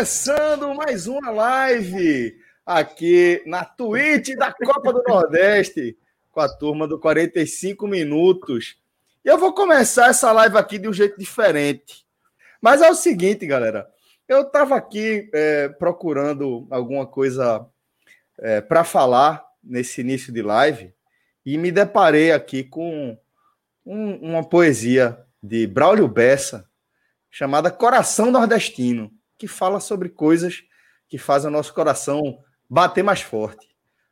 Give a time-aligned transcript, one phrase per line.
[0.00, 5.94] Começando mais uma live aqui na Twitch da Copa do Nordeste
[6.32, 8.78] com a turma do 45 Minutos.
[9.22, 12.06] E eu vou começar essa live aqui de um jeito diferente.
[12.62, 13.90] Mas é o seguinte, galera.
[14.26, 17.68] Eu estava aqui é, procurando alguma coisa
[18.38, 20.94] é, para falar nesse início de live
[21.44, 23.18] e me deparei aqui com
[23.84, 26.66] um, uma poesia de Braulio Bessa
[27.30, 30.62] chamada Coração Nordestino, que fala sobre coisas
[31.08, 32.38] que fazem o nosso coração
[32.68, 33.66] bater mais forte.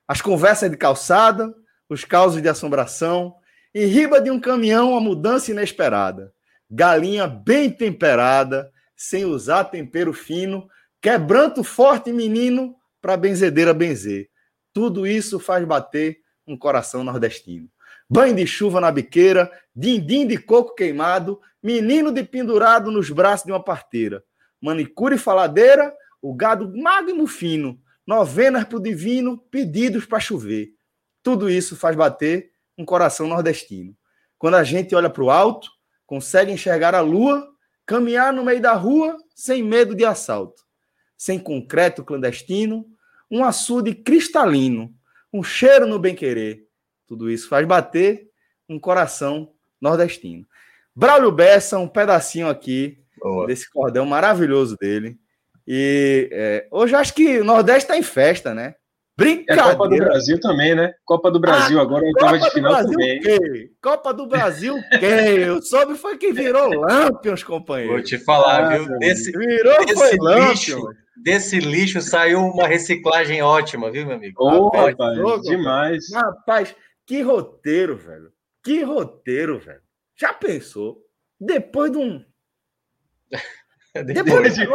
[0.09, 1.55] As conversas de calçada,
[1.87, 3.34] os causos de assombração,
[3.75, 6.33] e riba de um caminhão a mudança inesperada.
[6.71, 10.67] Galinha bem temperada, sem usar tempero fino,
[11.01, 14.31] quebranto forte menino para benzedeira benzer.
[14.73, 17.69] Tudo isso faz bater um coração nordestino.
[18.09, 23.53] Banho de chuva na biqueira, dindim de coco queimado, menino de pendurado nos braços de
[23.53, 24.25] uma parteira.
[24.61, 30.70] Manicure e faladeira, o gado magno fino, novenas para o divino, pedidos para chover.
[31.23, 33.95] Tudo isso faz bater um coração nordestino.
[34.39, 35.69] Quando a gente olha para o alto,
[36.06, 37.47] consegue enxergar a lua,
[37.84, 40.62] caminhar no meio da rua sem medo de assalto.
[41.16, 42.87] Sem concreto clandestino,
[43.31, 44.94] um açude cristalino,
[45.33, 46.66] um cheiro no bem-querer.
[47.06, 48.31] Tudo isso faz bater
[48.69, 50.47] um coração nordestino.
[50.94, 53.47] Braulio Bessa, um pedacinho aqui Boa.
[53.47, 55.17] desse cordão maravilhoso dele.
[55.67, 58.75] E é, hoje acho que o Nordeste está em festa, né?
[59.19, 59.71] Brincadeira.
[59.71, 60.95] É Copa do Brasil também, né?
[61.05, 63.21] Copa do Brasil, ah, agora oitava de final Brasil, também.
[63.21, 63.71] Quê?
[63.83, 65.39] Copa do Brasil, quem?
[65.43, 67.95] Eu soube foi que virou Lampions, companheiro.
[67.95, 68.99] Vou te falar, ah, viu?
[69.01, 74.41] Desse, virou desse lixo, Desse lixo saiu uma reciclagem ótima, viu, meu amigo?
[74.41, 76.05] Ô, oh, rapaz, rapaz, demais.
[76.15, 78.31] Rapaz, que roteiro, velho.
[78.62, 79.81] Que roteiro, velho.
[80.17, 81.05] Já pensou?
[81.41, 82.25] Depois de um...
[84.05, 84.66] Depois de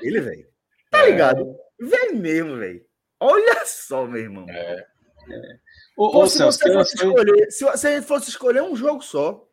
[0.00, 0.46] dele, velho.
[0.90, 1.56] Tá ligado?
[1.80, 1.84] É.
[1.84, 2.84] Vem mesmo, velho.
[3.20, 4.46] Olha só, meu irmão.
[4.48, 4.74] É.
[4.74, 5.58] é.
[5.94, 9.46] Pô, se, você fosse escolher, se você fosse escolher um jogo só,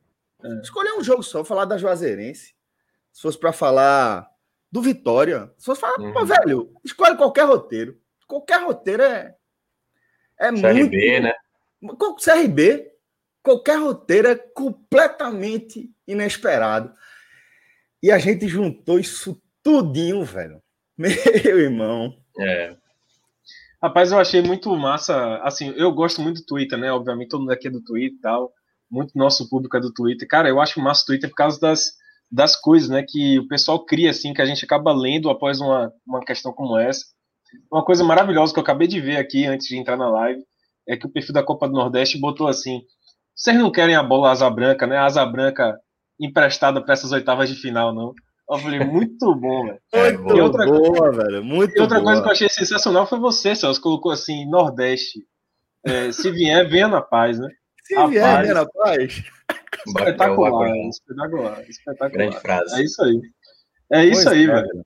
[0.43, 0.47] é.
[0.61, 2.55] escolher um jogo só, falar da Juazeirense,
[3.11, 4.29] se fosse para falar
[4.71, 6.13] do Vitória, se fosse falar, uhum.
[6.13, 7.99] pô, velho, escolhe qualquer roteiro.
[8.27, 9.35] Qualquer roteiro é.
[10.39, 11.23] É CRB, muito.
[11.23, 11.33] né?
[12.23, 12.91] CRB,
[13.43, 16.93] qualquer roteiro é completamente inesperado.
[18.01, 20.61] E a gente juntou isso tudinho, velho.
[20.97, 22.13] Meu irmão.
[22.39, 22.75] É.
[23.81, 25.37] Rapaz, eu achei muito massa.
[25.37, 26.91] Assim, eu gosto muito do Twitter, né?
[26.91, 28.51] Obviamente, todo mundo aqui é do Twitter e tal.
[28.89, 30.27] Muito nosso público é do Twitter.
[30.27, 31.93] Cara, eu acho massa o Twitter por causa das,
[32.31, 33.03] das coisas, né?
[33.07, 36.77] Que o pessoal cria, assim, que a gente acaba lendo após uma, uma questão como
[36.77, 37.05] essa.
[37.71, 40.43] Uma coisa maravilhosa que eu acabei de ver aqui antes de entrar na live
[40.87, 42.81] é que o perfil da Copa do Nordeste botou assim:
[43.35, 44.97] vocês não querem a bola asa branca, né?
[44.97, 45.79] A asa branca
[46.19, 48.13] emprestada para essas oitavas de final, não.
[48.49, 50.19] Eu falei, muito bom, velho.
[50.23, 51.43] Muito e outra boa, coisa, velho.
[51.43, 52.07] Muito e outra boa.
[52.07, 53.79] coisa que eu achei sensacional foi você, Celso.
[53.79, 55.19] Colocou assim, Nordeste.
[55.85, 57.47] É, se vier, venha na paz, né?
[57.83, 58.41] Se a vier, paz.
[58.41, 59.23] venha na paz.
[59.87, 62.11] Espetacular, espetacular, espetacular.
[62.11, 62.79] Grande frase.
[62.79, 63.21] É isso aí.
[63.91, 64.85] É isso pois aí, é, velho.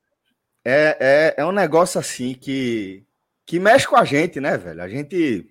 [0.65, 3.05] É, é, é um negócio assim que,
[3.45, 4.81] que mexe com a gente, né, velho?
[4.81, 5.45] A gente,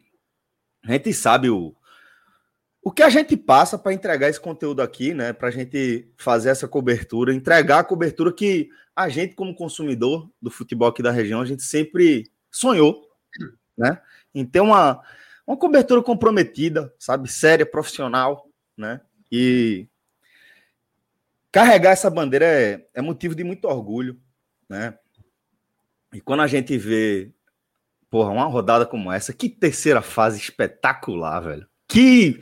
[0.84, 1.75] a gente sabe o,
[2.82, 5.33] o que a gente passa para entregar esse conteúdo aqui, né?
[5.33, 10.51] Para a gente fazer essa cobertura, entregar a cobertura que a gente, como consumidor do
[10.51, 13.09] futebol aqui da região, a gente sempre sonhou,
[13.78, 14.01] né?
[14.34, 15.01] Em ter uma,
[15.47, 17.30] uma cobertura comprometida, sabe?
[17.30, 19.01] Séria, profissional, né?
[19.30, 19.86] E
[21.53, 24.21] carregar essa bandeira é, é motivo de muito orgulho,
[24.68, 24.98] né?
[26.12, 27.30] E quando a gente vê,
[28.10, 31.66] porra, uma rodada como essa, que terceira fase espetacular, velho.
[31.86, 32.41] Que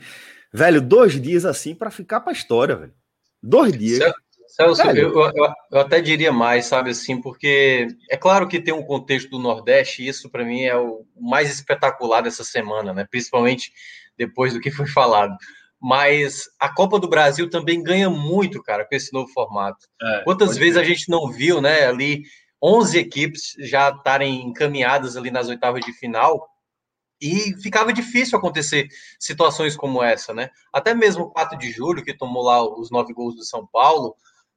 [0.53, 2.93] Velho, dois dias assim para ficar para a história, velho.
[3.41, 4.13] Dois dias.
[4.47, 8.83] Celso, eu, eu, eu, até diria mais, sabe assim, porque é claro que tem um
[8.83, 13.07] contexto do Nordeste, e isso para mim é o mais espetacular dessa semana, né?
[13.09, 13.71] Principalmente
[14.17, 15.35] depois do que foi falado.
[15.81, 19.87] mas a Copa do Brasil também ganha muito, cara, com esse novo formato.
[20.01, 20.81] É, Quantas vezes ser.
[20.81, 22.23] a gente não viu, né, ali
[22.61, 26.50] 11 equipes já estarem encaminhadas ali nas oitavas de final
[27.21, 28.87] e ficava difícil acontecer
[29.19, 30.49] situações como essa, né?
[30.73, 34.15] Até mesmo o 4 de julho, que tomou lá os nove gols do São Paulo,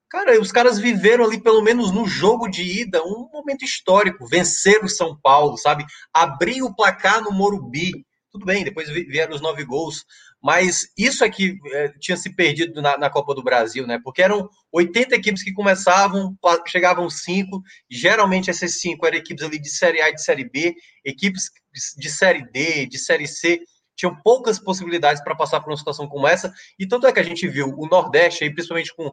[0.08, 4.82] cara, os caras viveram ali, pelo menos no jogo de ida, um momento histórico, vencer
[4.82, 5.84] o São Paulo, sabe?
[6.12, 8.06] Abrir o placar no Morumbi.
[8.30, 10.04] Tudo bem, depois vieram os nove gols,
[10.44, 13.98] mas isso é que é, tinha se perdido na, na, Copa do Brasil, né?
[14.04, 16.36] Porque eram 80 equipes que começavam,
[16.66, 20.74] chegavam cinco, geralmente essas cinco eram equipes ali de Série A e de Série B,
[21.02, 21.44] equipes
[21.96, 23.62] de Série D, de Série C,
[23.96, 27.24] tinham poucas possibilidades para passar por uma situação como essa, e tanto é que a
[27.24, 29.10] gente viu o Nordeste, aí, principalmente com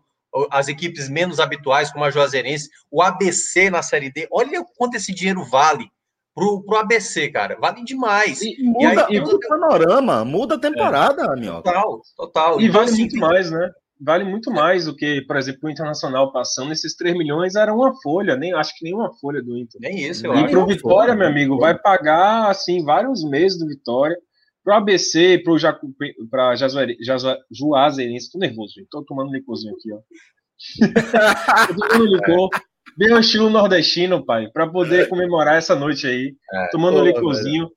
[0.51, 5.13] as equipes menos habituais, como a Juazeirense, o ABC na Série D, olha quanto esse
[5.13, 5.89] dinheiro vale
[6.33, 7.57] pro, pro ABC, cara.
[7.59, 8.41] Vale demais.
[8.41, 11.45] E, muda, e aí, muda o panorama, muda a temporada, é.
[11.45, 12.61] Total, total.
[12.61, 13.71] E então, vale assim, muito mais, né?
[14.03, 16.71] Vale muito mais do que, por exemplo, o Internacional passando.
[16.71, 19.79] Esses 3 milhões era uma folha, nem acho que nem uma folha do Inter.
[19.79, 20.47] Nem isso, eu e acho.
[20.47, 24.17] E pro Vitória, meu amigo, vai pagar, assim, vários meses do Vitória.
[24.63, 25.87] Pro ABC, pro Jacu,
[26.29, 28.87] pra Juazeirense, tô nervoso, gente.
[28.89, 29.99] Tô tomando licorzinho aqui, ó.
[31.67, 32.49] tô tomando licor.
[32.97, 37.69] Bem o estilo nordestino, pai, para poder comemorar essa noite aí, é, tomando um licorzinho.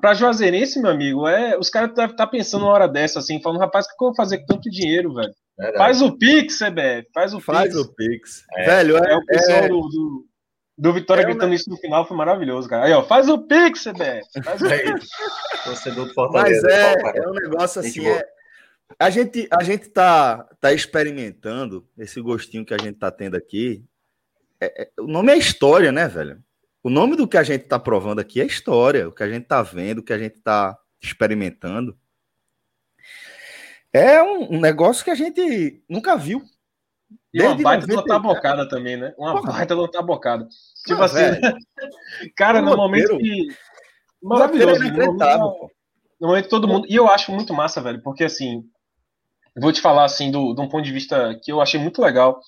[0.00, 3.42] Para Juazeirense, meu amigo, é, os caras devem estar tá pensando uma hora dessa, assim,
[3.42, 5.32] falando, rapaz, o que eu vou fazer com tanto dinheiro, velho?
[5.58, 5.78] Verdade.
[5.78, 7.74] Faz o Pix, CBF, faz o faz Pix.
[7.74, 8.44] Faz o Pix.
[8.56, 8.64] É.
[8.64, 9.68] Velho, é, é o pessoal é...
[9.68, 10.26] do, do,
[10.78, 11.54] do, Vitória é gritando uma...
[11.54, 12.86] isso no final, foi maravilhoso, cara.
[12.86, 14.42] Aí, ó, faz o Pix, CBF.
[14.42, 15.08] Faz o Pix.
[15.64, 16.66] Torcedor do Fortaleza.
[16.66, 18.24] Mas é, é um negócio assim, é,
[18.98, 23.84] a gente, a gente tá, tá experimentando esse gostinho que a gente tá tendo aqui
[24.62, 26.42] é, é, o nome é história, né, velho?
[26.84, 29.42] O nome do que a gente está provando aqui é história, o que a gente
[29.42, 31.96] está vendo, o que a gente está experimentando.
[33.92, 36.42] É um, um, negócio que a gente nunca viu.
[37.34, 38.00] E uma baita 90...
[38.00, 39.12] lotar bocada também, né?
[39.18, 39.52] Uma Porra.
[39.52, 40.48] baita lotar bocada.
[40.86, 41.22] Tipo Não, assim,
[42.36, 43.48] cara, no momento que.
[44.22, 44.82] Maravilhoso.
[44.84, 45.70] É no momento,
[46.20, 46.86] no momento todo mundo.
[46.88, 48.62] E eu acho muito massa, velho, porque assim.
[49.60, 52.40] Vou te falar assim, do, de um ponto de vista que eu achei muito legal.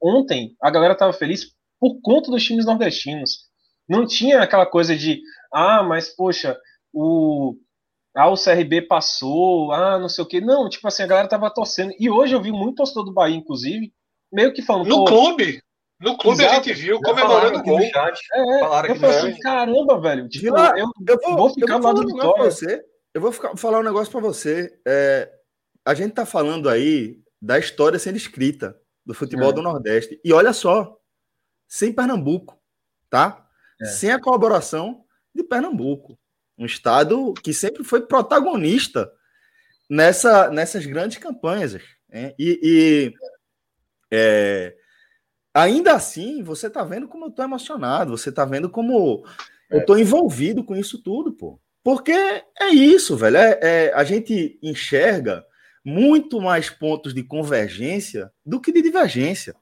[0.00, 1.52] Ontem a galera tava feliz
[1.82, 3.40] por conta dos times nordestinos.
[3.88, 5.20] Não tinha aquela coisa de,
[5.52, 6.56] ah, mas poxa,
[6.92, 7.56] o,
[8.14, 10.40] ah, o CRB passou, ah, não sei o quê.
[10.40, 11.92] Não, tipo assim, a galera tava torcendo.
[11.98, 13.92] E hoje eu vi muito torcedor do Bahia, inclusive,
[14.32, 14.86] meio que falando.
[14.86, 15.60] No clube!
[16.00, 16.52] No clube Exato.
[16.52, 17.80] a gente viu comemorando o gol.
[17.80, 20.28] Chat, é, falaram eu falei assim, caramba, velho.
[20.28, 22.44] Tipo, Vila, eu, eu, vou, vou ficar eu vou do Vitória.
[22.44, 24.72] Você, eu vou ficar, falar um negócio para você.
[24.86, 25.28] É,
[25.84, 29.52] a gente tá falando aí da história sendo escrita do futebol é.
[29.52, 30.20] do Nordeste.
[30.24, 30.96] E olha só,
[31.72, 32.60] sem Pernambuco,
[33.08, 33.48] tá?
[33.80, 33.86] É.
[33.86, 36.18] Sem a colaboração de Pernambuco,
[36.58, 39.10] um estado que sempre foi protagonista
[39.88, 41.80] nessa, nessas grandes campanhas.
[42.10, 42.34] Né?
[42.38, 43.14] E, e
[44.10, 44.76] é,
[45.54, 49.24] ainda assim, você tá vendo como eu tô emocionado, você tá vendo como
[49.70, 49.78] é.
[49.78, 51.58] eu tô envolvido com isso tudo, pô.
[51.82, 53.38] Porque é isso, velho.
[53.38, 55.42] É, é, a gente enxerga
[55.82, 59.56] muito mais pontos de convergência do que de divergência.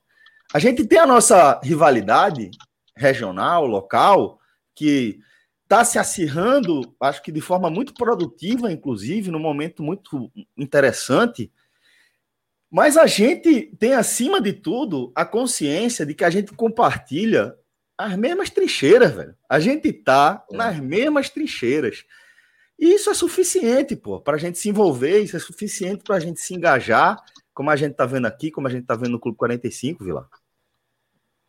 [0.52, 2.50] A gente tem a nossa rivalidade
[2.96, 4.38] regional, local,
[4.74, 5.20] que
[5.62, 11.52] está se acirrando, acho que de forma muito produtiva, inclusive, num momento muito interessante.
[12.68, 17.54] Mas a gente tem, acima de tudo, a consciência de que a gente compartilha
[17.96, 19.36] as mesmas trincheiras, velho.
[19.48, 20.56] A gente tá é.
[20.56, 22.04] nas mesmas trincheiras.
[22.78, 26.20] E isso é suficiente, pô, para a gente se envolver, isso é suficiente para a
[26.20, 27.16] gente se engajar,
[27.52, 30.28] como a gente tá vendo aqui, como a gente tá vendo no Clube 45, Vila.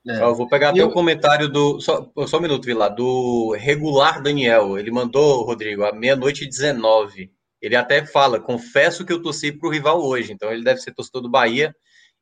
[0.07, 0.21] É.
[0.21, 0.87] Eu vou pegar até eu...
[0.87, 1.79] o comentário do.
[1.79, 2.89] Só, só um minuto, Vila.
[2.89, 4.77] Do regular Daniel.
[4.77, 7.31] Ele mandou, Rodrigo, à meia-noite e 19.
[7.61, 10.33] Ele até fala: confesso que eu torci para o rival hoje.
[10.33, 11.75] Então ele deve ser torcedor do Bahia.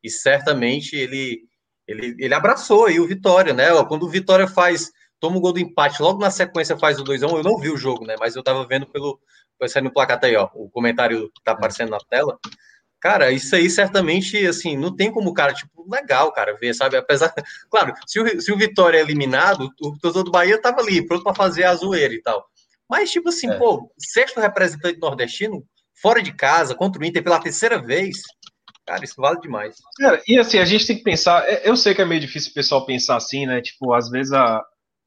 [0.04, 1.42] E certamente ele,
[1.88, 3.68] ele, ele abraçou aí o Vitória, né?
[3.86, 4.92] Quando o Vitória faz.
[5.20, 7.38] Toma o gol do empate, logo na sequência faz o 2x1.
[7.38, 8.16] Eu não vi o jogo, né?
[8.20, 9.20] Mas eu tava vendo pelo.
[9.60, 10.50] Vai sair no placar tá aí, ó.
[10.54, 12.40] O comentário tá aparecendo na tela.
[13.02, 16.98] Cara, isso aí certamente, assim, não tem como o cara, tipo, legal, cara, ver, sabe?
[16.98, 17.34] Apesar,
[17.72, 21.24] claro, se o, se o Vitória é eliminado, o torcedor do Bahia tava ali, pronto
[21.24, 22.46] para fazer a zoeira e tal.
[22.90, 23.58] Mas, tipo assim, é.
[23.58, 25.64] pô, sexto representante nordestino,
[26.02, 28.18] fora de casa, contra o Inter pela terceira vez,
[28.86, 29.76] cara, isso vale demais.
[29.98, 32.52] Cara, e assim, a gente tem que pensar, é, eu sei que é meio difícil
[32.52, 33.62] o pessoal pensar assim, né?
[33.62, 34.62] Tipo, às vezes a,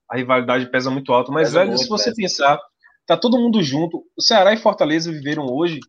[0.09, 2.17] a rivalidade pesa muito alto, mas, pesa velho, muito, se você pesa.
[2.17, 2.61] pensar,
[3.07, 5.81] tá todo mundo junto, o Ceará e Fortaleza viveram hoje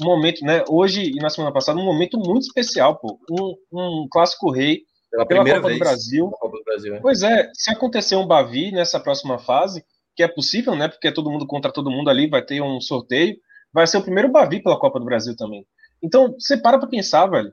[0.00, 0.64] um momento, né?
[0.68, 3.18] Hoje e na semana passada, um momento muito especial, pô.
[3.30, 6.30] Um, um clássico rei pela, pela primeira Copa vez do Brasil.
[6.30, 7.00] Copa do Brasil é.
[7.00, 9.84] Pois é, se acontecer um Bavi nessa próxima fase,
[10.16, 10.88] que é possível, né?
[10.88, 13.36] Porque é todo mundo contra todo mundo ali, vai ter um sorteio.
[13.72, 15.64] Vai ser o primeiro Bavi pela Copa do Brasil também.
[16.02, 17.52] Então, você para pra pensar, velho.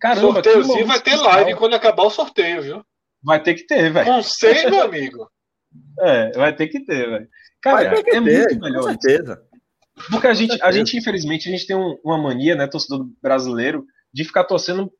[0.00, 2.84] Caramba, Sorteiozinho vai ter live quando acabar o sorteio, viu?
[3.22, 4.08] Vai ter que ter, velho.
[4.08, 5.28] Não sei, meu amigo.
[6.00, 7.28] É, vai ter que ter, velho.
[7.60, 8.84] Cara, é ter, muito melhor.
[8.84, 9.42] Com certeza.
[10.10, 13.84] Porque a gente, a gente, infelizmente, a gente tem um, uma mania, né, torcedor brasileiro,
[14.12, 14.90] de ficar torcendo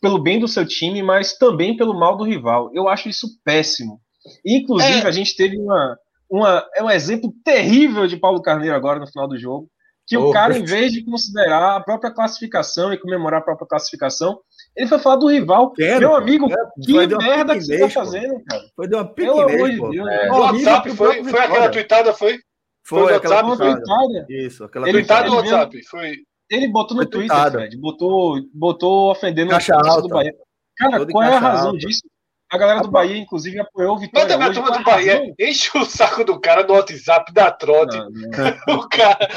[0.00, 2.70] pelo bem do seu time, mas também pelo mal do rival.
[2.74, 4.00] Eu acho isso péssimo.
[4.44, 5.06] Inclusive, é.
[5.06, 5.98] a gente teve uma,
[6.30, 9.70] uma, é um exemplo terrível de Paulo Carneiro agora no final do jogo,
[10.06, 13.66] que oh, o cara, em vez de considerar a própria classificação e comemorar a própria
[13.66, 14.38] classificação,
[14.76, 15.72] ele foi falar do rival.
[15.72, 16.70] Quero, Meu amigo, quero.
[16.84, 18.62] que merda que você tá fazendo, cara?
[18.76, 20.08] Foi de uma Pelo amor de Deus.
[20.08, 20.30] É.
[20.30, 22.38] O WhatsApp foi, foi aquela tweetada, foi?
[22.86, 24.26] Foi, foi aquela tweetada.
[24.28, 25.82] Isso, aquela tweetada do WhatsApp.
[25.86, 26.18] Foi.
[26.48, 27.58] Ele botou no foi Twitter, tweetada.
[27.58, 30.02] Fred, botou, botou ofendendo Caixa o alta.
[30.02, 30.32] do Bahia.
[30.76, 31.78] Cara, qual é a razão alta.
[31.78, 32.02] disso?
[32.48, 34.28] A galera do Bahia, inclusive, apoiou o Vitória.
[34.28, 37.96] Mas também a turma do Bahia enche o saco do cara no WhatsApp da trote.
[37.96, 38.78] Não, não.
[38.78, 39.28] o, cara,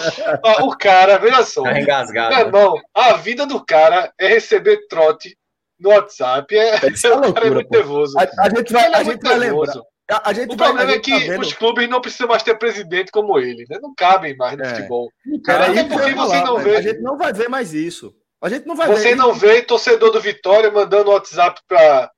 [0.62, 1.64] o cara, veja só.
[1.64, 2.36] Tá engasgado.
[2.36, 2.46] Meu né?
[2.46, 5.36] irmão, a vida do cara é receber trote
[5.80, 6.56] no WhatsApp.
[6.56, 7.78] É, é, é loucura, cara é muito pô.
[7.78, 8.20] nervoso.
[8.20, 9.74] A, a gente vai, a é gente vai lembrar.
[10.10, 12.58] A, a gente o vai, problema é que tá os clubes não precisam mais ter
[12.58, 13.78] presidente como ele, né?
[13.82, 14.76] Não cabem mais no é.
[14.76, 15.12] futebol.
[15.46, 16.78] Cara, Até porque você não vê.
[16.78, 18.16] A gente não vai ver mais isso.
[18.42, 19.16] A gente não vai você ver.
[19.16, 22.12] não vê torcedor do Vitória mandando WhatsApp para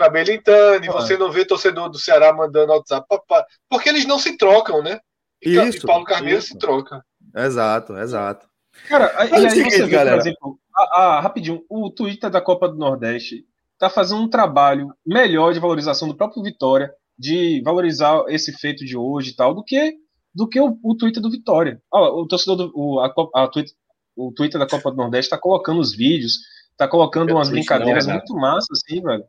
[0.00, 0.92] para Belintani, ah.
[0.92, 4.98] você não vê torcedor do Ceará mandando WhatsApp, pra, porque eles não se trocam, né?
[5.42, 6.48] E, isso, e Paulo Carneiro isso.
[6.48, 7.04] se troca.
[7.36, 8.48] Exato, exato.
[8.88, 10.16] Cara, e aí seguinte, você vê, galera.
[10.16, 13.44] por exemplo, a, a, rapidinho, o Twitter da Copa do Nordeste
[13.78, 16.90] tá fazendo um trabalho melhor de valorização do próprio Vitória,
[17.20, 19.94] de valorizar esse feito de hoje e tal, do que
[20.34, 21.82] do que o, o Twitter do Vitória.
[21.92, 23.74] Ah, o torcedor do o, a, a, Twitter,
[24.16, 26.38] o Twitter da Copa do Nordeste tá colocando os vídeos,
[26.78, 28.18] tá colocando umas brincadeiras não, né?
[28.20, 29.24] muito massas, assim, velho.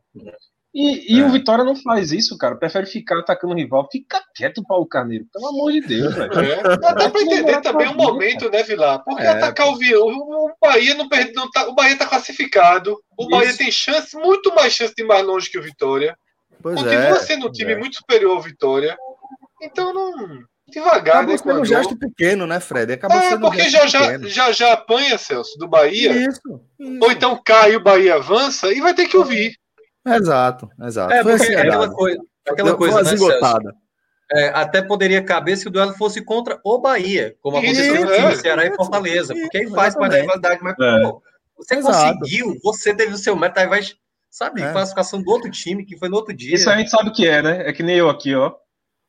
[0.74, 1.26] E, e é.
[1.26, 2.56] o Vitória não faz isso, cara.
[2.56, 3.86] Prefere ficar atacando o rival.
[3.92, 5.26] Fica quieto, Paulo Carneiro.
[5.30, 6.32] Pelo amor de Deus, velho.
[6.32, 6.78] É.
[6.78, 9.04] Dá pra entender também o momento, né, Vilar?
[9.04, 9.28] Porque é.
[9.28, 12.96] atacar o, o, o Bahia não perde, não tá, o Bahia tá classificado.
[13.18, 13.30] O isso.
[13.30, 16.16] Bahia tem chance, muito mais chance de ir mais longe que o Vitória.
[16.62, 17.76] Pois Continua é, sendo um time é.
[17.76, 18.96] muito superior ao Vitória.
[19.60, 20.42] Então não.
[20.68, 21.38] Devagar, Acabou né?
[21.38, 22.92] Sendo um gesto pequeno, né, Fred?
[22.92, 26.12] Acabou é, porque um já, já, já já apanha, Celso, do Bahia.
[26.12, 26.40] Isso,
[26.78, 26.98] isso.
[27.02, 29.54] Ou então cai o Bahia avança e vai ter que ouvir.
[30.06, 31.12] Exato, exato.
[31.12, 33.72] É, porque é aquela coisa, aquela coisa né, Celso?
[34.34, 38.34] É, até poderia caber se o duelo fosse contra o Bahia, como aconteceu no é,
[38.34, 41.02] Ceará e Fortaleza, porque aí faz parte da rivalidade, mas é.
[41.02, 41.22] pô,
[41.56, 42.18] você Exato.
[42.18, 43.82] conseguiu, você teve o seu meta, aí vai,
[44.32, 44.72] sabe, é.
[44.72, 46.54] classificação do outro time, que foi no outro dia.
[46.54, 47.68] Isso a gente sabe o que é, né?
[47.68, 48.54] É que nem eu aqui, ó.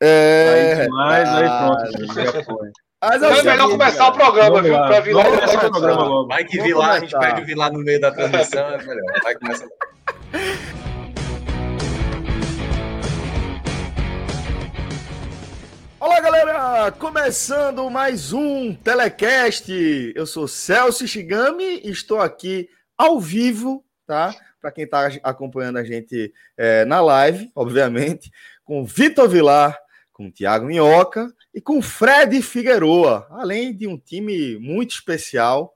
[0.02, 0.76] É.
[0.78, 2.72] Aí demais, aí pronto, já foi.
[3.02, 4.74] Mas é melhor começar o programa, viu?
[4.74, 5.26] Para Vilar.
[5.26, 6.28] Vamos o programa logo.
[6.28, 9.22] Vai que Vilar, a gente perde o Vilar no meio da transmissão, é melhor.
[9.24, 9.68] Vai começar.
[16.02, 16.92] Olá, galera!
[16.92, 19.72] Começando mais um Telecast.
[20.16, 24.36] Eu sou Celso Shigami e estou aqui ao vivo, tá?
[24.64, 28.32] Para quem está acompanhando a gente é, na live, obviamente,
[28.64, 29.78] com Vitor Vilar,
[30.14, 35.74] com Thiago Minhoca e com Fred Figueroa, além de um time muito especial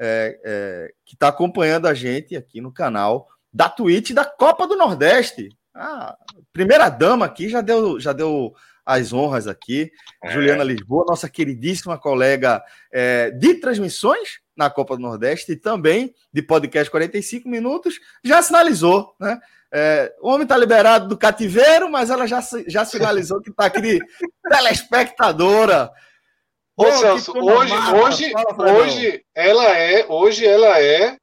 [0.00, 4.74] é, é, que está acompanhando a gente aqui no canal da Twitch da Copa do
[4.74, 5.50] Nordeste.
[5.74, 6.16] A
[6.50, 8.54] primeira dama aqui já deu, já deu
[8.86, 9.92] as honras aqui.
[10.24, 10.30] É.
[10.30, 16.42] Juliana Lisboa, nossa queridíssima colega é, de transmissões na Copa do Nordeste e também de
[16.42, 19.40] podcast 45 minutos, já sinalizou, né?
[19.72, 23.80] É, o homem está liberado do cativeiro, mas ela já, já sinalizou que está aqui
[23.80, 23.98] de
[24.50, 25.90] telespectadora.
[26.76, 31.16] Ô, Celso, hoje, hoje, hoje ela é, hoje ela é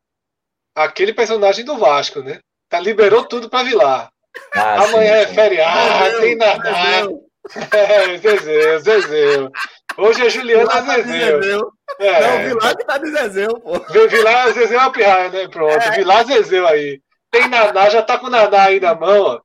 [0.75, 2.39] aquele personagem do Vasco, né?
[2.69, 4.09] Tá, liberou tudo para Vilar.
[4.55, 6.69] Ah, Amanhã sim, é feriado, tem nada.
[7.71, 9.51] É, Zezeu, Zezeu.
[9.97, 11.71] Hoje é Juliana tá Zezeu.
[11.99, 12.21] É.
[12.21, 13.79] Não, Vilar que tá de Zezeu, pô.
[14.07, 15.47] Vilar, Zezeu é a pirraia, né?
[15.47, 15.73] Pronto.
[15.73, 15.91] É.
[15.91, 17.01] Vilar, Zezeu aí.
[17.31, 19.41] Tem Naná, já tá com o Naná aí na mão, ó.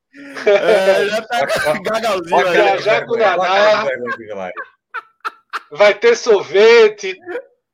[0.47, 2.55] É, já tá com gagalzinho aí.
[2.55, 3.87] Já, já com o Naná.
[5.71, 7.19] Vai ter sorvete,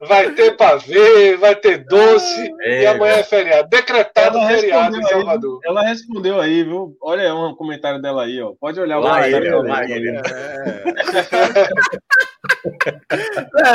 [0.00, 3.69] vai ter pavê, vai ter doce, é, e amanhã é feriado.
[3.69, 5.61] Decretado feriado em Salvador.
[5.64, 6.97] Aí, ela respondeu aí, viu?
[7.00, 8.52] Olha um comentário dela aí, ó.
[8.61, 10.23] Pode olhar o comentário dela.
[10.28, 10.85] É.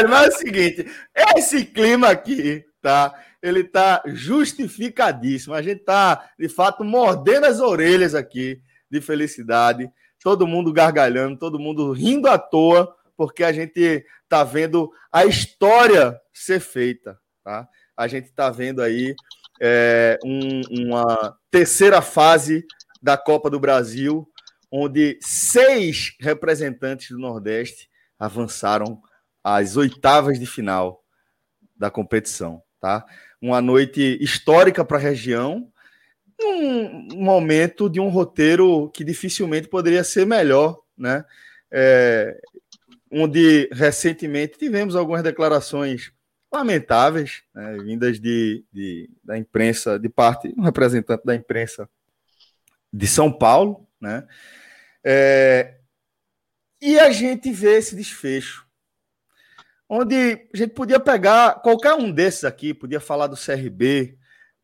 [0.10, 0.86] Mas é o seguinte,
[1.36, 3.14] esse clima aqui, tá?
[3.42, 5.54] Ele tá justificadíssimo.
[5.54, 9.92] A gente tá, de fato, mordendo as orelhas aqui de felicidade.
[10.24, 16.20] Todo mundo gargalhando, todo mundo rindo à toa porque a gente está vendo a história
[16.34, 17.18] ser feita.
[17.42, 17.68] Tá?
[17.96, 19.16] A gente está vendo aí
[19.62, 22.66] é, um, uma terceira fase
[23.02, 24.30] da Copa do Brasil,
[24.70, 27.90] onde seis representantes do Nordeste
[28.20, 29.02] avançaram
[29.42, 31.02] às oitavas de final
[31.78, 32.62] da competição.
[32.82, 33.06] tá?
[33.42, 35.72] Uma noite histórica para a região,
[36.42, 41.24] um momento de um roteiro que dificilmente poderia ser melhor, né?
[41.72, 42.40] É,
[43.14, 46.12] onde recentemente tivemos algumas declarações
[46.52, 51.90] lamentáveis, né, vindas de, de, da imprensa, de parte, um representante da imprensa
[52.92, 54.28] de São Paulo, né?
[55.04, 55.80] É,
[56.82, 58.68] e a gente vê esse desfecho,
[59.90, 64.18] onde a gente podia pegar qualquer um desses aqui, podia falar do CRB,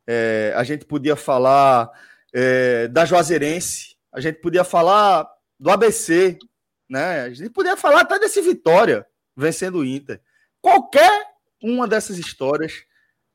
[0.07, 1.89] é, a gente podia falar
[2.33, 5.27] é, da Juazeirense, a gente podia falar
[5.59, 6.37] do ABC,
[6.89, 7.21] né?
[7.21, 9.05] A gente podia falar até desse Vitória
[9.35, 10.21] vencendo o Inter.
[10.61, 11.27] Qualquer
[11.61, 12.83] uma dessas histórias,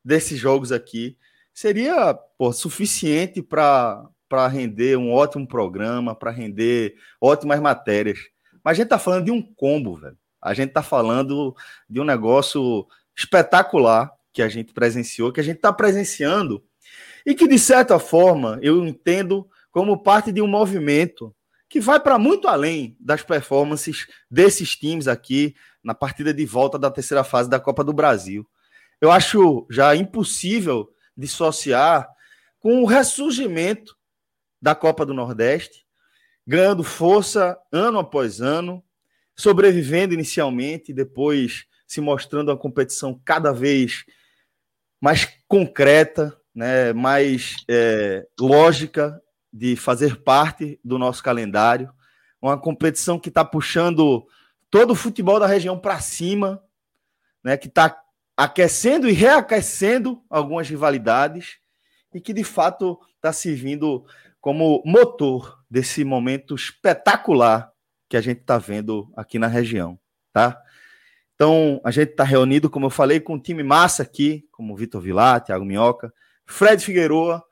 [0.03, 1.17] desses jogos aqui,
[1.53, 4.09] seria pô, suficiente para
[4.51, 8.19] render um ótimo programa, para render ótimas matérias.
[8.63, 10.17] Mas a gente está falando de um combo, velho.
[10.41, 11.55] A gente está falando
[11.89, 12.85] de um negócio
[13.17, 16.63] espetacular que a gente presenciou, que a gente está presenciando,
[17.25, 21.35] e que, de certa forma, eu entendo como parte de um movimento
[21.75, 25.53] que vai para muito além das performances desses times aqui
[25.83, 28.47] na partida de volta da terceira fase da Copa do Brasil.
[29.01, 32.07] Eu acho já impossível dissociar
[32.61, 33.93] com o ressurgimento
[34.61, 35.85] da Copa do Nordeste,
[36.47, 38.81] ganhando força ano após ano,
[39.35, 44.05] sobrevivendo inicialmente, depois se mostrando uma competição cada vez
[45.01, 49.21] mais concreta, né, mais é, lógica
[49.55, 51.89] de fazer parte do nosso calendário.
[52.41, 54.27] Uma competição que está puxando
[54.69, 56.61] todo o futebol da região para cima,
[57.41, 57.97] né, que está
[58.35, 61.55] aquecendo e reaquecendo algumas rivalidades
[62.13, 64.05] e que de fato está servindo
[64.41, 67.71] como motor desse momento espetacular
[68.09, 69.97] que a gente está vendo aqui na região,
[70.33, 70.61] tá?
[71.33, 75.01] Então, a gente está reunido, como eu falei, com um time massa aqui, como Vitor
[75.01, 76.13] Vilar, Thiago Minhoca,
[76.45, 77.43] Fred Figueroa,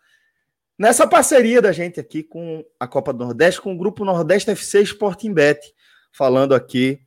[0.83, 4.81] nessa parceria da gente aqui com a Copa do Nordeste, com o grupo Nordeste FC
[4.81, 5.73] Sporting Bet,
[6.11, 6.99] falando aqui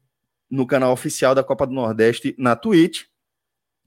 [0.50, 3.02] no canal oficial da Copa do Nordeste na Twitch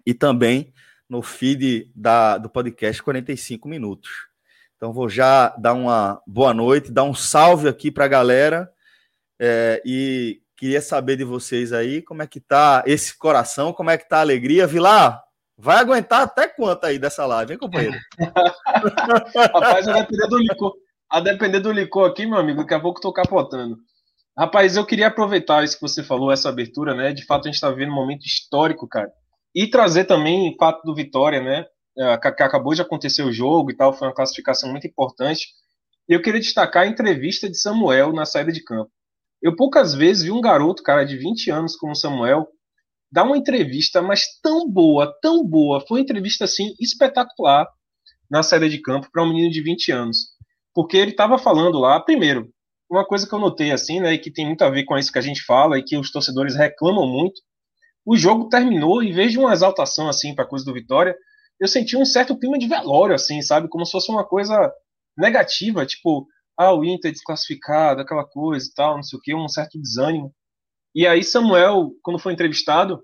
[0.05, 0.71] e também
[1.09, 4.11] no feed da, do podcast 45 minutos.
[4.77, 8.71] Então vou já dar uma boa noite, dar um salve aqui para a galera
[9.39, 13.97] é, e queria saber de vocês aí como é que tá esse coração, como é
[13.97, 14.67] que tá a alegria.
[14.67, 15.19] Vilar,
[15.59, 17.97] vai aguentar até quanto aí dessa live, hein, companheiro?
[19.35, 20.73] Rapaz, a depender do licor,
[21.09, 23.77] a depender do licor aqui, meu amigo, daqui a pouco tô capotando.
[24.37, 27.11] Rapaz, eu queria aproveitar isso que você falou, essa abertura, né?
[27.11, 29.11] De fato, a gente está vivendo um momento histórico, cara.
[29.53, 31.65] E trazer também o fato do Vitória, né?
[31.97, 35.47] É, que acabou de acontecer o jogo e tal, foi uma classificação muito importante.
[36.07, 38.89] Eu queria destacar a entrevista de Samuel na saída de campo.
[39.41, 42.47] Eu poucas vezes vi um garoto, cara, de 20 anos como Samuel,
[43.11, 45.81] dar uma entrevista, mas tão boa, tão boa.
[45.87, 47.67] Foi uma entrevista, assim, espetacular
[48.29, 50.17] na saída de campo para um menino de 20 anos.
[50.73, 52.49] Porque ele estava falando lá, primeiro,
[52.89, 55.11] uma coisa que eu notei assim, né, e que tem muito a ver com isso
[55.11, 57.41] que a gente fala e que os torcedores reclamam muito,
[58.05, 61.15] o jogo terminou em vez de uma exaltação assim para coisa do Vitória,
[61.59, 64.71] eu senti um certo clima de velório assim, sabe, como se fosse uma coisa
[65.17, 66.25] negativa, tipo,
[66.57, 70.33] ah, o Inter desclassificado, aquela coisa e tal, não sei o que, um certo desânimo.
[70.93, 73.01] E aí Samuel, quando foi entrevistado,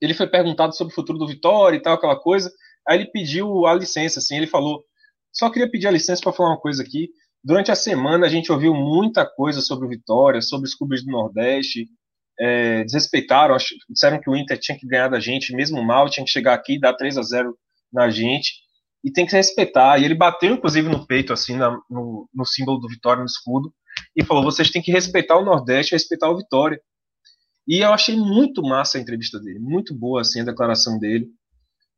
[0.00, 2.50] ele foi perguntado sobre o futuro do Vitória e tal, aquela coisa.
[2.88, 4.84] Aí ele pediu a licença, assim, ele falou:
[5.32, 7.10] só queria pedir a licença para falar uma coisa aqui.
[7.42, 11.10] Durante a semana a gente ouviu muita coisa sobre o Vitória, sobre os clubes do
[11.10, 11.88] Nordeste,
[12.38, 13.56] é, desrespeitaram,
[13.88, 16.74] disseram que o Inter tinha que ganhar da gente, mesmo mal, tinha que chegar aqui
[16.74, 17.54] e dar 3 a 0
[17.92, 18.54] na gente,
[19.04, 19.98] e tem que respeitar.
[19.98, 23.72] E ele bateu, inclusive, no peito, assim, na, no, no, símbolo do Vitória, no escudo,
[24.16, 26.80] e falou: vocês têm que respeitar o Nordeste, respeitar o Vitória.
[27.66, 31.28] E eu achei muito massa a entrevista dele, muito boa, assim, a declaração dele.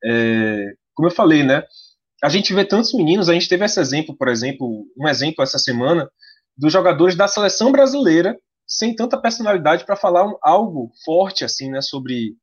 [0.05, 1.62] É, como eu falei, né?
[2.22, 5.59] a gente vê tantos meninos, a gente teve esse exemplo, por exemplo, um exemplo essa
[5.59, 6.09] semana,
[6.57, 11.83] dos jogadores da seleção brasileira sem tanta personalidade para falar um, algo forte assim, né,
[11.83, 12.37] sobre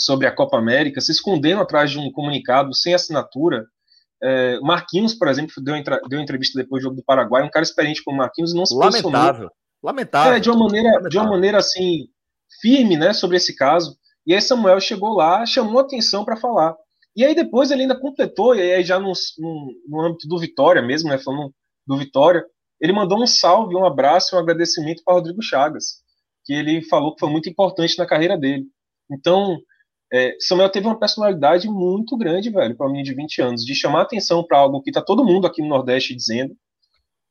[0.00, 3.66] sobre a Copa América, se escondendo atrás de um comunicado sem assinatura.
[4.22, 5.74] É, Marquinhos, por exemplo, deu,
[6.08, 9.50] deu entrevista depois do jogo do Paraguai, um cara experiente como Marquinhos não se Lamentável.
[9.82, 10.32] Lamentável.
[10.34, 11.10] É, de uma maneira, Lamentável.
[11.10, 12.06] de uma maneira assim
[12.60, 13.96] firme, né, sobre esse caso.
[14.26, 16.74] E aí Samuel chegou lá, chamou atenção para falar.
[17.16, 20.82] E aí depois ele ainda completou, e aí já no, no, no âmbito do Vitória
[20.82, 21.52] mesmo, né, falando
[21.86, 22.44] do Vitória,
[22.80, 26.02] ele mandou um salve, um abraço, um agradecimento para Rodrigo Chagas,
[26.44, 28.66] que ele falou que foi muito importante na carreira dele.
[29.10, 29.58] Então,
[30.12, 33.74] é, Samuel teve uma personalidade muito grande, velho, para um menino de 20 anos, de
[33.74, 36.56] chamar atenção para algo que está todo mundo aqui no Nordeste dizendo,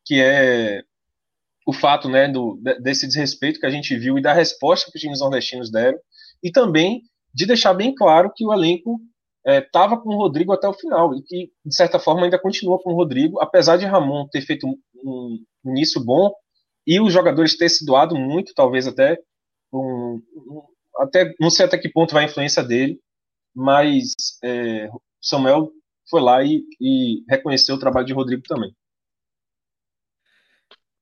[0.05, 0.83] que é
[1.67, 5.01] o fato né, do, desse desrespeito que a gente viu e da resposta que os
[5.01, 5.99] times nordestinos deram,
[6.41, 7.01] e também
[7.34, 8.97] de deixar bem claro que o elenco
[9.45, 12.80] estava é, com o Rodrigo até o final e que, de certa forma, ainda continua
[12.82, 16.32] com o Rodrigo, apesar de Ramon ter feito um, início bom
[16.86, 19.17] e os jogadores ter se doado muito, talvez até
[19.73, 20.62] um, um,
[20.99, 22.97] até não sei até que ponto vai a influência dele,
[23.53, 24.89] mas é,
[25.21, 25.69] Samuel
[26.10, 28.73] foi lá e, e, reconheceu o trabalho de Rodrigo também.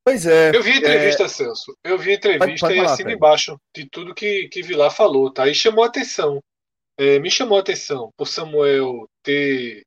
[0.06, 0.56] Pois é.
[0.56, 1.28] Eu vi a entrevista, é...
[1.28, 1.76] Celso.
[1.84, 5.34] Eu vi a entrevista pode, pode e assino embaixo de tudo que, que Vilar falou,
[5.34, 5.48] tá?
[5.48, 6.40] E chamou a atenção.
[6.96, 9.84] É, me chamou a atenção por Samuel ter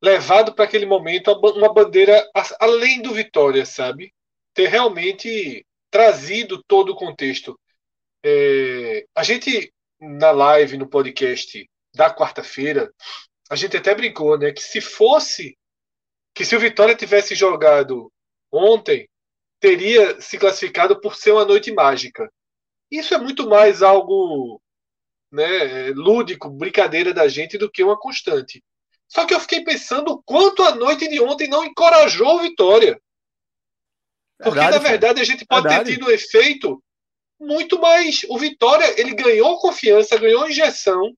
[0.00, 4.12] levado para aquele momento uma bandeira além do Vitória, sabe?
[4.54, 7.58] Ter realmente trazido todo o contexto.
[8.24, 12.88] É, a gente, na live, no podcast da quarta-feira,
[13.50, 14.52] a gente até brincou, né?
[14.52, 15.58] Que se fosse.
[16.32, 18.10] Que se o Vitória tivesse jogado
[18.52, 19.08] ontem,
[19.58, 22.30] teria se classificado por ser uma noite mágica.
[22.90, 24.60] Isso é muito mais algo
[25.30, 28.62] né, lúdico, brincadeira da gente, do que uma constante.
[29.08, 33.00] Só que eu fiquei pensando o quanto a noite de ontem não encorajou o Vitória.
[34.38, 35.90] Porque, verdade, na verdade, a gente pode verdade.
[35.90, 36.82] ter tido um efeito
[37.38, 38.24] muito mais.
[38.28, 41.14] O Vitória, ele ganhou confiança, ganhou injeção,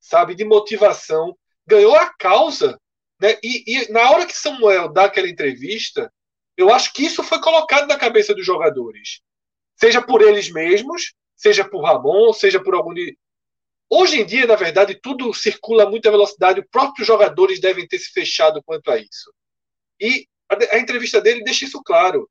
[0.00, 2.78] sabe, de motivação, ganhou a causa.
[3.20, 3.38] Né?
[3.42, 6.12] E, e na hora que Samuel dá aquela entrevista,
[6.58, 9.20] eu acho que isso foi colocado na cabeça dos jogadores.
[9.76, 12.92] Seja por eles mesmos, seja por Ramon, seja por algum.
[13.88, 16.58] Hoje em dia, na verdade, tudo circula a muita velocidade.
[16.58, 19.32] Os próprios jogadores devem ter se fechado quanto a isso.
[20.00, 22.28] E a, a entrevista dele deixa isso claro.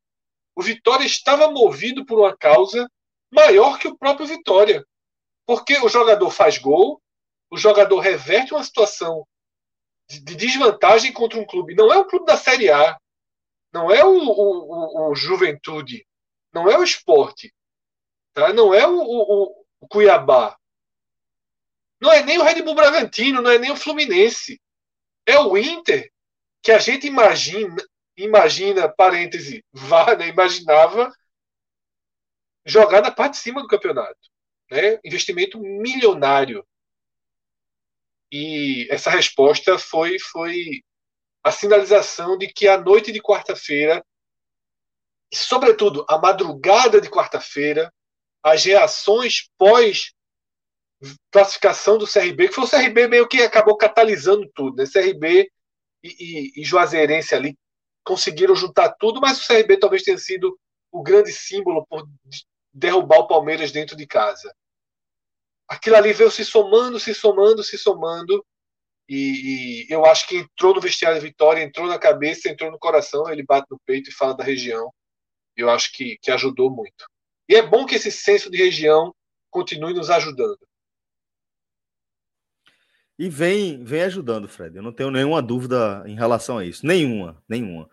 [0.53, 2.85] O Vitória estava movido por uma causa
[3.31, 4.85] maior que o próprio Vitória.
[5.45, 7.01] Porque o jogador faz gol,
[7.49, 9.25] o jogador reverte uma situação
[10.09, 11.75] de desvantagem contra um clube.
[11.75, 12.97] Não é um clube da Série A,
[13.77, 16.03] não é o, o, o, o Juventude,
[16.51, 17.53] não é o esporte,
[18.33, 18.51] tá?
[18.51, 20.57] não é o, o, o Cuiabá,
[22.01, 24.59] não é nem o Red Bull Bragantino, não é nem o Fluminense.
[25.25, 26.11] É o Inter
[26.61, 27.75] que a gente imagina,
[28.15, 31.11] imagina, parêntese, vá, né, imaginava
[32.65, 34.19] jogar na parte de cima do campeonato.
[34.71, 34.99] Né?
[35.03, 36.65] Investimento milionário.
[38.31, 40.83] E essa resposta foi, foi
[41.47, 44.05] a sinalização de que a noite de quarta-feira,
[45.33, 47.91] sobretudo a madrugada de quarta-feira,
[48.43, 50.13] as reações pós
[51.31, 54.85] classificação do CRB, que foi o CRB meio que acabou catalisando tudo, né?
[54.91, 55.49] CRB
[56.03, 57.57] e, e, e Juazeirense ali
[58.03, 60.57] conseguiram juntar tudo, mas o CRB talvez tenha sido
[60.91, 62.07] o grande símbolo por
[62.73, 64.53] derrubar o Palmeiras dentro de casa.
[65.67, 68.45] Aquilo ali veio se somando, se somando, se somando,
[69.07, 72.79] e, e, eu acho que entrou no vestiário de Vitória, entrou na cabeça, entrou no
[72.79, 74.91] coração, ele bate no peito e fala da região.
[75.55, 77.05] Eu acho que, que ajudou muito.
[77.49, 79.13] E é bom que esse senso de região
[79.49, 80.59] continue nos ajudando.
[83.17, 84.75] E vem, vem ajudando, Fred.
[84.75, 86.85] Eu não tenho nenhuma dúvida em relação a isso.
[86.85, 87.89] Nenhuma, nenhuma.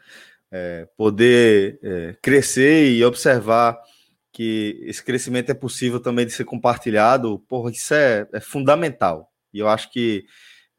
[0.51, 3.81] É, poder é, crescer e observar
[4.31, 9.33] que esse crescimento é possível também de ser compartilhado, porra, isso é, é fundamental.
[9.53, 10.27] E eu acho que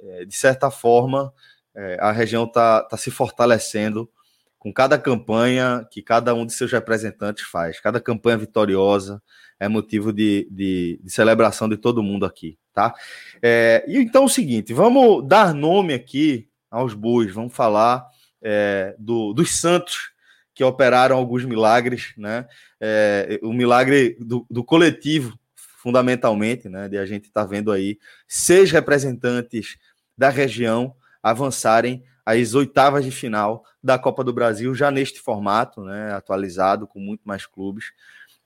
[0.06, 1.34] é, de certa forma,
[1.76, 4.10] é, a região está tá se fortalecendo
[4.58, 7.80] com cada campanha que cada um de seus representantes faz.
[7.80, 9.22] Cada campanha vitoriosa
[9.60, 12.94] é motivo de, de, de celebração de todo mundo aqui, tá?
[13.42, 18.06] É, e então é o seguinte, vamos dar nome aqui aos bois, vamos falar
[18.42, 20.12] é, do, dos santos
[20.54, 22.48] que operaram alguns milagres, né?
[22.80, 25.38] É, o milagre do, do coletivo
[25.86, 29.78] fundamentalmente, né, de a gente estar tá vendo aí seis representantes
[30.18, 36.14] da região avançarem às oitavas de final da Copa do Brasil, já neste formato, né,
[36.14, 37.92] atualizado, com muito mais clubes,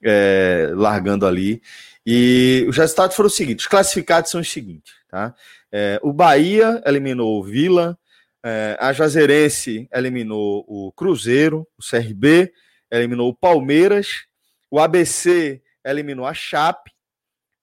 [0.03, 1.61] é, largando ali.
[2.05, 4.93] E os resultados foram os seguintes: os classificados são os seguintes.
[5.09, 5.33] Tá?
[5.71, 7.97] É, o Bahia eliminou o Vila,
[8.43, 12.51] é, a Juazeirense eliminou o Cruzeiro, o CRB
[12.91, 14.25] eliminou o Palmeiras,
[14.69, 16.91] o ABC eliminou a Chape,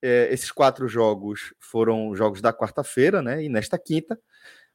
[0.03, 3.43] é, esses quatro jogos foram jogos da quarta-feira, né?
[3.43, 4.19] E nesta quinta,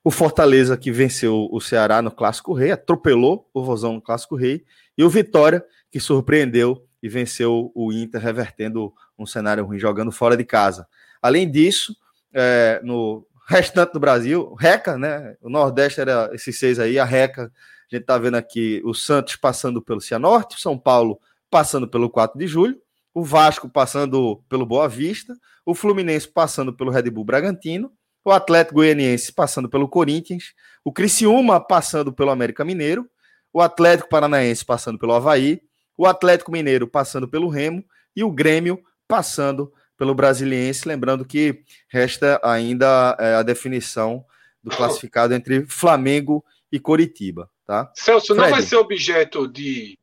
[0.03, 4.65] o Fortaleza que venceu o Ceará no Clássico Rei, atropelou o Vozão no Clássico Rei,
[4.97, 10.37] e o Vitória que surpreendeu e venceu o Inter, revertendo um cenário ruim, jogando fora
[10.37, 10.87] de casa.
[11.21, 11.95] Além disso,
[12.33, 15.35] é, no restante do Brasil, Reca, né?
[15.41, 17.51] O Nordeste era esses seis aí, a Reca,
[17.91, 22.09] a gente tá vendo aqui o Santos passando pelo Cianorte, o São Paulo passando pelo
[22.09, 22.79] 4 de julho,
[23.13, 27.91] o Vasco passando pelo Boa Vista, o Fluminense passando pelo Red Bull Bragantino,
[28.23, 33.09] o Atlético Goianiense passando pelo Corinthians, o Criciúma passando pelo América Mineiro,
[33.53, 35.61] o Atlético Paranaense passando pelo Havaí,
[35.97, 37.83] o Atlético Mineiro passando pelo Remo
[38.15, 44.25] e o Grêmio passando pelo Brasiliense, lembrando que resta ainda é, a definição
[44.63, 47.91] do classificado entre Flamengo e Coritiba, tá?
[47.95, 48.41] Celso, Fred.
[48.41, 49.99] não vai ser objeto de,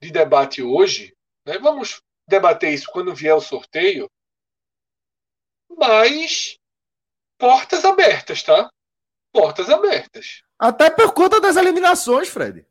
[0.00, 1.14] de debate hoje,
[1.46, 1.58] né?
[1.58, 4.10] Vamos debater isso quando vier o sorteio,
[5.76, 6.58] mas
[7.38, 8.70] portas abertas, tá?
[9.32, 10.42] Portas abertas.
[10.58, 12.66] Até por conta das eliminações, Fred.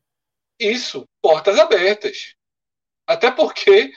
[0.58, 2.34] Isso, portas abertas.
[3.06, 3.92] Até porque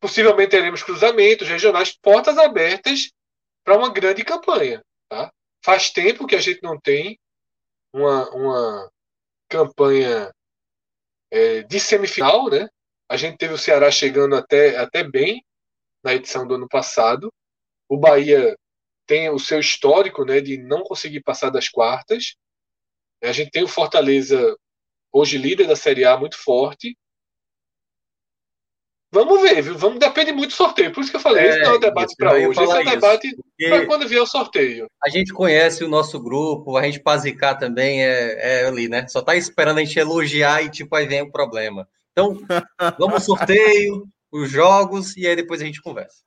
[0.00, 3.12] possivelmente teremos cruzamentos regionais, portas abertas
[3.64, 4.82] para uma grande campanha.
[5.08, 5.30] Tá?
[5.64, 7.18] Faz tempo que a gente não tem
[7.92, 8.90] uma, uma
[9.48, 10.32] campanha
[11.30, 12.68] é, de semifinal, né?
[13.10, 15.44] A gente teve o Ceará chegando até, até bem
[16.00, 17.32] na edição do ano passado.
[17.88, 18.56] O Bahia
[19.04, 22.36] tem o seu histórico né, de não conseguir passar das quartas.
[23.20, 24.56] A gente tem o Fortaleza,
[25.12, 26.96] hoje líder da Série A, muito forte.
[29.12, 29.76] Vamos ver, viu?
[29.76, 30.92] Vamos, depende muito do sorteio.
[30.92, 32.78] Por isso que eu falei, é, esse não é um debate para hoje, esse é
[32.78, 33.36] um debate
[33.68, 34.86] para quando vier o sorteio.
[35.04, 39.08] A gente conhece o nosso grupo, a gente zicar também é, é ali, né?
[39.08, 41.88] Só tá esperando a gente elogiar e tipo, aí vem o problema.
[42.12, 42.38] Então,
[42.98, 46.22] vamos ao sorteio, os jogos, e aí depois a gente conversa.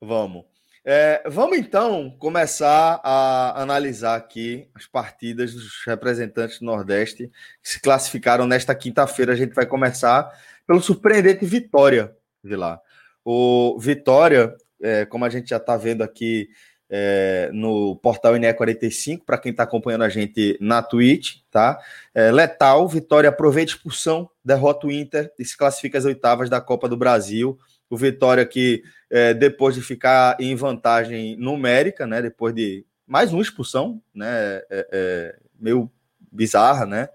[0.00, 0.44] Vamos.
[0.88, 7.28] É, vamos então começar a analisar aqui as partidas dos representantes do Nordeste
[7.60, 9.32] que se classificaram nesta quinta-feira.
[9.32, 10.30] A gente vai começar
[10.64, 12.80] pelo surpreendente Vitória, Vilar.
[13.24, 16.48] O Vitória, é, como a gente já está vendo aqui
[16.88, 21.78] é, no portal INE 45, para quem está acompanhando a gente na Twitch, tá?
[22.14, 26.88] É, letal, Vitória aproveita expulsão, derrota o Inter e se classifica às oitavas da Copa
[26.88, 27.58] do Brasil.
[27.90, 32.22] O Vitória que, é, depois de ficar em vantagem numérica, né?
[32.22, 34.28] Depois de mais uma expulsão, né?
[34.70, 35.90] É, é, meio
[36.30, 37.08] bizarra, né?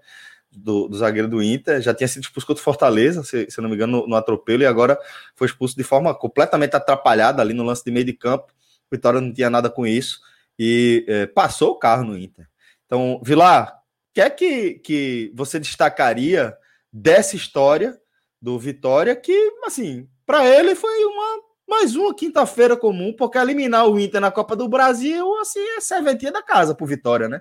[0.54, 3.74] Do, do, zagueiro do Inter, já tinha sido expulso contra Fortaleza, se, se não me
[3.74, 4.98] engano, no, no, atropelo, e agora
[5.34, 8.52] foi expulso de forma completamente atrapalhada ali no lance de meio de campo.
[8.96, 10.20] Vitória não tinha nada com isso
[10.58, 12.46] e é, passou o carro no Inter.
[12.86, 16.56] Então, Vilar, o que é que, que você destacaria
[16.92, 17.98] dessa história
[18.40, 23.98] do Vitória que, assim, para ele foi uma mais uma quinta-feira comum, porque eliminar o
[23.98, 27.40] Inter na Copa do Brasil, assim, é serventia da casa pro Vitória, né?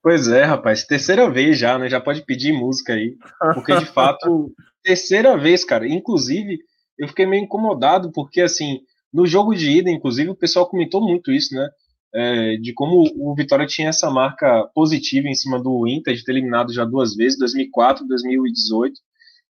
[0.00, 1.88] Pois é, rapaz, terceira vez já, né?
[1.88, 3.16] Já pode pedir música aí,
[3.52, 5.88] porque de fato, terceira vez, cara.
[5.88, 6.60] Inclusive,
[6.96, 8.80] eu fiquei meio incomodado, porque assim,
[9.16, 11.70] no jogo de ida, inclusive, o pessoal comentou muito isso, né?
[12.14, 16.32] É, de como o Vitória tinha essa marca positiva em cima do Inter, de ter
[16.32, 18.94] eliminado já duas vezes, 2004, 2018.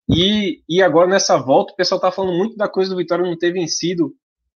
[0.09, 3.37] E, e agora nessa volta, o pessoal tá falando muito da coisa do Vitória não
[3.37, 4.15] ter vencido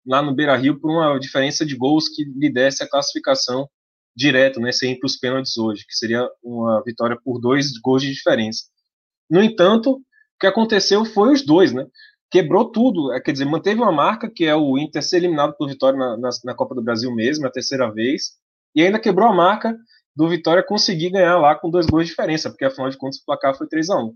[0.05, 3.65] lá no Beira Rio por uma diferença de gols que lhe desse a classificação
[4.13, 4.73] direto, né?
[4.73, 8.63] Sem ir para os pênaltis hoje, que seria uma vitória por dois gols de diferença.
[9.29, 10.01] No entanto, o
[10.39, 11.85] que aconteceu foi os dois, né?
[12.29, 15.67] Quebrou tudo, é, quer dizer, manteve uma marca que é o Inter ser eliminado por
[15.67, 18.33] Vitória na, na, na, Copa do Brasil mesmo, a terceira vez,
[18.75, 19.75] e ainda quebrou a marca
[20.15, 23.25] do Vitória conseguir ganhar lá com dois gols de diferença, porque afinal de contas o
[23.25, 24.15] placar foi 3 a 1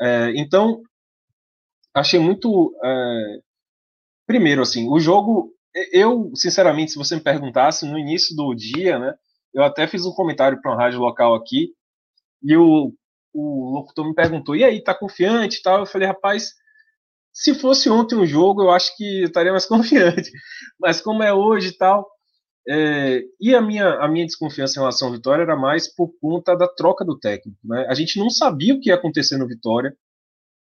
[0.00, 0.82] é, Então,
[1.94, 2.74] achei muito.
[2.82, 3.38] É,
[4.26, 5.52] primeiro, assim, o jogo,
[5.92, 9.14] eu, sinceramente, se você me perguntasse, no início do dia, né,
[9.54, 11.72] eu até fiz um comentário para uma rádio local aqui,
[12.42, 12.92] e o,
[13.32, 15.80] o locutor me perguntou, e aí, tá confiante e tal?
[15.80, 16.52] Eu falei, rapaz
[17.38, 20.32] se fosse ontem um jogo, eu acho que eu estaria mais confiante.
[20.78, 22.04] Mas como é hoje e tal.
[22.68, 26.56] É, e a minha, a minha desconfiança em relação ao Vitória era mais por conta
[26.56, 27.56] da troca do técnico.
[27.64, 27.86] Né?
[27.88, 29.96] A gente não sabia o que ia acontecer no Vitória.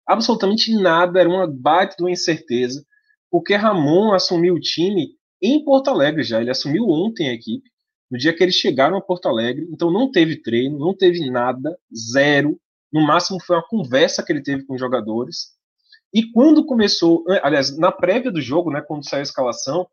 [0.06, 2.84] Absolutamente nada, era uma baita de uma incerteza.
[3.28, 5.08] Porque Ramon assumiu o time
[5.42, 6.40] em Porto Alegre já.
[6.40, 7.68] Ele assumiu ontem a equipe,
[8.08, 9.68] no dia que eles chegaram a Porto Alegre.
[9.72, 11.76] Então não teve treino, não teve nada,
[12.12, 12.56] zero.
[12.92, 15.58] No máximo foi uma conversa que ele teve com os jogadores.
[16.12, 19.86] E quando começou, aliás, na prévia do jogo, né, quando saiu a escalação,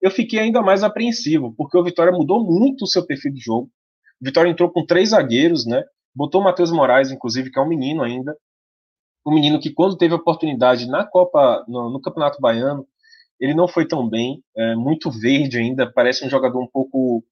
[0.00, 3.70] eu fiquei ainda mais apreensivo, porque o Vitória mudou muito o seu perfil de jogo.
[4.20, 5.84] O Vitória entrou com três zagueiros, né?
[6.14, 8.36] Botou o Matheus Moraes, inclusive, que é um menino ainda.
[9.26, 12.86] Um menino que, quando teve oportunidade na Copa, no, no Campeonato Baiano,
[13.38, 17.24] ele não foi tão bem, é, muito verde ainda, parece um jogador um pouco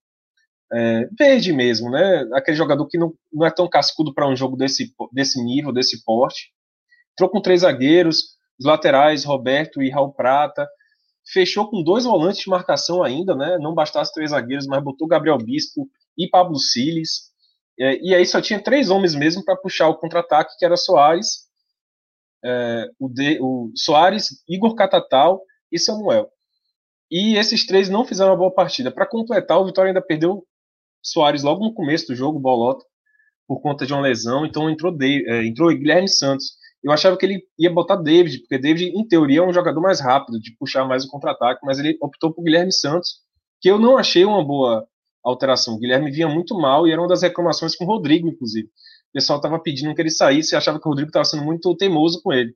[0.73, 2.27] é, verde mesmo, né?
[2.33, 6.05] Aquele jogador que não, não é tão cascudo para um jogo desse, desse nível, desse
[6.05, 6.53] porte.
[7.19, 10.69] Entrou com três zagueiros, os laterais, Roberto e Raul Prata.
[11.33, 13.59] Fechou com dois volantes de marcação ainda, né?
[13.59, 17.33] Não bastasse três zagueiros, mas botou Gabriel Bispo e Pablo Siles.
[17.77, 21.49] É, e aí só tinha três homens mesmo para puxar o contra-ataque, que era Soares,
[22.45, 26.31] é, o, de, o Soares, Igor Catatal e Samuel.
[27.11, 28.93] E esses três não fizeram uma boa partida.
[28.93, 30.47] Para completar, o Vitória ainda perdeu
[31.03, 32.85] Soares logo no começo do jogo, Bolota,
[33.45, 34.47] por conta de uma lesão.
[34.47, 38.59] Então entrou, de, é, entrou Guilherme Santos eu achava que ele ia botar David, porque
[38.59, 41.99] David, em teoria, é um jogador mais rápido, de puxar mais o contra-ataque, mas ele
[42.01, 43.21] optou por Guilherme Santos,
[43.61, 44.87] que eu não achei uma boa
[45.25, 45.75] alteração.
[45.75, 48.69] O Guilherme vinha muito mal e era uma das reclamações com o Rodrigo, inclusive.
[48.69, 51.75] O pessoal estava pedindo que ele saísse e achava que o Rodrigo estava sendo muito
[51.77, 52.55] teimoso com ele.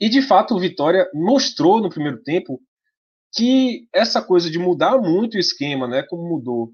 [0.00, 2.60] E de fato, o Vitória mostrou no primeiro tempo
[3.34, 6.70] que essa coisa de mudar muito o esquema, né, como mudou,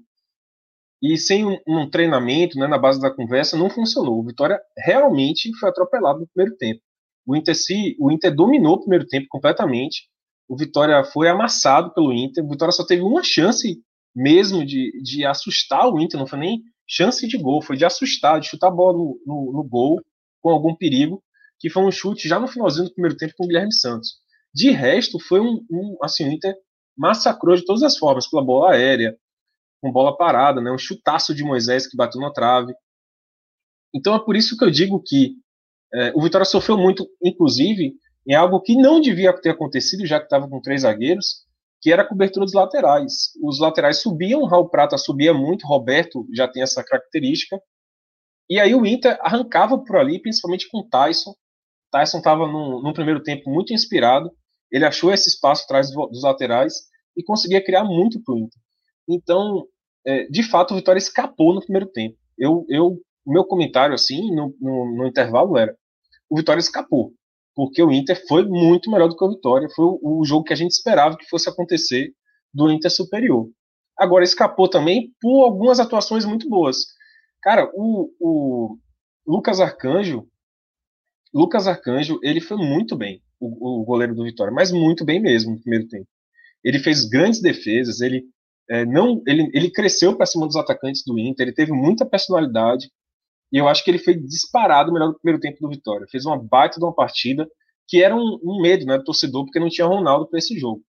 [1.03, 4.17] e sem um, um, treinamento, né, na base da conversa, não funcionou.
[4.17, 6.79] O Vitória realmente foi atropelado no primeiro tempo.
[7.27, 10.07] O Inter, se, o Inter dominou o primeiro tempo completamente.
[10.47, 12.45] O Vitória foi amassado pelo Inter.
[12.45, 13.81] O Vitória só teve uma chance
[14.15, 18.39] mesmo de, de assustar o Inter, não foi nem chance de gol, foi de assustar,
[18.39, 19.99] de chutar a bola no, no, no gol
[20.41, 21.21] com algum perigo,
[21.59, 24.15] que foi um chute já no finalzinho do primeiro tempo com o Guilherme Santos.
[24.53, 26.55] De resto, foi um, um assim, o Inter
[26.95, 29.17] massacrou de todas as formas, pela bola aérea,
[29.83, 30.71] com bola parada, né?
[30.71, 32.73] Um chutaço de Moisés que bateu na trave.
[33.93, 35.35] Então é por isso que eu digo que
[35.93, 37.93] é, o Vitória sofreu muito, inclusive,
[38.25, 41.43] em algo que não devia ter acontecido, já que estava com três zagueiros,
[41.81, 43.33] que era a cobertura dos laterais.
[43.43, 47.61] Os laterais subiam, Raul Prata subia muito, Roberto já tem essa característica.
[48.49, 51.35] E aí o Inter arrancava por ali, principalmente com o Tyson.
[51.91, 54.31] Tyson estava no primeiro tempo muito inspirado.
[54.71, 56.73] Ele achou esse espaço atrás dos laterais
[57.17, 58.61] e conseguia criar muito para o Inter.
[59.07, 59.67] Então,
[60.05, 62.17] é, de fato, o Vitória escapou no primeiro tempo.
[62.37, 65.75] Eu, eu, meu comentário, assim, no, no, no, intervalo era:
[66.29, 67.13] o Vitória escapou,
[67.55, 69.67] porque o Inter foi muito melhor do que o Vitória.
[69.75, 72.13] Foi o, o jogo que a gente esperava que fosse acontecer
[72.53, 73.49] do Inter superior.
[73.97, 76.77] Agora, escapou também por algumas atuações muito boas.
[77.41, 78.77] Cara, o, o
[79.25, 80.27] Lucas Arcanjo,
[81.33, 85.51] Lucas Arcanjo, ele foi muito bem, o, o goleiro do Vitória, mas muito bem mesmo
[85.51, 86.07] no primeiro tempo.
[86.63, 88.23] Ele fez grandes defesas, ele
[88.69, 92.89] é, não, ele, ele cresceu para cima dos atacantes do Inter, ele teve muita personalidade,
[93.51, 96.07] e eu acho que ele foi disparado melhor do primeiro tempo do Vitória.
[96.09, 97.47] Fez uma baita de uma partida,
[97.87, 100.81] que era um, um medo né, do torcedor, porque não tinha Ronaldo para esse jogo.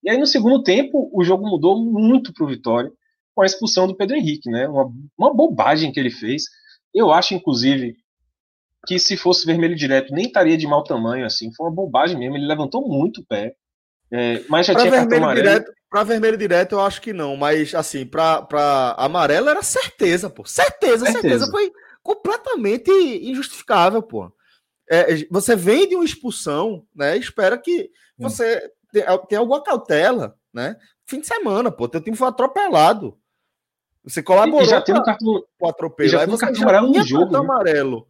[0.00, 2.92] E aí, no segundo tempo, o jogo mudou muito para o Vitória,
[3.34, 4.68] com a expulsão do Pedro Henrique, né?
[4.68, 6.44] Uma, uma bobagem que ele fez.
[6.94, 7.96] Eu acho, inclusive,
[8.86, 11.52] que se fosse vermelho direto, nem estaria de mau tamanho, assim.
[11.54, 12.36] Foi uma bobagem mesmo.
[12.36, 13.54] Ele levantou muito o pé.
[14.12, 15.48] É, mas já pra tinha vermelho amarelo.
[15.48, 17.36] Direto, pra vermelho direto, eu acho que não.
[17.36, 20.44] Mas, assim, pra, pra amarelo era certeza, pô.
[20.44, 21.20] Certeza, certeza.
[21.20, 21.50] certeza.
[21.52, 21.70] Foi
[22.02, 24.32] completamente injustificável, pô.
[24.90, 27.16] É, você vem de uma expulsão, né?
[27.16, 30.74] Espera que você tenha, alguma cautela, né?
[31.06, 31.88] Fim de semana, pô.
[31.88, 33.16] Teu time foi atropelado.
[34.02, 36.10] Você colaborou e já tem um cartão, o atropelo.
[36.10, 37.22] Já Aí você cartão amarelo no jogo.
[37.22, 37.48] Cartão né?
[37.52, 38.08] amarelo.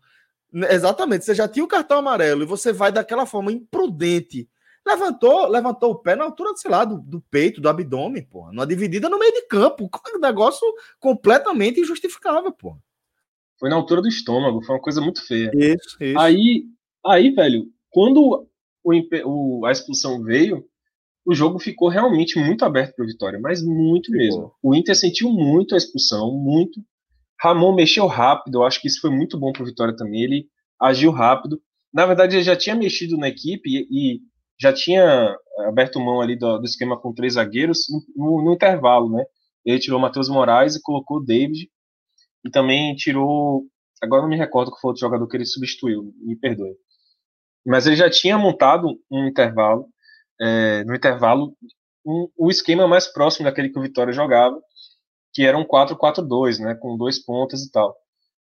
[0.70, 4.48] Exatamente, você já tinha o cartão amarelo e você vai daquela forma imprudente
[4.86, 8.50] Levantou, levantou o pé na altura, sei lá, do, do peito, do abdômen, pô.
[8.52, 9.88] Numa dividida no meio de campo.
[10.14, 10.66] Um negócio
[11.00, 12.76] completamente injustificável, pô.
[13.58, 15.50] Foi na altura do estômago, foi uma coisa muito feia.
[15.54, 16.18] Isso, isso.
[16.18, 16.64] Aí,
[17.04, 18.48] aí velho, quando
[18.82, 18.92] o,
[19.24, 20.64] o, a expulsão veio,
[21.24, 24.52] o jogo ficou realmente muito aberto para Vitória, mas muito mesmo.
[24.62, 26.80] O Inter sentiu muito a expulsão, muito.
[27.40, 30.22] Ramon mexeu rápido, eu acho que isso foi muito bom para Vitória também.
[30.22, 30.46] Ele
[30.78, 31.60] agiu rápido.
[31.92, 34.20] Na verdade, ele já tinha mexido na equipe e, e
[34.60, 35.36] já tinha
[35.66, 37.86] aberto mão ali do, do esquema com três zagueiros
[38.16, 39.24] no, no, intervalo, né?
[39.64, 41.68] Ele tirou o Matheus Moraes e colocou o David.
[42.44, 43.62] E também tirou.
[44.02, 46.76] Agora não me recordo qual foi o jogador que ele substituiu, me perdoe.
[47.66, 49.86] Mas ele já tinha montado um intervalo,
[50.38, 51.56] é, no intervalo,
[52.06, 54.60] um, o esquema mais próximo daquele que o Vitória jogava,
[55.32, 56.74] que era um 4-4-2, né?
[56.74, 57.96] Com dois pontas e tal.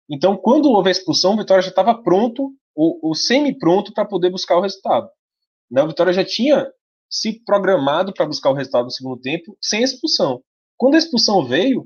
[0.09, 4.29] Então, quando houve a expulsão, o Vitória já estava pronto, ou, ou semi-pronto, para poder
[4.29, 5.09] buscar o resultado.
[5.71, 5.81] Né?
[5.83, 6.67] O Vitória já tinha
[7.09, 10.41] se programado para buscar o resultado no segundo tempo sem expulsão.
[10.77, 11.85] Quando a expulsão veio,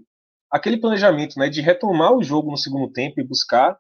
[0.52, 3.78] aquele planejamento né, de retomar o jogo no segundo tempo e buscar,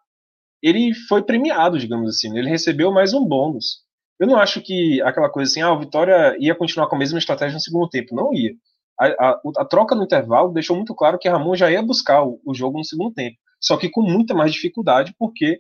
[0.62, 2.30] ele foi premiado, digamos assim.
[2.30, 2.40] Né?
[2.40, 3.86] Ele recebeu mais um bônus.
[4.20, 7.20] Eu não acho que aquela coisa assim, ah, o Vitória ia continuar com a mesma
[7.20, 8.16] estratégia no segundo tempo.
[8.16, 8.52] Não ia.
[9.00, 12.42] A, a, a troca no intervalo deixou muito claro que Ramon já ia buscar o,
[12.44, 13.38] o, jogo no segundo tempo.
[13.62, 15.60] Só que com muita mais dificuldade, porque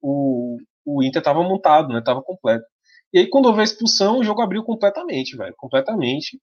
[0.00, 2.64] o, o Inter estava montado, estava né, completo.
[3.12, 5.54] E aí, quando houve a expulsão, o jogo abriu completamente, velho.
[5.56, 6.40] Completamente.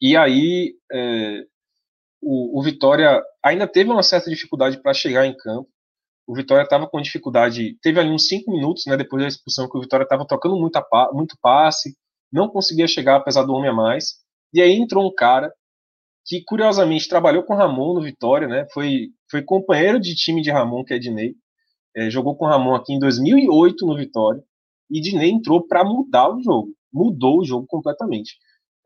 [0.00, 1.44] E aí, é,
[2.20, 5.68] o, o, Vitória ainda teve uma certa dificuldade para chegar em campo.
[6.26, 7.76] O Vitória estava com dificuldade.
[7.82, 10.80] Teve ali uns cinco minutos, né, depois da expulsão, que o Vitória estava trocando muito,
[11.12, 11.96] muito passe,
[12.32, 14.14] não conseguia chegar, apesar do homem a mais.
[14.54, 15.52] E aí entrou um cara
[16.26, 18.66] que, curiosamente, trabalhou com Ramon no Vitória, né?
[18.72, 21.34] Foi, foi companheiro de time de Ramon, que é Ednei.
[21.96, 24.42] É, jogou com Ramon aqui em 2008 no Vitória
[24.92, 28.36] e Diney entrou para mudar o jogo, mudou o jogo completamente.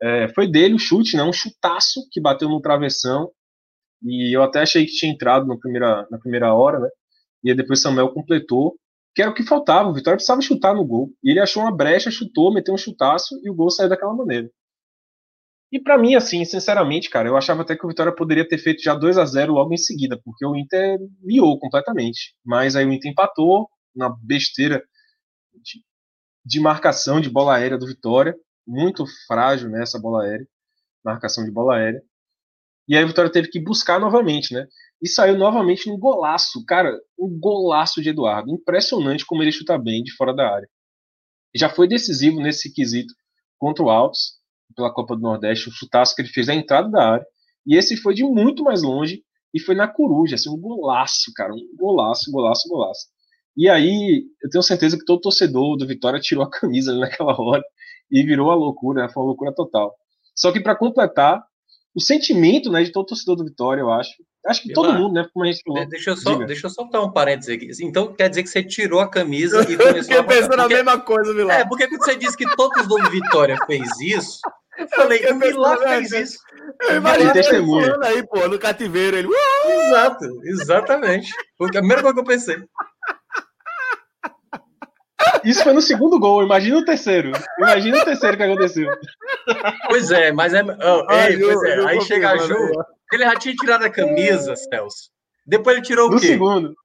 [0.01, 3.29] É, foi dele o chute, né, um chutaço que bateu no travessão,
[4.01, 6.89] e eu até achei que tinha entrado na primeira, na primeira hora, né,
[7.43, 8.75] e depois Samuel completou,
[9.15, 9.89] que era o que faltava.
[9.89, 11.11] O Vitória precisava chutar no gol.
[11.23, 14.47] E ele achou uma brecha, chutou, meteu um chutaço e o gol saiu daquela maneira.
[15.71, 18.81] E para mim, assim, sinceramente, cara, eu achava até que o Vitória poderia ter feito
[18.81, 22.35] já 2 a 0 logo em seguida, porque o Inter miou completamente.
[22.45, 24.83] Mas aí o Inter empatou na besteira
[26.47, 28.33] de, marcação de bola aérea do Vitória,
[28.65, 30.47] muito frágil nessa bola aérea,
[31.03, 32.01] marcação de bola aérea.
[32.87, 34.65] E aí o Vitória teve que buscar novamente, né?
[35.01, 38.49] E saiu novamente num golaço, cara, um golaço de Eduardo.
[38.49, 40.69] Impressionante como ele chuta bem de fora da área.
[41.53, 43.13] Já foi decisivo nesse quesito
[43.59, 44.37] contra o Altos
[44.75, 47.25] pela Copa do Nordeste, o chutaço que ele fez na entrada da área.
[47.65, 49.21] E esse foi de muito mais longe
[49.53, 53.07] e foi na coruja, assim, um golaço, cara, um golaço, golaço, golaço.
[53.57, 57.35] E aí, eu tenho certeza que todo torcedor do Vitória tirou a camisa ali naquela
[57.41, 57.63] hora
[58.11, 59.09] e virou a loucura, né?
[59.11, 59.95] foi uma loucura total.
[60.35, 61.43] Só que para completar,
[61.95, 64.11] o sentimento né, de todo torcedor do Vitória, eu acho.
[64.45, 65.27] Acho que todo mundo, né?
[65.33, 65.89] Como a gente falou.
[65.89, 67.67] Deixa eu só, deixa eu só dar um parênteses aqui.
[67.81, 70.23] Então quer dizer que você tirou a camisa e começou eu a.
[70.23, 71.59] pensando na mesma coisa, Vilar.
[71.59, 74.39] É, porque quando você disse que todo torcedor do Vitória fez isso,
[74.77, 76.37] eu falei, o Vilar fez isso.
[76.87, 77.97] Eu imagino testemunha.
[78.03, 79.27] aí, pô, no cativeiro, ele.
[79.65, 81.29] Exato, exatamente.
[81.57, 82.57] Foi a primeira coisa que eu pensei.
[85.43, 87.31] Isso foi no segundo gol, imagina o terceiro.
[87.59, 88.89] Imagina o terceiro que aconteceu.
[89.89, 90.63] Pois é, mas é.
[90.63, 91.85] Oh, Ai, ei, pois é.
[91.87, 92.55] Aí chega a Ju,
[93.11, 95.09] ele já tinha tirado a camisa, Celso.
[95.45, 96.27] Depois ele tirou o no quê?
[96.27, 96.75] No segundo.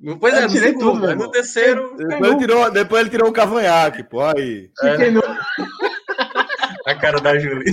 [0.00, 1.94] Depois é, eu tirei segundo, tudo, no terceiro.
[1.96, 4.22] Depois ele, tirou, depois ele tirou o cavanhaque, pô.
[4.22, 4.70] Aí.
[4.82, 5.10] É.
[5.10, 5.20] No...
[6.86, 7.72] a cara da Júlia.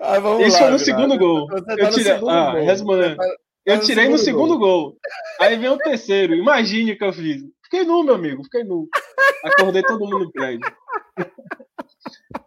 [0.00, 1.46] Ah, Isso lá, foi no segundo gol.
[1.46, 2.66] Tá eu tirei, ah, gol.
[3.70, 4.96] Eu tirei no segundo gol.
[5.40, 6.34] Aí vem o terceiro.
[6.34, 7.42] Imagine o que eu fiz.
[7.64, 8.42] Fiquei nu, meu amigo.
[8.44, 8.88] Fiquei nu.
[9.44, 10.70] Acordei todo mundo no prédio.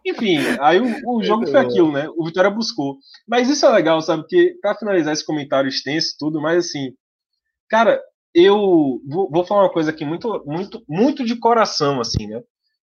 [0.06, 2.08] Enfim, aí o, o jogo foi aquilo, né?
[2.16, 2.98] O Vitória buscou.
[3.26, 4.22] Mas isso é legal, sabe?
[4.22, 6.92] Porque, pra finalizar esse comentário extenso tudo, mas assim,
[7.68, 8.02] cara,
[8.34, 12.42] eu vou, vou, falar uma coisa aqui muito, muito, muito de coração, assim, né?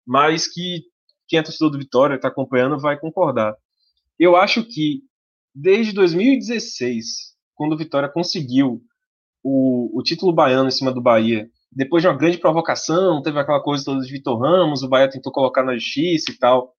[0.06, 0.84] Mas que
[1.26, 3.54] quem é torcedor do Vitória, está acompanhando, vai concordar.
[4.18, 5.02] Eu acho que
[5.54, 8.80] desde 2016, quando o Vitória conseguiu
[9.42, 13.60] o, o título baiano em cima do Bahia, depois de uma grande provocação, teve aquela
[13.60, 16.72] coisa toda de Vitor Ramos, o Bahia tentou colocar na justiça e tal,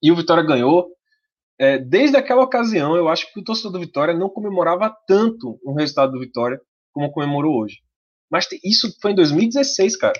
[0.00, 0.88] e o Vitória ganhou.
[1.60, 5.74] É, desde aquela ocasião, eu acho que o torcedor do Vitória não comemorava tanto o
[5.74, 6.60] resultado do Vitória
[6.92, 7.78] como comemorou hoje.
[8.30, 10.18] Mas isso foi em 2016, cara.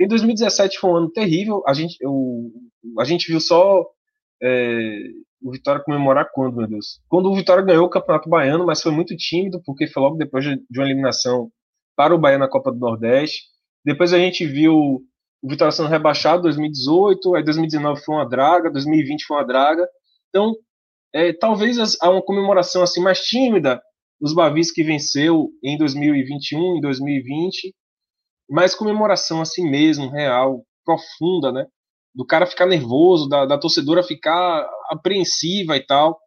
[0.00, 1.62] Em 2017 foi um ano terrível.
[1.64, 2.50] A gente, eu,
[2.98, 3.86] a gente viu só
[4.42, 4.98] é,
[5.42, 7.00] o Vitória comemorar quando, meu Deus?
[7.08, 10.44] Quando o Vitória ganhou o Campeonato Baiano, mas foi muito tímido, porque foi logo depois
[10.44, 11.50] de uma eliminação
[11.96, 13.44] para o Bahia na Copa do Nordeste.
[13.84, 15.02] Depois a gente viu
[15.42, 19.88] o Vitória sendo rebaixado em 2018, aí 2019 foi uma draga, 2020 foi uma draga.
[20.28, 20.54] Então,
[21.14, 23.80] é, talvez há uma comemoração assim mais tímida
[24.20, 27.74] dos Bavis que venceu em 2021, em 2020,
[28.50, 31.66] mais comemoração assim mesmo, real, profunda, né?
[32.14, 36.18] Do cara ficar nervoso, da, da torcedora ficar apreensiva e tal,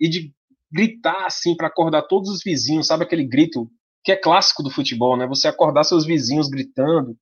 [0.00, 0.32] e de
[0.72, 3.68] gritar assim para acordar todos os vizinhos, sabe aquele grito
[4.02, 5.26] que é clássico do futebol, né?
[5.26, 7.16] Você acordar seus vizinhos gritando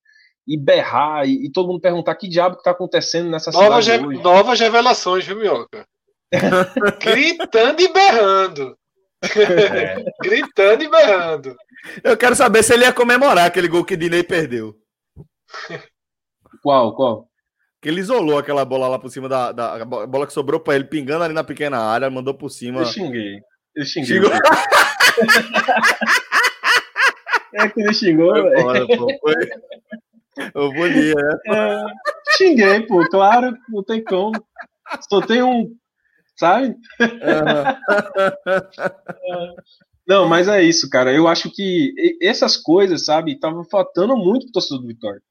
[0.47, 4.05] e berrar e, e todo mundo perguntar que diabo que tá acontecendo nessa Nova cidade
[4.05, 4.21] hoje.
[4.21, 5.85] Novas revelações, viu, Minhoca?
[7.01, 8.77] gritando e berrando.
[9.23, 10.03] É.
[10.23, 11.55] gritando e berrando.
[12.03, 14.75] Eu quero saber se ele ia comemorar aquele gol que Dinei perdeu.
[16.61, 17.28] Qual, qual?
[17.81, 20.83] Que ele isolou aquela bola lá por cima da, da bola que sobrou para ele,
[20.83, 22.81] pingando ali na pequena área, mandou por cima.
[22.81, 23.39] Eu xinguei.
[23.73, 24.17] Eu xinguei.
[24.17, 24.31] Xingou.
[27.53, 28.89] é que ele xingou, velho.
[29.21, 29.35] Foi...
[30.53, 31.13] Eu vou né?
[31.47, 31.81] É,
[32.37, 34.33] xinguei, pô, claro, não tem como.
[35.09, 35.73] Só tem um.
[36.37, 36.67] Sabe?
[36.67, 36.75] Uhum.
[40.07, 41.13] não, mas é isso, cara.
[41.13, 45.21] Eu acho que essas coisas, sabe, estavam faltando muito pro torcedor do Vitória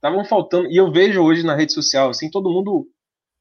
[0.00, 0.68] estavam faltando.
[0.70, 2.88] E eu vejo hoje na rede social, assim, todo mundo,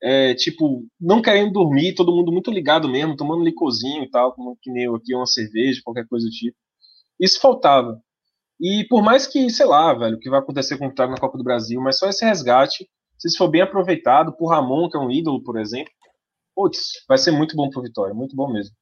[0.03, 4.57] é, tipo, não querendo dormir, todo mundo muito ligado mesmo, tomando licozinho e tal, como
[4.61, 6.57] que nem eu aqui, uma cerveja, qualquer coisa do tipo.
[7.19, 7.99] Isso faltava.
[8.59, 11.17] E por mais que, sei lá, velho, o que vai acontecer com o Vitória na
[11.19, 14.97] Copa do Brasil, mas só esse resgate, se isso for bem aproveitado, por Ramon, que
[14.97, 15.91] é um ídolo, por exemplo,
[16.53, 18.75] putz, vai ser muito bom pro Vitória, muito bom mesmo.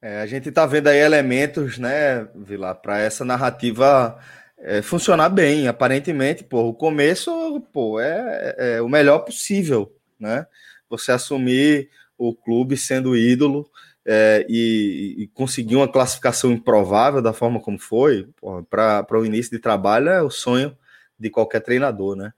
[0.00, 4.18] É, a gente tá vendo aí elementos, né, Vila, para essa narrativa
[4.62, 5.66] é, funcionar bem.
[5.68, 10.46] Aparentemente, pô, o começo pô, é, é, o melhor possível, né?
[10.88, 13.68] Você assumir o clube sendo ídolo
[14.06, 18.28] é, e, e, conseguir uma classificação improvável da forma como foi,
[18.68, 20.76] para o início de trabalho é o sonho
[21.18, 22.32] de qualquer treinador, né?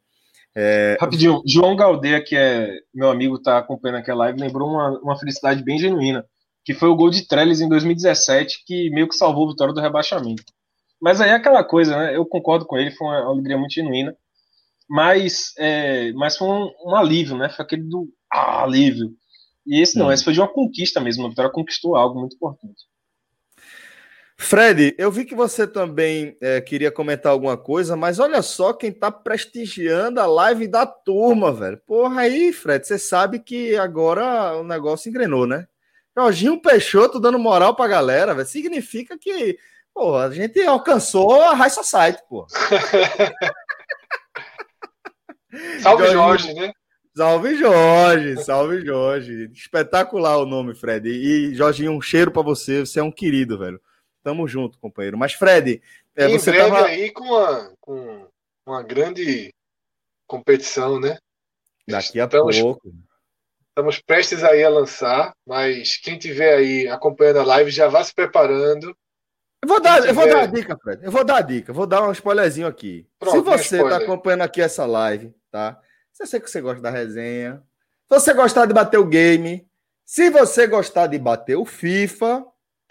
[0.55, 0.97] É...
[1.01, 5.63] Rapidinho, João Galdeia, que é meu amigo, tá acompanhando aquela live, lembrou uma, uma felicidade
[5.65, 6.25] bem genuína.
[6.65, 9.81] que foi o gol de Trellis em 2017, que meio que salvou a vitória do
[9.81, 10.45] rebaixamento.
[11.05, 12.17] Mas aí é aquela coisa, né?
[12.17, 14.17] Eu concordo com ele, foi uma alegria muito genuína.
[14.89, 17.51] Mas, é, mas foi um, um, alívio, né?
[17.51, 19.13] Foi aquele do ah, alívio.
[19.67, 20.13] E esse não, hum.
[20.13, 21.27] esse foi de uma conquista mesmo.
[21.27, 22.85] A vitória conquistou algo muito importante.
[24.39, 28.91] Fred, eu vi que você também é, queria comentar alguma coisa, mas olha só quem
[28.91, 31.79] tá prestigiando a live da turma, velho.
[31.87, 35.67] Porra aí, Fred, você sabe que agora o negócio engrenou, né?
[36.17, 38.49] Jorginho Peixoto dando moral pra galera, velho.
[38.49, 39.59] Significa que,
[39.95, 42.47] porra, a gente alcançou a High Society, pô.
[45.81, 46.75] salve Jorge, né?
[47.17, 49.49] Salve Jorge, salve Jorge.
[49.53, 51.09] Espetacular o nome, Fred.
[51.09, 52.81] E Jorginho, um cheiro para você.
[52.81, 53.81] Você é um querido, velho.
[54.25, 55.17] Tamo junto, companheiro.
[55.17, 55.81] Mas, Fred,
[56.17, 56.87] é, em você breve tava...
[56.87, 58.27] aí com uma, com
[58.67, 59.55] uma grande
[60.27, 61.19] competição, né?
[61.87, 62.93] Daqui a estamos, pouco.
[63.69, 68.13] Estamos prestes aí a lançar, mas quem tiver aí acompanhando a live já vá se
[68.13, 68.97] preparando.
[69.65, 71.05] Eu vou dar, eu vou dar a dica, Fred.
[71.05, 73.09] Eu vou dar a dica, vou dar um spoilerzinho aqui.
[73.19, 75.81] Pronto, se você está acompanhando aqui essa live, tá?
[76.13, 77.63] Se eu sei que você gosta da resenha,
[78.09, 79.67] se você gostar de bater o game,
[80.05, 82.45] se você gostar de bater o FIFA,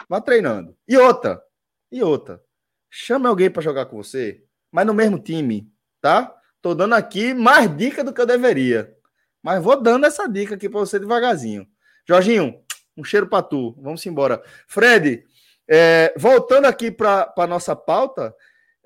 [0.08, 0.76] Vá treinando.
[0.86, 1.42] E outra,
[1.90, 2.42] e outra.
[2.90, 5.70] Chame alguém para jogar com você, mas no mesmo time,
[6.00, 6.34] tá?
[6.60, 8.94] Tô dando aqui mais dica do que eu deveria.
[9.42, 11.66] Mas vou dando essa dica aqui para você devagarzinho.
[12.06, 12.60] Jorginho,
[12.96, 13.72] um cheiro para tu.
[13.80, 14.42] Vamos embora.
[14.66, 15.24] Fred,
[15.68, 18.34] é, voltando aqui para a nossa pauta,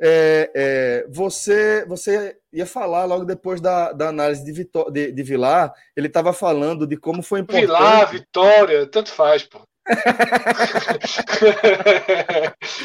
[0.00, 5.22] é, é, você você ia falar logo depois da, da análise de, Vitó de, de
[5.22, 7.66] Vilar, ele estava falando de como foi importante.
[7.66, 9.60] Vilar, Vitória, tanto faz, pô.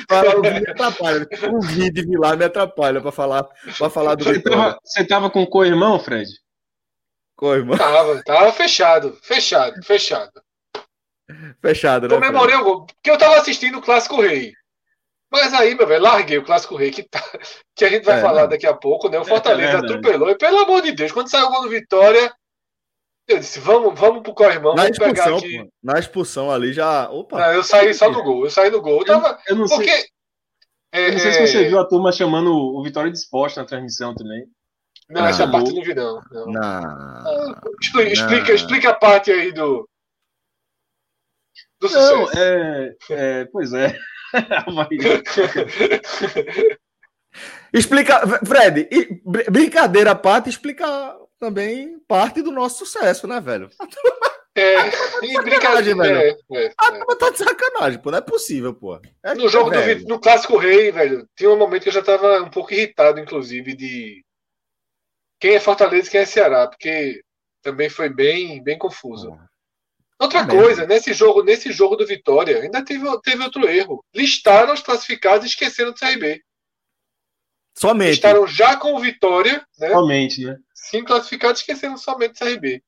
[0.09, 1.27] Fala, o me atrapalha.
[1.51, 3.43] O vídeo de lá me atrapalha para falar,
[3.77, 6.31] pra falar do você tava, você tava com o co-irmão, Fred?
[7.35, 7.77] Co-irmão?
[7.77, 10.31] Tava, tava fechado, fechado, fechado.
[11.61, 12.15] Fechado, né?
[12.15, 14.53] Comemorei o gol, porque eu tava assistindo o Clássico Rei.
[15.31, 17.19] Mas aí, meu velho, larguei o Clássico Rei, que, tá,
[17.75, 18.49] que a gente vai é, falar não.
[18.49, 19.19] daqui a pouco, né?
[19.19, 20.29] O Fortaleza é, é atropelou.
[20.29, 22.31] E pelo amor de Deus, quando saiu o gol do Vitória,
[23.27, 25.57] eu disse, vamos, vamos pro corrimão, na expulsão, aqui.
[25.59, 27.09] Pô, na expulsão ali já.
[27.09, 27.39] Opa!
[27.39, 28.99] Não, eu saí só do gol, eu saí do gol.
[28.99, 30.05] Eu, tava, eu não porque, sei.
[30.91, 33.65] É, não sei se você é, viu a turma chamando o Vitória de Esporte na
[33.65, 34.45] transmissão também.
[35.09, 36.21] Não, não essa parte não vi, não.
[36.31, 36.45] não.
[36.47, 36.61] não.
[36.61, 39.87] Ah, explica, explica, a parte aí do.
[41.87, 43.97] Do não, é, é, pois é.
[47.73, 48.87] explica, Fred,
[49.51, 50.85] brincadeira à parte, explica
[51.39, 53.69] também parte do nosso sucesso, né, velho?
[54.55, 54.75] É,
[55.25, 56.37] e brincadeira, velho.
[56.51, 58.11] É, é, a turma tá de sacanagem, pô.
[58.11, 59.01] Não é possível, pô.
[59.23, 62.43] É, no jogo do, no Clássico Rei, velho, tinha um momento que eu já tava
[62.43, 64.23] um pouco irritado, inclusive, de
[65.39, 67.23] quem é Fortaleza e quem é Ceará, porque
[67.63, 69.35] também foi bem, bem confuso.
[70.23, 74.03] Outra coisa, nesse jogo, nesse jogo do Vitória, ainda teve, teve outro erro.
[74.13, 76.41] Listaram os classificados e esqueceram do CRB.
[77.77, 78.11] Somente.
[78.11, 79.89] Listaram já com o Vitória, né?
[79.89, 80.57] Somente, né?
[80.73, 82.81] cinco classificados, esquecendo somente o CRB.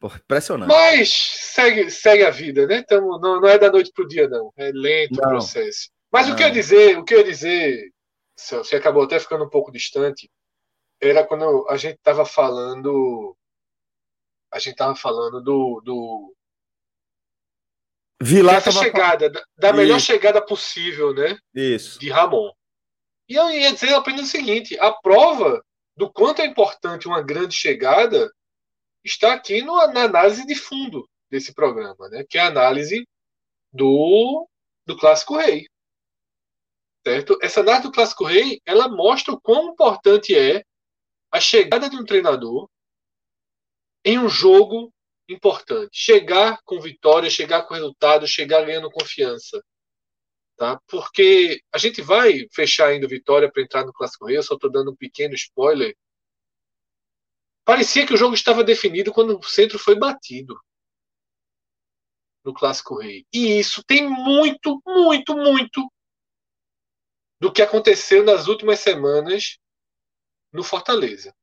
[0.00, 0.68] Porra, impressionante.
[0.68, 2.78] Mas segue, segue a vida, né?
[2.78, 4.52] Então, não, não é da noite para o dia, não.
[4.56, 5.26] É lento não.
[5.26, 5.90] o processo.
[6.10, 6.34] Mas não.
[6.34, 7.92] o que eu ia dizer, o que eu dizer,
[8.34, 10.30] você acabou até ficando um pouco distante,
[11.00, 13.36] era quando a gente estava falando.
[14.52, 15.80] A gente estava falando do.
[15.84, 16.34] do
[18.22, 21.38] Vilar essa chegada, da, da melhor chegada possível, né?
[21.54, 21.98] Isso.
[21.98, 22.50] De Ramon.
[23.28, 25.64] E eu ia dizer apenas o seguinte: a prova
[25.96, 28.30] do quanto é importante uma grande chegada
[29.04, 32.24] está aqui no, na análise de fundo desse programa, né?
[32.28, 33.06] que é a análise
[33.72, 34.48] do,
[34.84, 35.66] do Clássico Rei.
[37.06, 37.38] Certo?
[37.40, 40.62] Essa análise do Clássico Rei ela mostra o quão importante é
[41.30, 42.68] a chegada de um treinador
[44.04, 44.92] em um jogo
[45.28, 45.90] importante.
[45.92, 49.62] Chegar com vitória, chegar com resultado, chegar ganhando confiança.
[50.56, 50.78] Tá?
[50.86, 54.70] Porque a gente vai fechar ainda Vitória para entrar no Clássico Rei, eu só estou
[54.70, 55.96] dando um pequeno spoiler.
[57.64, 60.60] Parecia que o jogo estava definido quando o centro foi batido
[62.44, 63.24] no Clássico Rei.
[63.32, 65.90] E isso tem muito, muito, muito
[67.40, 69.58] do que aconteceu nas últimas semanas
[70.52, 71.34] no Fortaleza.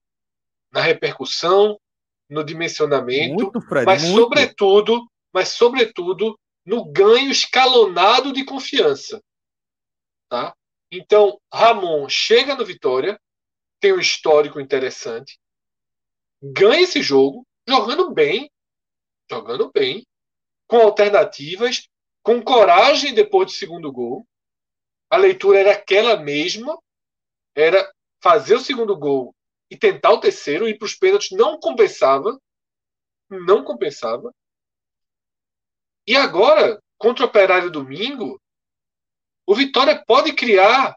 [0.72, 1.80] Na repercussão,
[2.30, 4.22] no dimensionamento, muito, Fred, mas muito.
[4.22, 9.24] sobretudo, mas sobretudo no ganho escalonado de confiança.
[10.30, 10.54] Tá?
[10.92, 13.20] Então, Ramon chega no Vitória,
[13.80, 15.40] tem um histórico interessante,
[16.42, 18.52] ganha esse jogo, jogando bem,
[19.30, 20.06] jogando bem,
[20.68, 21.88] com alternativas,
[22.22, 24.28] com coragem depois do segundo gol.
[25.10, 26.78] A leitura era aquela mesma,
[27.56, 27.90] era
[28.22, 29.34] fazer o segundo gol
[29.70, 32.40] e tentar o terceiro, ir para os pênaltis não compensava,
[33.30, 34.34] não compensava.
[36.06, 38.42] E agora, contra o Operário domingo,
[39.46, 40.96] o Vitória pode criar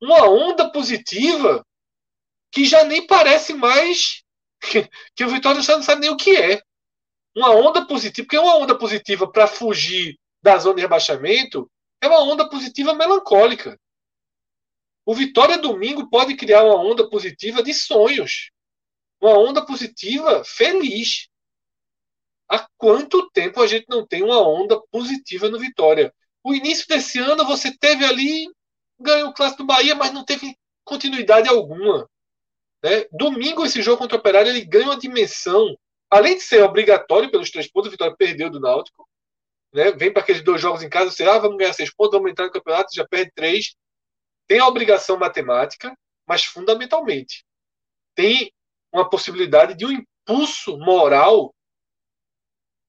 [0.00, 1.64] uma onda positiva
[2.50, 4.22] que já nem parece mais
[4.60, 6.62] que, que o Vitória já não sabe nem o que é.
[7.34, 11.70] Uma onda positiva, porque uma onda positiva para fugir da zona de rebaixamento
[12.00, 13.78] é uma onda positiva melancólica.
[15.04, 18.50] O Vitória domingo pode criar uma onda positiva de sonhos.
[19.20, 21.28] Uma onda positiva feliz.
[22.48, 26.14] Há quanto tempo a gente não tem uma onda positiva no Vitória?
[26.44, 28.46] O início desse ano você teve ali,
[28.98, 32.08] ganhou o clássico do Bahia, mas não teve continuidade alguma.
[32.82, 33.06] Né?
[33.12, 35.76] Domingo, esse jogo contra o Operário, ele ganha uma dimensão.
[36.10, 39.08] Além de ser obrigatório pelos três pontos, o Vitória perdeu do Náutico.
[39.72, 39.92] Né?
[39.92, 42.46] Vem para aqueles dois jogos em casa, você, ah, vamos ganhar seis pontos, vamos entrar
[42.46, 43.74] no campeonato, já perde três.
[44.46, 47.44] Tem a obrigação matemática, mas fundamentalmente
[48.14, 48.52] tem
[48.92, 51.54] uma possibilidade de um impulso moral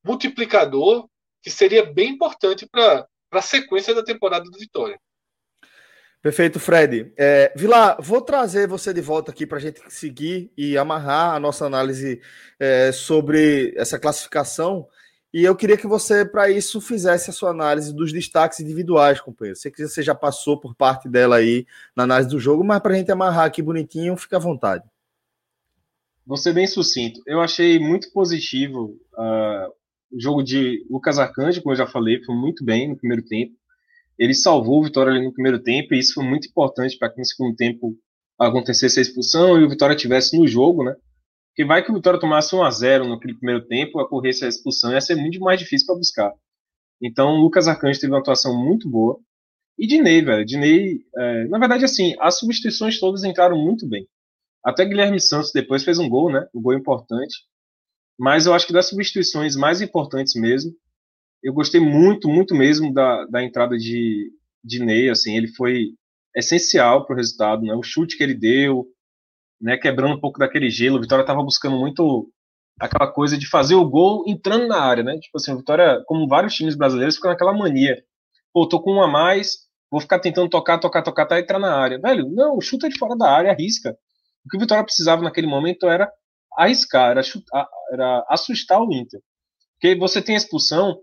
[0.03, 1.07] multiplicador
[1.41, 4.99] que seria bem importante para a sequência da temporada do Vitória.
[6.21, 7.13] Perfeito, Fred.
[7.17, 11.39] É, Vila, vou trazer você de volta aqui para a gente seguir e amarrar a
[11.39, 12.21] nossa análise
[12.57, 14.87] é, sobre essa classificação.
[15.34, 19.57] E eu queria que você, para isso, fizesse a sua análise dos destaques individuais, companheiro.
[19.57, 21.65] Sei que você já passou por parte dela aí
[21.95, 24.84] na análise do jogo, mas para a gente amarrar aqui bonitinho, fica à vontade.
[26.25, 27.21] Vou ser bem sucinto.
[27.25, 29.73] Eu achei muito positivo uh,
[30.11, 33.55] o jogo de Lucas Arcanjo, como eu já falei, foi muito bem no primeiro tempo
[34.17, 37.19] ele salvou o Vitória ali no primeiro tempo, e isso foi muito importante para que
[37.19, 37.97] no segundo tempo
[38.38, 40.95] acontecesse a expulsão e o Vitória tivesse no jogo, né?
[41.53, 44.91] Porque vai que o Vitória tomasse 1 a 0 naquele primeiro tempo, ocorresse a expulsão,
[44.91, 46.33] ia ser muito mais difícil para buscar.
[47.01, 49.19] Então, o Lucas Arcanjo teve uma atuação muito boa.
[49.77, 50.45] E Dinei, velho.
[50.45, 54.07] Dinei, é, na verdade, assim, as substituições todas entraram muito bem.
[54.63, 56.47] Até Guilherme Santos depois fez um gol, né?
[56.53, 57.35] Um gol importante.
[58.17, 60.73] Mas eu acho que das substituições mais importantes mesmo
[61.43, 64.31] eu gostei muito, muito mesmo da, da entrada de,
[64.63, 65.89] de Ney, assim, ele foi
[66.35, 67.75] essencial para o resultado, né?
[67.75, 68.87] O chute que ele deu,
[69.64, 70.97] né, quebrando um pouco daquele gelo.
[70.97, 72.30] O Vitória estava buscando muito
[72.78, 75.18] aquela coisa de fazer o gol entrando na área, né?
[75.18, 78.03] Tipo assim, o Vitória, como vários times brasileiros, ficou naquela mania.
[78.51, 79.59] Pô, tô com um a mais,
[79.89, 81.97] vou ficar tentando tocar, tocar, tocar, até entrar na área.
[81.97, 83.97] Velho, não, chuta de fora da área, arrisca.
[84.45, 86.11] O que o Vitória precisava naquele momento era
[86.57, 89.22] arriscar, era, chutar, era assustar o Inter.
[89.80, 90.97] Porque você tem a expulsão,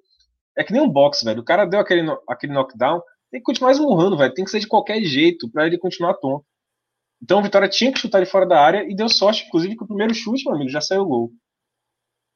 [0.56, 1.40] é que nem um boxe, velho.
[1.40, 3.00] O cara deu aquele, aquele knockdown,
[3.30, 4.34] tem que continuar esmurrando, velho.
[4.34, 6.44] Tem que ser de qualquer jeito para ele continuar tonto.
[7.22, 9.84] Então o Vitória tinha que chutar de fora da área e deu sorte, inclusive, que
[9.84, 11.32] o primeiro chute, meu amigo, já saiu o gol.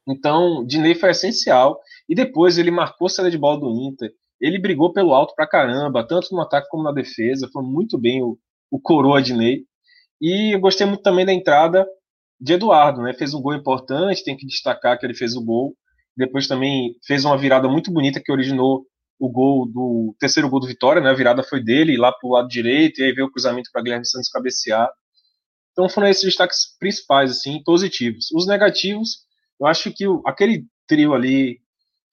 [0.07, 1.79] Então, Dinei foi essencial.
[2.07, 4.11] E depois ele marcou a saída de bola do Inter.
[4.39, 7.49] Ele brigou pelo alto pra caramba, tanto no ataque como na defesa.
[7.51, 8.37] Foi muito bem o,
[8.69, 9.63] o coroa Dinei.
[10.21, 11.87] E eu gostei muito também da entrada
[12.39, 13.13] de Eduardo, né?
[13.13, 15.75] Fez um gol importante, tem que destacar que ele fez o gol.
[16.15, 18.85] Depois também fez uma virada muito bonita que originou
[19.19, 21.09] o gol do terceiro gol do Vitória, né?
[21.09, 23.81] A virada foi dele lá para o lado direito e aí veio o cruzamento para
[23.81, 24.89] Guilherme Santos cabecear.
[25.71, 28.31] Então foram esses destaques principais, assim, positivos.
[28.33, 29.25] Os negativos,
[29.59, 31.59] eu acho que o, aquele trio ali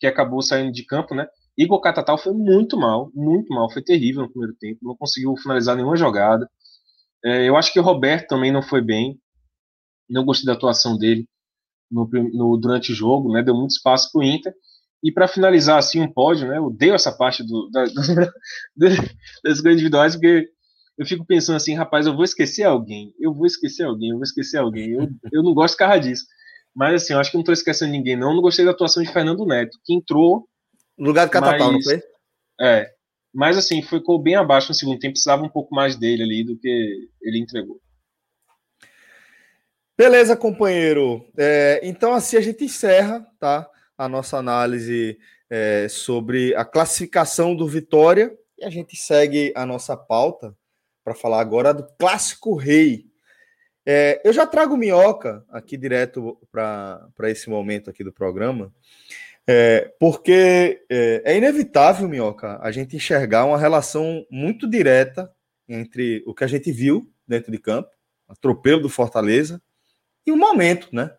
[0.01, 1.27] que acabou saindo de campo, né?
[1.57, 5.77] Igor Catatal foi muito mal, muito mal, foi terrível no primeiro tempo, não conseguiu finalizar
[5.77, 6.49] nenhuma jogada.
[7.25, 9.21] É, eu acho que o Roberto também não foi bem,
[10.09, 11.29] não gostei da atuação dele
[11.91, 13.43] no, no, durante o jogo, né?
[13.43, 14.53] Deu muito espaço para o Inter.
[15.03, 16.59] E para finalizar assim um pódio, né?
[16.59, 17.85] Eu odeio essa parte do, da,
[19.45, 20.49] das coisas individuais, porque
[20.97, 24.23] eu fico pensando assim, rapaz, eu vou esquecer alguém, eu vou esquecer alguém, eu vou
[24.23, 24.91] esquecer alguém.
[24.93, 26.25] Eu, eu não gosto de carra disso.
[26.75, 28.31] Mas assim, eu acho que não estou esquecendo ninguém, não.
[28.31, 30.49] Eu não gostei da atuação de Fernando Neto, que entrou.
[30.97, 32.03] No lugar de Catapau, não foi?
[32.61, 32.91] É.
[33.35, 36.57] Mas assim, ficou bem abaixo no segundo tempo, precisava um pouco mais dele ali do
[36.57, 37.81] que ele entregou.
[39.97, 41.27] Beleza, companheiro.
[41.39, 43.69] É, então, assim a gente encerra tá,
[44.03, 45.17] a nossa análise
[45.49, 50.57] é, sobre a classificação do Vitória e a gente segue a nossa pauta
[51.05, 53.07] para falar agora do Clássico Rei.
[53.87, 58.73] É, eu já trago minhoca aqui direto para esse momento aqui do programa,
[59.47, 65.33] é, porque é, é inevitável, minhoca, a gente enxergar uma relação muito direta
[65.69, 67.91] entre o que a gente viu dentro de campo,
[68.29, 69.63] atropelo do Fortaleza,
[70.27, 71.13] e o momento, né?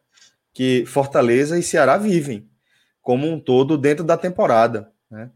[0.54, 2.50] Que Fortaleza e Ceará vivem
[3.04, 4.92] como um todo dentro da temporada.
[5.12, 5.30] Né?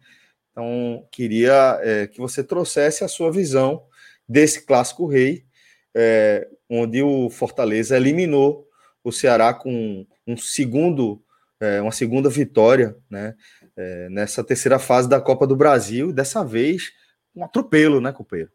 [0.52, 3.84] Então, queria é, que você trouxesse a sua visão
[4.28, 5.46] desse clássico rei,
[5.94, 8.68] é, onde o Fortaleza eliminou
[9.04, 11.22] o Ceará com um segundo,
[11.60, 13.36] é, uma segunda vitória, né?
[13.76, 16.92] É, nessa terceira fase da Copa do Brasil, dessa vez
[17.36, 18.52] um atropelo, né, companheiro?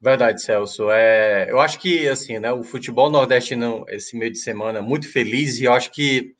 [0.00, 0.88] Verdade, Celso.
[0.92, 5.58] É, eu acho que assim, né, o futebol nordestino esse meio de semana muito feliz
[5.58, 6.36] e eu acho que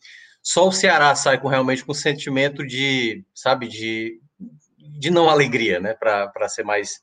[0.48, 4.18] só o Ceará sai com realmente com um sentimento de, sabe, de,
[4.98, 5.92] de não alegria, né?
[5.92, 7.02] Para ser mais,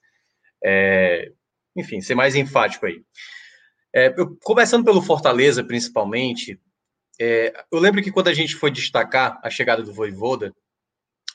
[0.63, 1.31] é,
[1.75, 3.03] enfim, ser mais enfático aí.
[3.93, 6.59] É, eu, começando pelo Fortaleza, principalmente,
[7.21, 10.51] é, eu lembro que quando a gente foi destacar a chegada do Voivoda,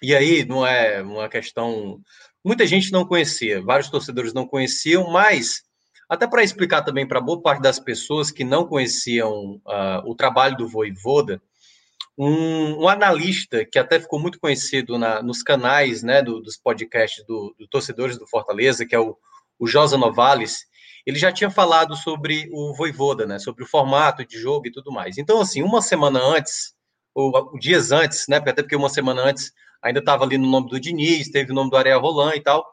[0.03, 2.01] e aí não é uma questão.
[2.45, 5.63] Muita gente não conhecia, vários torcedores não conheciam, mas
[6.09, 10.57] até para explicar também para boa parte das pessoas que não conheciam uh, o trabalho
[10.57, 11.41] do Voivoda,
[12.23, 17.25] um, um, analista que até ficou muito conhecido na, nos canais né, do, dos podcasts
[17.25, 19.17] do, do, Torcedores do Fortaleza, que é o,
[19.59, 20.67] o Josa Novales,
[21.07, 24.93] ele já tinha falado sobre o Voivoda, né, sobre o formato de jogo e tudo
[24.93, 25.17] mais.
[25.17, 26.75] Então, assim, uma semana antes,
[27.15, 29.51] ou dias antes, né, até porque uma semana antes
[29.83, 32.67] ainda estava ali no nome do Diniz, teve o nome do Ariel Roland e tal,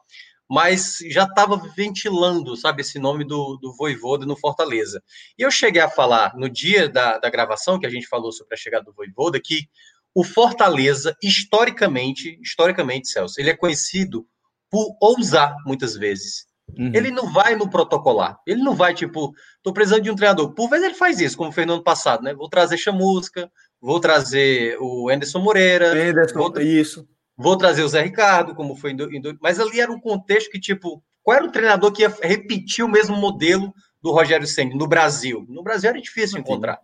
[0.50, 5.04] mas já estava ventilando, sabe, esse nome do, do Voivoda no Fortaleza.
[5.38, 8.56] E eu cheguei a falar no dia da, da gravação, que a gente falou sobre
[8.56, 9.68] a chegada do Voivoda, que
[10.16, 14.26] o Fortaleza, historicamente, historicamente, Celso, ele é conhecido
[14.70, 16.48] por ousar muitas vezes.
[16.78, 16.92] Uhum.
[16.94, 18.38] Ele não vai no protocolar.
[18.46, 19.34] Ele não vai, tipo,
[19.64, 20.54] tô precisando de um treinador.
[20.54, 22.34] Por vezes ele faz isso, como fez no ano passado, né?
[22.34, 25.92] Vou trazer Chamusca, vou trazer o Anderson Moreira.
[25.92, 27.08] Anderson, vou, isso.
[27.38, 30.60] Vou trazer o Zé Ricardo, como foi em, em, Mas ali era um contexto que,
[30.60, 34.88] tipo, qual era o treinador que ia repetir o mesmo modelo do Rogério Senna no
[34.88, 35.46] Brasil?
[35.48, 36.80] No Brasil era difícil encontrar.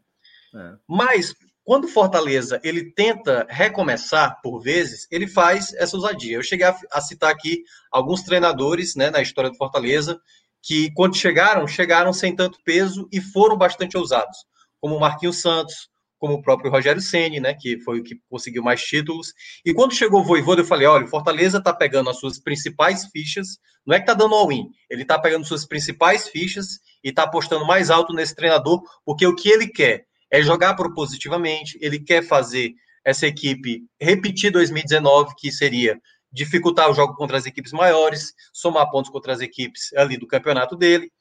[0.56, 0.74] É.
[0.88, 1.34] Mas
[1.64, 6.36] quando Fortaleza ele tenta recomeçar por vezes, ele faz essa ousadia.
[6.36, 10.20] Eu cheguei a, a citar aqui alguns treinadores né, na história do Fortaleza
[10.62, 14.46] que, quando chegaram, chegaram sem tanto peso e foram bastante ousados,
[14.80, 15.90] como o Marquinhos Santos,
[16.24, 19.34] como o próprio Rogério Ceni, né, que foi o que conseguiu mais títulos.
[19.66, 23.08] E quando chegou o Voivoda, eu falei, olha, o Fortaleza está pegando as suas principais
[23.08, 27.24] fichas, não é que está dando all-in, ele está pegando suas principais fichas e está
[27.24, 32.26] apostando mais alto nesse treinador, porque o que ele quer é jogar propositivamente, ele quer
[32.26, 32.72] fazer
[33.04, 36.00] essa equipe repetir 2019, que seria
[36.32, 40.78] dificultar o jogo contra as equipes maiores, somar pontos contra as equipes ali do campeonato
[40.78, 41.12] dele.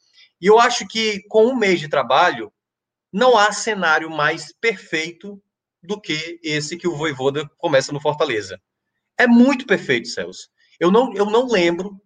[0.40, 2.52] E eu acho que com um mês de trabalho,
[3.12, 5.40] não há cenário mais perfeito
[5.82, 8.60] do que esse que o Voivoda começa no Fortaleza.
[9.18, 10.48] É muito perfeito, Celso.
[10.80, 12.00] Eu não, eu não lembro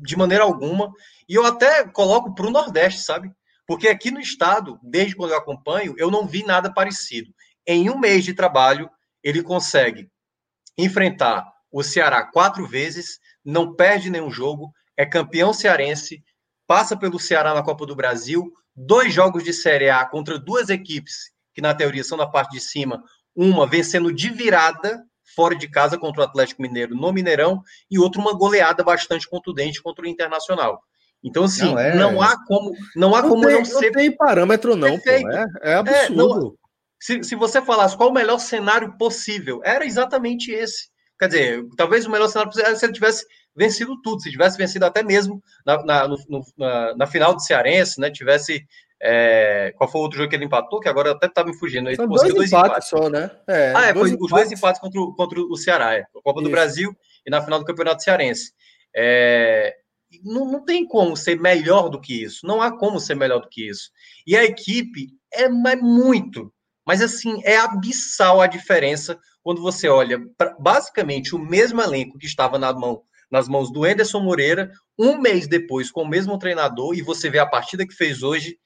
[0.00, 0.92] de maneira alguma,
[1.28, 3.30] e eu até coloco para o Nordeste, sabe?
[3.66, 7.34] Porque aqui no estado, desde quando eu acompanho, eu não vi nada parecido.
[7.66, 8.88] Em um mês de trabalho,
[9.22, 10.08] ele consegue
[10.76, 16.22] enfrentar o Ceará quatro vezes, não perde nenhum jogo, é campeão cearense,
[16.66, 18.52] passa pelo Ceará na Copa do Brasil,
[18.86, 22.60] dois jogos de Série A contra duas equipes que, na teoria, são na parte de
[22.60, 23.02] cima,
[23.34, 25.02] uma vencendo de virada
[25.34, 29.82] fora de casa contra o Atlético Mineiro no Mineirão e outra uma goleada bastante contundente
[29.82, 30.80] contra o Internacional.
[31.22, 31.96] Então, assim, não, é...
[31.96, 33.86] não há como não, há não como tem, não ser.
[33.86, 35.10] Não tem parâmetro, não, pô.
[35.10, 36.04] É, é absurdo.
[36.04, 36.54] É, não...
[37.00, 40.88] se, se você falasse qual o melhor cenário possível, era exatamente esse.
[41.18, 43.26] Quer dizer, talvez o melhor cenário possível era se ele tivesse
[43.56, 46.16] vencido tudo, se tivesse vencido até mesmo na, na, no,
[46.56, 48.10] na, na final do Cearense, né?
[48.10, 48.64] Tivesse.
[49.00, 49.72] É...
[49.76, 50.80] qual foi o outro jogo que ele empatou?
[50.80, 51.88] Que agora até tá me fugindo.
[51.88, 53.30] Ele São dois, dois empates, empates, só, né?
[53.46, 56.00] É, ah, é, dois os dois empates contra, o, contra o Ceará, é.
[56.00, 56.48] A Copa Isso.
[56.48, 58.52] do Brasil e na final do Campeonato Cearense.
[58.96, 59.76] É,
[60.24, 62.46] não, não tem como ser melhor do que isso.
[62.46, 63.90] Não há como ser melhor do que isso.
[64.26, 66.52] E a equipe é, é muito,
[66.86, 72.26] mas assim, é abissal a diferença quando você olha pra, basicamente o mesmo elenco que
[72.26, 76.94] estava na mão, nas mãos do Anderson Moreira, um mês depois com o mesmo treinador,
[76.94, 78.56] e você vê a partida que fez hoje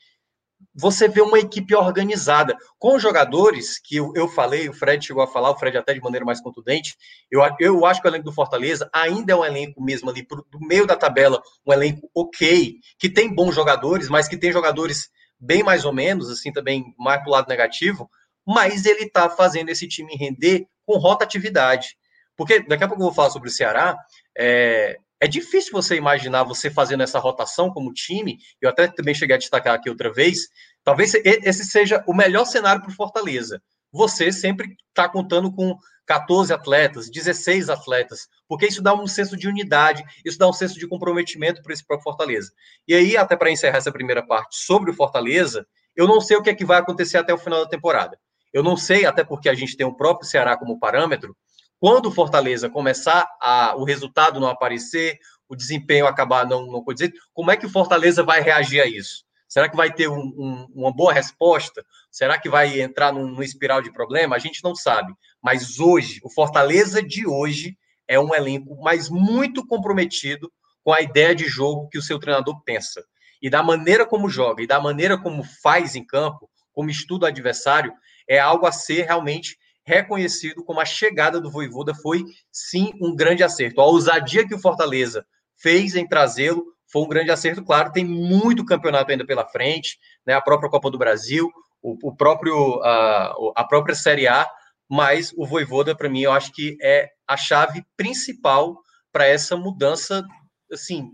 [0.75, 5.27] você vê uma equipe organizada, com jogadores que eu, eu, falei, o Fred chegou a
[5.27, 6.97] falar, o Fred até de maneira mais contundente.
[7.31, 10.47] Eu, eu acho que o elenco do Fortaleza ainda é um elenco mesmo ali, pro,
[10.51, 15.11] do meio da tabela, um elenco ok, que tem bons jogadores, mas que tem jogadores
[15.39, 18.09] bem mais ou menos, assim, também mais pro lado negativo,
[18.47, 21.97] mas ele tá fazendo esse time render com rotatividade.
[22.37, 23.97] Porque daqui a pouco eu vou falar sobre o Ceará.
[24.37, 28.39] É, é difícil você imaginar você fazendo essa rotação como time.
[28.61, 30.49] Eu até também cheguei a destacar aqui outra vez.
[30.83, 33.63] Talvez esse seja o melhor cenário para o Fortaleza.
[33.93, 35.77] Você sempre está contando com
[36.07, 40.79] 14 atletas, 16 atletas, porque isso dá um senso de unidade, isso dá um senso
[40.79, 42.51] de comprometimento para esse próprio Fortaleza.
[42.89, 46.43] E aí, até para encerrar essa primeira parte sobre o Fortaleza, eu não sei o
[46.43, 48.19] que é que vai acontecer até o final da temporada.
[48.53, 51.37] Eu não sei, até porque a gente tem o próprio Ceará como parâmetro,
[51.83, 55.19] quando o Fortaleza começar a o resultado não aparecer,
[55.49, 59.25] o desempenho acabar não, não condizendo, como é que o Fortaleza vai reagir a isso?
[59.49, 61.85] Será que vai ter um, um, uma boa resposta?
[62.09, 64.37] Será que vai entrar num, num espiral de problema?
[64.37, 65.13] A gente não sabe.
[65.43, 67.77] Mas hoje, o Fortaleza de hoje
[68.07, 70.53] é um elenco, mas muito comprometido
[70.85, 73.03] com a ideia de jogo que o seu treinador pensa.
[73.43, 77.29] E da maneira como joga, e da maneira como faz em campo, como estuda o
[77.29, 77.93] adversário,
[78.29, 83.43] é algo a ser realmente reconhecido como a chegada do Voivoda foi sim um grande
[83.43, 83.81] acerto.
[83.81, 85.27] A ousadia que o Fortaleza
[85.57, 87.91] fez em trazê-lo foi um grande acerto, claro.
[87.91, 90.35] Tem muito campeonato ainda pela frente, né?
[90.35, 91.51] A própria Copa do Brasil,
[91.83, 94.47] o, o próprio a, a própria Série A,
[94.89, 98.79] mas o Voivoda para mim eu acho que é a chave principal
[99.11, 100.25] para essa mudança,
[100.71, 101.11] assim,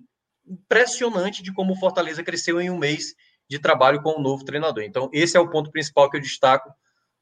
[0.47, 3.15] impressionante de como o Fortaleza cresceu em um mês
[3.49, 4.83] de trabalho com o um novo treinador.
[4.83, 6.71] Então, esse é o ponto principal que eu destaco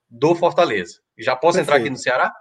[0.09, 1.01] do Fortaleza.
[1.19, 1.77] Já posso Perfeito.
[1.77, 2.33] entrar aqui no Ceará?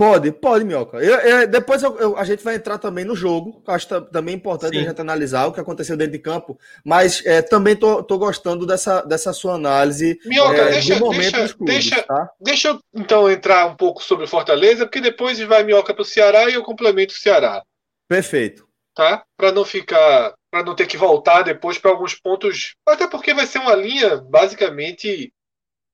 [0.00, 0.96] Pode, pode, Minhoca.
[0.96, 3.62] Eu, eu, depois eu, a gente vai entrar também no jogo.
[3.66, 4.84] Acho também importante Sim.
[4.84, 6.58] a gente analisar o que aconteceu dentro de campo.
[6.82, 11.36] Mas é, também tô, tô gostando dessa, dessa sua análise Minhoca, é, deixa, do momento
[11.36, 12.30] deixa, clubes, deixa, tá?
[12.40, 16.06] deixa eu então entrar um pouco sobre o Fortaleza, porque depois vai Minhoca para o
[16.06, 17.62] Ceará e eu complemento o Ceará.
[18.08, 18.66] Perfeito.
[18.94, 19.22] Tá?
[19.36, 23.46] Para não ficar, para não ter que voltar depois para alguns pontos, até porque vai
[23.46, 25.30] ser uma linha basicamente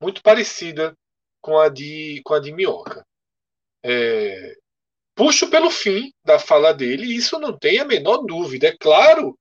[0.00, 0.96] muito parecida
[1.40, 3.06] com a de, com a de Minhoca.
[3.82, 4.56] É,
[5.14, 8.68] puxo pelo fim da fala dele, isso não tem a menor dúvida.
[8.68, 9.38] É claro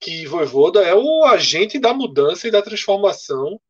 [0.00, 3.60] que Voivoda é o agente da mudança e da transformação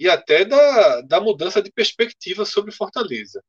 [0.00, 3.44] e até da, da mudança de perspectiva sobre Fortaleza.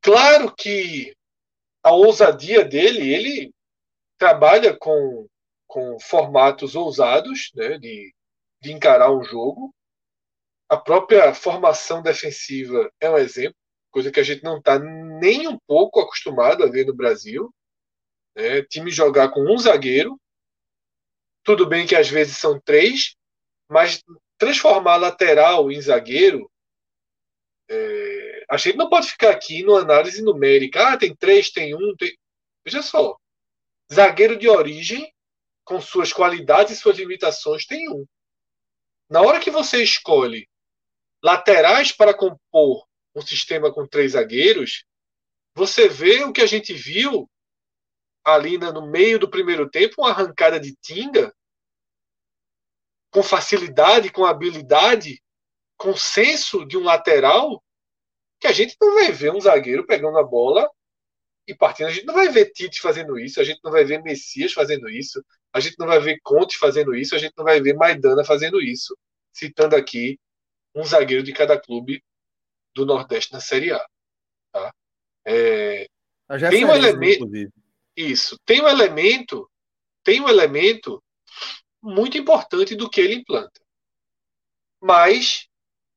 [0.00, 1.14] Claro que
[1.82, 3.54] a ousadia dele, ele
[4.18, 5.28] trabalha com,
[5.66, 8.12] com formatos ousados né, de,
[8.66, 9.72] de encarar um jogo,
[10.68, 13.56] a própria formação defensiva é um exemplo,
[13.90, 17.54] coisa que a gente não está nem um pouco acostumado a ver no Brasil.
[18.34, 18.62] Né?
[18.62, 20.20] Time jogar com um zagueiro,
[21.44, 23.14] tudo bem que às vezes são três,
[23.70, 24.02] mas
[24.36, 26.50] transformar lateral em zagueiro,
[27.70, 28.44] é...
[28.50, 30.88] a gente não pode ficar aqui numa análise numérica.
[30.88, 32.16] Ah, tem três, tem um, tem...
[32.64, 33.16] Veja só,
[33.92, 35.12] zagueiro de origem,
[35.64, 38.04] com suas qualidades e suas limitações, tem um.
[39.08, 40.48] Na hora que você escolhe
[41.22, 44.84] laterais para compor um sistema com três zagueiros,
[45.54, 47.30] você vê o que a gente viu
[48.24, 51.32] ali no meio do primeiro tempo, uma arrancada de Tinga,
[53.10, 55.22] com facilidade, com habilidade,
[55.76, 57.62] com senso de um lateral,
[58.40, 60.68] que a gente não vai ver um zagueiro pegando a bola
[61.46, 61.86] e partindo.
[61.86, 64.88] A gente não vai ver Tite fazendo isso, a gente não vai ver Messias fazendo
[64.88, 65.24] isso,
[65.56, 68.60] a gente não vai ver Conte fazendo isso, a gente não vai ver Maidana fazendo
[68.60, 68.94] isso.
[69.32, 70.20] Citando aqui
[70.74, 72.04] um zagueiro de cada clube
[72.74, 73.86] do Nordeste na Série A.
[74.52, 74.74] Tá?
[75.24, 75.88] É,
[76.50, 77.24] tem um elemento.
[77.24, 77.52] Inclusive.
[77.96, 78.38] Isso.
[78.44, 79.50] Tem um elemento.
[80.04, 81.02] Tem um elemento
[81.82, 83.58] muito importante do que ele implanta.
[84.78, 85.48] Mas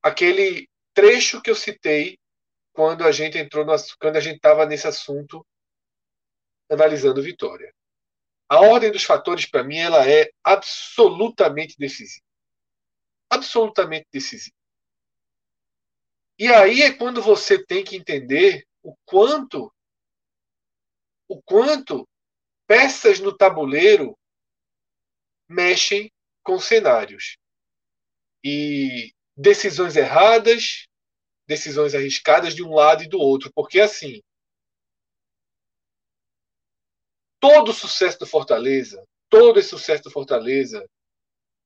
[0.02, 2.18] aquele trecho que eu citei
[2.72, 5.46] quando a gente entrou no, quando a gente estava nesse assunto
[6.70, 7.74] analisando Vitória.
[8.50, 12.26] A ordem dos fatores para mim ela é absolutamente decisiva.
[13.30, 14.56] Absolutamente decisiva.
[16.38, 19.72] E aí é quando você tem que entender o quanto
[21.28, 22.10] o quanto
[22.66, 24.18] peças no tabuleiro
[25.48, 27.38] mexem com cenários.
[28.44, 30.88] E decisões erradas,
[31.48, 34.22] decisões arriscadas de um lado e do outro, porque assim,
[37.40, 40.88] todo o sucesso do Fortaleza, todo esse sucesso do Fortaleza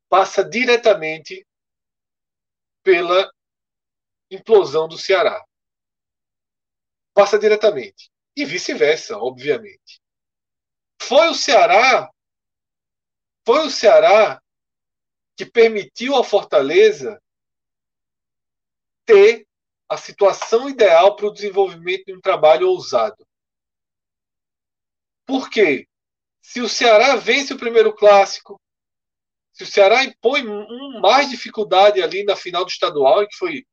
[0.09, 1.45] passa diretamente
[2.83, 3.31] pela
[4.29, 5.43] implosão do Ceará.
[7.13, 8.11] Passa diretamente.
[8.35, 10.01] E vice-versa, obviamente.
[11.01, 12.09] Foi o Ceará,
[13.45, 14.41] foi o Ceará
[15.35, 17.21] que permitiu ao Fortaleza
[19.05, 19.47] ter
[19.89, 23.27] a situação ideal para o desenvolvimento de um trabalho ousado.
[25.33, 25.87] Por quê?
[26.43, 28.61] Se o Ceará vence o primeiro clássico,
[29.51, 30.43] se o Ceará impõe
[31.01, 33.65] mais dificuldade ali na final do estadual, que foi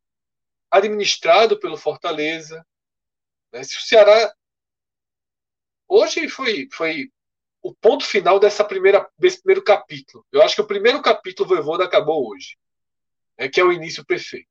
[0.70, 2.66] administrado pelo Fortaleza.
[3.52, 3.62] Né?
[3.62, 4.34] Se o Ceará.
[5.86, 7.12] Hoje foi, foi
[7.60, 10.24] o ponto final dessa primeira, desse primeiro capítulo.
[10.32, 12.56] Eu acho que o primeiro capítulo do Voivoda acabou hoje,
[13.38, 13.50] né?
[13.50, 14.48] que é o início perfeito.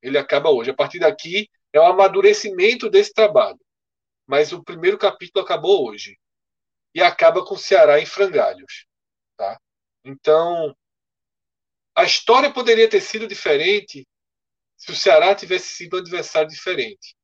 [0.00, 0.70] Ele acaba hoje.
[0.70, 3.58] A partir daqui é o amadurecimento desse trabalho.
[4.28, 6.21] Mas o primeiro capítulo acabou hoje.
[6.94, 8.86] E acaba com o Ceará em frangalhos.
[9.36, 9.58] Tá?
[10.04, 10.76] Então,
[11.96, 14.06] a história poderia ter sido diferente
[14.76, 17.14] se o Ceará tivesse sido um adversário diferente.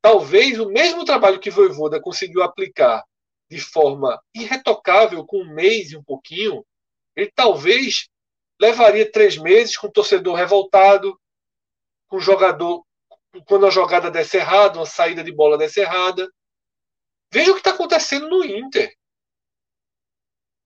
[0.00, 3.04] Talvez o mesmo trabalho que Voivoda conseguiu aplicar
[3.50, 6.64] de forma irretocável, com um mês e um pouquinho,
[7.14, 8.08] ele talvez
[8.60, 11.18] levaria três meses com o torcedor revoltado,
[12.08, 12.84] com o jogador,
[13.46, 16.30] quando a jogada desse errada, uma saída de bola desse errada.
[17.36, 18.96] Veja o que está acontecendo no Inter.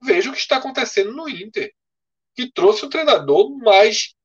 [0.01, 1.75] Veja o que está acontecendo no Inter,
[2.33, 4.15] que trouxe o treinador mais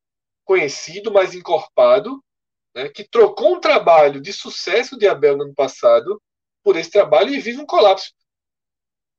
[0.44, 2.24] conhecido, mais encorpado,
[2.72, 6.22] né, que trocou um trabalho de sucesso de Abel no ano passado
[6.62, 8.14] por esse trabalho e vive um colapso.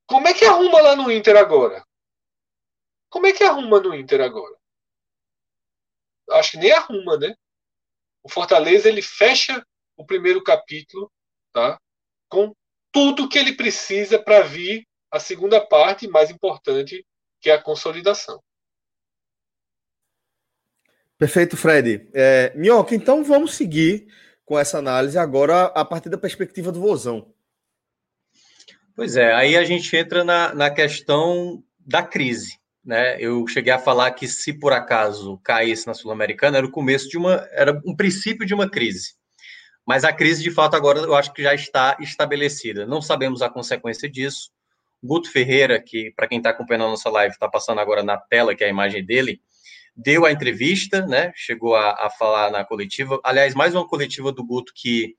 [0.05, 1.85] Como é que arruma lá no Inter agora?
[3.09, 4.57] Como é que arruma no Inter agora?
[6.31, 7.35] Acho que nem arruma, né?
[8.23, 9.67] O Fortaleza ele fecha
[9.97, 11.11] o primeiro capítulo,
[11.51, 11.77] tá?
[12.29, 12.55] Com
[12.91, 17.05] tudo que ele precisa para vir a segunda parte mais importante,
[17.39, 18.41] que é a consolidação.
[21.17, 22.07] Perfeito, Fred.
[22.13, 24.07] É, Minhoca, então vamos seguir
[24.45, 27.33] com essa análise agora a partir da perspectiva do Vozão.
[28.95, 32.57] Pois é, aí a gente entra na, na questão da crise.
[32.83, 33.17] Né?
[33.19, 37.17] Eu cheguei a falar que se por acaso caísse na Sul-Americana, era o começo de
[37.17, 37.47] uma.
[37.51, 39.15] era um princípio de uma crise.
[39.87, 42.85] Mas a crise, de fato, agora eu acho que já está estabelecida.
[42.85, 44.51] Não sabemos a consequência disso.
[45.01, 48.53] Guto Ferreira, que para quem está acompanhando a nossa live, está passando agora na tela,
[48.53, 49.39] que é a imagem dele,
[49.95, 51.31] deu a entrevista, né?
[51.35, 53.17] Chegou a, a, falar na coletiva.
[53.23, 55.15] Aliás, mais uma coletiva do Guto que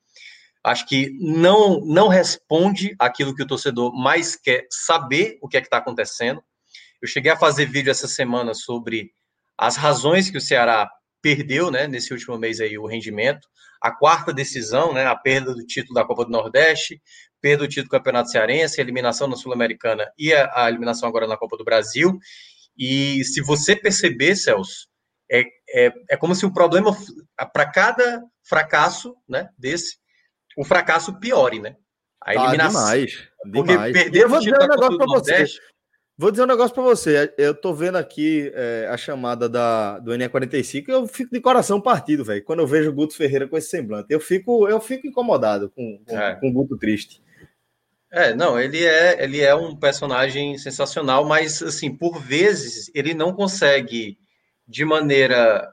[0.63, 5.61] acho que não não responde aquilo que o torcedor mais quer saber o que é
[5.63, 6.43] que está acontecendo.
[7.01, 9.13] Eu cheguei a fazer vídeo essa semana sobre
[9.57, 10.91] as razões que o Ceará
[11.23, 13.49] perdeu, né, nesse último mês aí o rendimento,
[13.81, 17.01] a quarta decisão, né, a perda do título da Copa do Nordeste,
[17.41, 21.27] perda do título do Campeonato Cearense, a eliminação na Sul-Americana e a, a eliminação agora
[21.27, 22.19] na Copa do Brasil.
[22.77, 24.89] E se você perceber, Celso,
[25.31, 26.97] é, é, é como se o problema,
[27.53, 29.97] para cada fracasso né, desse,
[30.57, 31.77] o fracasso piore, né?
[32.21, 32.81] A tá eliminação.
[32.81, 33.93] Ah, demais, Porque demais.
[33.93, 35.61] perder o título da Copa do Nordeste...
[36.21, 37.33] Vou dizer um negócio para você.
[37.39, 42.25] Eu tô vendo aqui é, a chamada da, do NE45 eu fico de coração partido,
[42.25, 42.43] velho.
[42.43, 46.03] Quando eu vejo o Guto Ferreira com esse semblante, eu fico, eu fico incomodado com,
[46.05, 46.35] com, é.
[46.35, 47.23] com o Guto triste.
[48.11, 53.33] É, não, ele é, ele é um personagem sensacional, mas assim, por vezes ele não
[53.33, 54.19] consegue
[54.67, 55.73] de maneira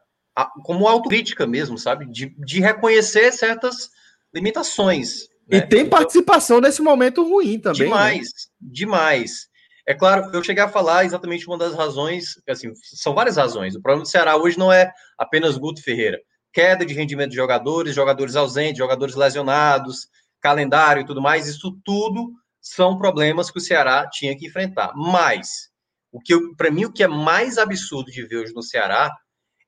[0.63, 2.05] como autocrítica mesmo, sabe?
[2.05, 3.89] De, de reconhecer certas
[4.31, 5.27] limitações.
[5.47, 5.57] Né?
[5.57, 7.85] E tem então, participação nesse momento ruim também.
[7.85, 8.31] Demais, né?
[8.61, 9.49] demais.
[9.87, 13.75] É claro, eu cheguei a falar exatamente uma das razões, assim, são várias razões.
[13.75, 16.19] O problema do Ceará hoje não é apenas Guto Ferreira.
[16.51, 20.07] Queda de rendimento de jogadores, jogadores ausentes, jogadores lesionados,
[20.41, 24.91] calendário e tudo mais, isso tudo são problemas que o Ceará tinha que enfrentar.
[24.95, 25.69] Mas,
[26.11, 29.11] o que para mim o que é mais absurdo de ver hoje no Ceará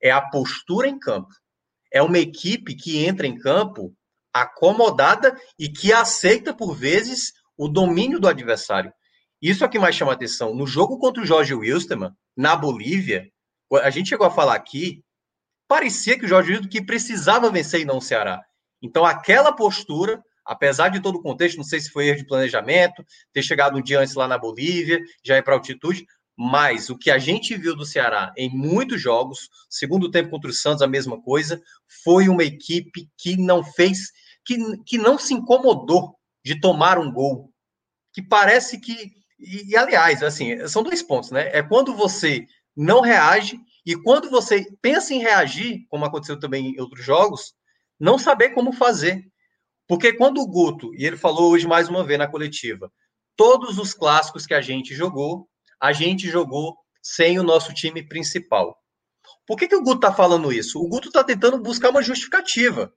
[0.02, 1.32] é a postura em campo.
[1.92, 3.94] É uma equipe que entra em campo
[4.32, 8.92] acomodada e que aceita por vezes o domínio do adversário.
[9.40, 10.54] Isso é o que mais chama atenção.
[10.54, 13.30] No jogo contra o Jorge Wilstermann, na Bolívia,
[13.82, 15.02] a gente chegou a falar aqui,
[15.66, 18.42] parecia que o Jorge Wilstermann que precisava vencer e não o Ceará.
[18.82, 23.04] Então, aquela postura apesar de todo o contexto, não sei se foi erro de planejamento,
[23.34, 27.10] ter chegado um dia antes lá na Bolívia, já ir para altitude, mas o que
[27.10, 31.20] a gente viu do Ceará em muitos jogos, segundo tempo contra o Santos, a mesma
[31.20, 31.60] coisa,
[32.02, 34.10] foi uma equipe que não fez,
[34.44, 37.52] que, que não se incomodou de tomar um gol.
[38.12, 39.17] Que parece que.
[39.38, 41.50] E, e aliás, assim, são dois pontos, né?
[41.52, 46.80] É quando você não reage e quando você pensa em reagir, como aconteceu também em
[46.80, 47.54] outros jogos,
[47.98, 49.24] não saber como fazer.
[49.86, 52.92] Porque quando o Guto, e ele falou hoje mais uma vez na coletiva,
[53.34, 55.48] todos os clássicos que a gente jogou,
[55.80, 58.76] a gente jogou sem o nosso time principal.
[59.46, 60.78] Por que, que o Guto está falando isso?
[60.78, 62.92] O Guto está tentando buscar uma justificativa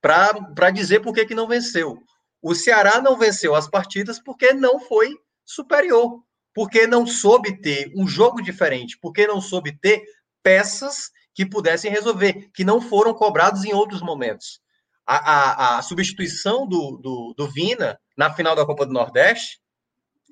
[0.00, 1.98] para dizer por que, que não venceu.
[2.40, 5.16] O Ceará não venceu as partidas porque não foi
[5.46, 6.22] superior,
[6.52, 10.04] porque não soube ter um jogo diferente, porque não soube ter
[10.42, 14.60] peças que pudessem resolver, que não foram cobrados em outros momentos.
[15.06, 19.60] A, a, a substituição do, do, do Vina na final da Copa do Nordeste,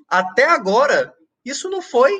[0.09, 2.11] até agora, isso não foi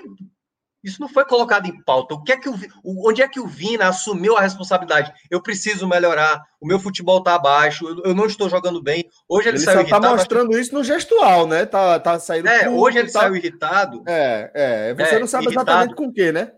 [0.85, 2.15] isso não foi colocado em pauta.
[2.15, 5.13] O que é que o, onde é que o Vina assumiu a responsabilidade?
[5.31, 9.09] Eu preciso melhorar, o meu futebol está abaixo, eu, eu, não estou jogando bem.
[9.27, 10.61] Hoje ele, ele saiu tá mostrando que...
[10.61, 11.65] isso no gestual, né?
[11.65, 12.49] Tá, tá saindo.
[12.49, 13.21] É, hoje ele tá...
[13.21, 14.05] saiu irritado.
[14.07, 14.95] É, é.
[14.95, 15.71] Você é, não sabe irritado.
[15.71, 16.53] exatamente com o quê, né?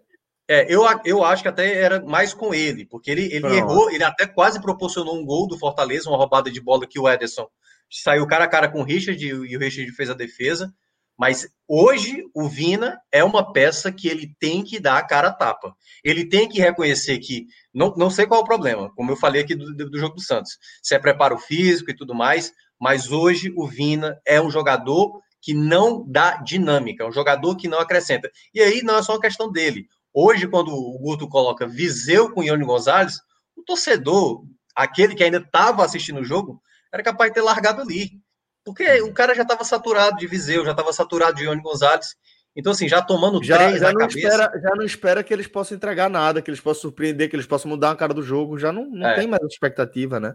[0.49, 4.05] É, eu, eu acho que até era mais com ele, porque ele, ele errou, ele
[4.05, 7.49] até quase proporcionou um gol do Fortaleza, uma roubada de bola que o Ederson
[7.91, 10.72] saiu cara a cara com o Richard e o Richard fez a defesa.
[11.19, 15.33] Mas hoje o Vina é uma peça que ele tem que dar a cara a
[15.33, 15.75] tapa.
[16.05, 19.43] Ele tem que reconhecer que, não, não sei qual é o problema, como eu falei
[19.43, 23.53] aqui do, do jogo do Santos, se é preparo físico e tudo mais, mas hoje
[23.57, 28.31] o Vina é um jogador que não dá dinâmica, é um jogador que não acrescenta.
[28.53, 29.87] E aí não é só uma questão dele.
[30.12, 33.21] Hoje, quando o Guto coloca Viseu com Ione Gonzalez,
[33.55, 34.45] o torcedor,
[34.75, 36.61] aquele que ainda estava assistindo o jogo,
[36.93, 38.21] era capaz de ter largado ali.
[38.67, 42.17] Porque o cara já estava saturado de Viseu, já estava saturado de Ione Gonzalez.
[42.57, 44.19] Então, assim, já tomando já, três já na não cabeça...
[44.19, 47.47] Espera, já não espera que eles possam entregar nada, que eles possam surpreender, que eles
[47.47, 48.59] possam mudar a cara do jogo.
[48.59, 49.14] Já não, não é.
[49.14, 50.35] tem mais expectativa, né?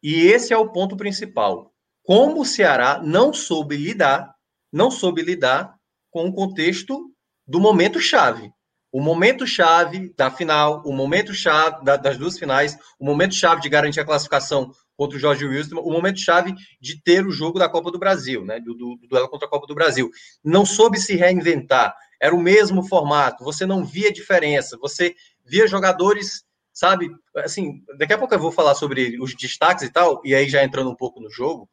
[0.00, 1.74] E esse é o ponto principal.
[2.04, 4.32] Como o Ceará não soube lidar,
[4.72, 5.74] não soube lidar
[6.12, 7.10] com o contexto
[7.44, 8.52] do momento chave.
[8.94, 13.60] O momento chave da final, o momento chave da, das duas finais, o momento chave
[13.60, 17.58] de garantir a classificação contra o Jorge Wilson, o momento chave de ter o jogo
[17.58, 18.60] da Copa do Brasil, né?
[18.60, 20.12] Do, do, do duelo contra a Copa do Brasil.
[20.44, 21.92] Não soube se reinventar.
[22.22, 23.42] Era o mesmo formato.
[23.42, 24.78] Você não via diferença.
[24.80, 27.10] Você via jogadores, sabe?
[27.38, 30.62] Assim, daqui a pouco eu vou falar sobre os destaques e tal, e aí já
[30.62, 31.68] entrando um pouco no jogo.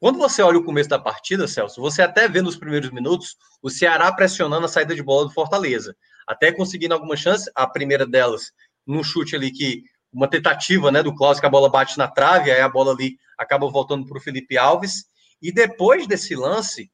[0.00, 3.70] Quando você olha o começo da partida, Celso, você até vê nos primeiros minutos o
[3.70, 5.96] Ceará pressionando a saída de bola do Fortaleza,
[6.26, 7.50] até conseguindo algumas chances.
[7.54, 8.52] A primeira delas,
[8.86, 12.50] num chute ali que uma tentativa né, do Klaus, que a bola bate na trave,
[12.50, 15.04] aí a bola ali acaba voltando para o Felipe Alves.
[15.42, 16.90] E depois desse lance,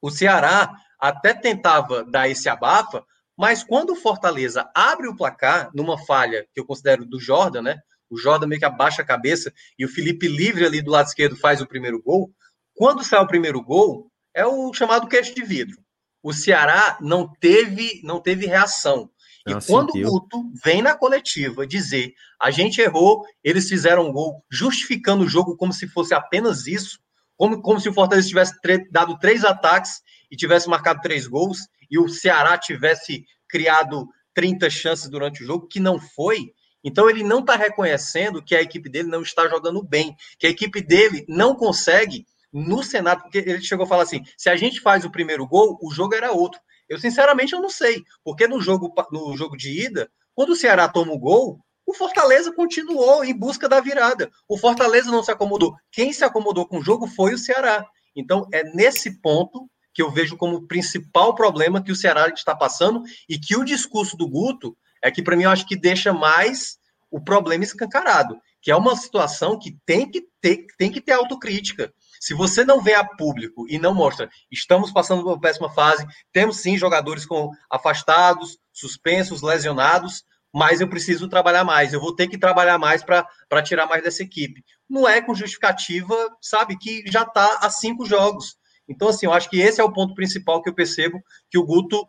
[0.00, 3.04] o Ceará até tentava dar esse abafa,
[3.36, 7.78] mas quando o Fortaleza abre o placar, numa falha que eu considero do Jordan, né?
[8.10, 11.36] O Jordan meio que abaixa a cabeça e o Felipe livre ali do lado esquerdo
[11.36, 12.32] faz o primeiro gol.
[12.74, 15.76] Quando sai o primeiro gol, é o chamado queixo de vidro.
[16.22, 19.10] O Ceará não teve, não teve reação.
[19.46, 24.12] E Não quando o Guto vem na coletiva dizer a gente errou, eles fizeram um
[24.12, 27.00] gol, justificando o jogo como se fosse apenas isso,
[27.36, 28.54] como, como se o Fortaleza tivesse
[28.90, 31.58] dado três ataques e tivesse marcado três gols,
[31.90, 36.52] e o Ceará tivesse criado 30 chances durante o jogo, que não foi.
[36.84, 40.50] Então ele não está reconhecendo que a equipe dele não está jogando bem, que a
[40.50, 42.26] equipe dele não consegue
[42.58, 45.78] no Senado, porque ele chegou a falar assim: se a gente faz o primeiro gol,
[45.82, 46.60] o jogo era outro.
[46.88, 48.02] Eu, sinceramente, eu não sei.
[48.24, 52.52] Porque no jogo, no jogo de ida, quando o Ceará toma o gol, o Fortaleza
[52.52, 54.30] continuou em busca da virada.
[54.48, 55.74] O Fortaleza não se acomodou.
[55.90, 57.86] Quem se acomodou com o jogo foi o Ceará.
[58.14, 63.02] Então, é nesse ponto que eu vejo como principal problema que o Ceará está passando
[63.28, 66.78] e que o discurso do Guto é que, para mim, eu acho que deixa mais
[67.10, 71.92] o problema escancarado, que é uma situação que tem que ter, tem que ter autocrítica.
[72.20, 76.06] Se você não vê a público e não mostra, estamos passando por uma péssima fase,
[76.32, 82.26] temos sim jogadores com afastados, suspensos, lesionados, mas eu preciso trabalhar mais, eu vou ter
[82.26, 84.64] que trabalhar mais para tirar mais dessa equipe.
[84.88, 88.56] Não é com justificativa, sabe, que já está a cinco jogos.
[88.88, 91.64] Então, assim, eu acho que esse é o ponto principal que eu percebo que o
[91.64, 92.04] Guto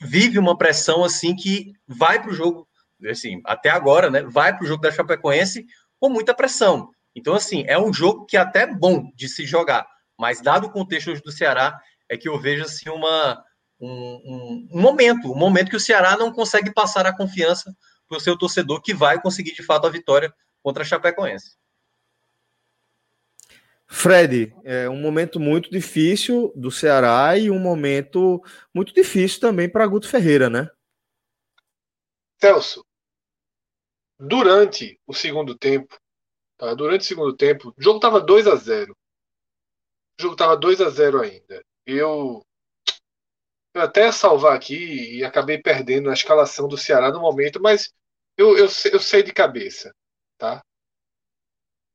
[0.00, 2.66] vive uma pressão assim que vai para o jogo,
[3.10, 4.22] assim, até agora, né?
[4.22, 5.66] Vai para o jogo da Chapecoense
[5.98, 6.90] com muita pressão.
[7.14, 9.86] Então, assim, é um jogo que é até bom de se jogar,
[10.18, 13.44] mas dado o contexto hoje do Ceará, é que eu vejo assim uma,
[13.80, 17.74] um, um, um momento, um momento que o Ceará não consegue passar a confiança
[18.08, 20.32] para o seu torcedor que vai conseguir de fato a vitória
[20.62, 21.56] contra a Chapecoense.
[23.86, 28.40] Fred, é um momento muito difícil do Ceará e um momento
[28.72, 30.70] muito difícil também para Guto Ferreira, né?
[32.40, 32.86] Celso,
[34.18, 35.98] durante o segundo tempo,
[36.60, 36.74] Tá?
[36.74, 40.90] Durante o segundo tempo, o jogo estava 2 a 0 O jogo estava 2 a
[40.90, 41.64] 0 ainda.
[41.86, 42.44] Eu,
[43.74, 47.90] eu até salvar aqui e acabei perdendo a escalação do Ceará no momento, mas
[48.36, 49.90] eu, eu, eu sei de cabeça.
[50.36, 50.62] Tá?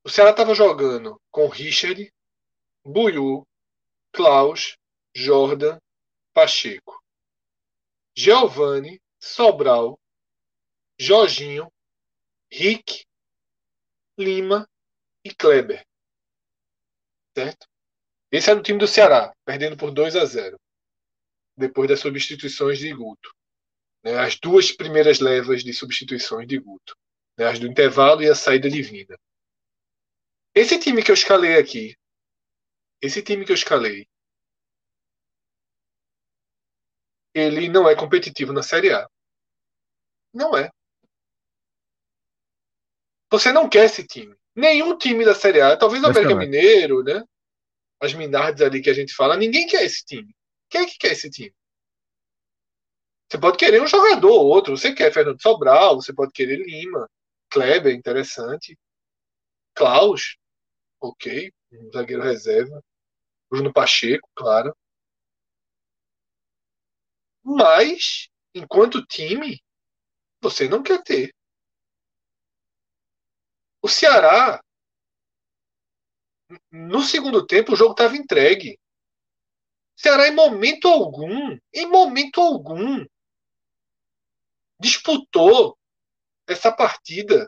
[0.04, 2.12] O Ceará estava jogando com Richard,
[2.84, 3.48] Buiu,
[4.12, 4.78] Klaus,
[5.16, 5.78] Jordan,
[6.34, 7.00] Pacheco,
[8.18, 10.00] Giovanni, Sobral,
[10.98, 11.72] Jorginho,
[12.52, 13.06] Rick
[14.18, 14.68] Lima
[15.24, 15.86] e Kleber.
[17.38, 17.68] Certo?
[18.32, 20.58] Esse era o time do Ceará, perdendo por 2 a 0
[21.58, 23.34] depois das substituições de Guto.
[24.04, 24.18] Né?
[24.18, 26.96] As duas primeiras levas de substituições de Guto.
[27.38, 27.46] Né?
[27.46, 29.18] As do intervalo e a saída divina.
[30.54, 31.96] Esse time que eu escalei aqui,
[33.02, 34.08] esse time que eu escalei,
[37.34, 39.10] ele não é competitivo na Série A.
[40.34, 40.72] Não é.
[43.38, 44.34] Você não quer esse time.
[44.56, 47.22] Nenhum time da Série A, talvez o América Mineiro, né?
[48.00, 50.34] As Minardes ali que a gente fala, ninguém quer esse time.
[50.70, 51.54] Quem é que quer esse time?
[53.30, 54.78] Você pode querer um jogador ou outro.
[54.78, 57.10] Você quer Fernando Sobral, você pode querer Lima,
[57.50, 58.78] Kleber, interessante.
[59.74, 60.38] Klaus,
[61.02, 62.82] ok, um zagueiro reserva.
[63.50, 64.74] Bruno Pacheco, claro.
[67.44, 69.62] Mas, enquanto time,
[70.42, 71.36] você não quer ter.
[73.86, 74.60] O Ceará,
[76.72, 78.80] no segundo tempo, o jogo estava entregue.
[79.96, 83.06] O Ceará, em momento algum, em momento algum,
[84.80, 85.78] disputou
[86.48, 87.48] essa partida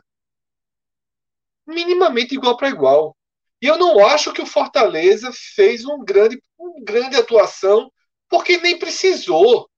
[1.66, 3.16] minimamente igual para igual.
[3.60, 7.92] E eu não acho que o Fortaleza fez um grande, uma grande atuação
[8.28, 9.68] Porque nem precisou.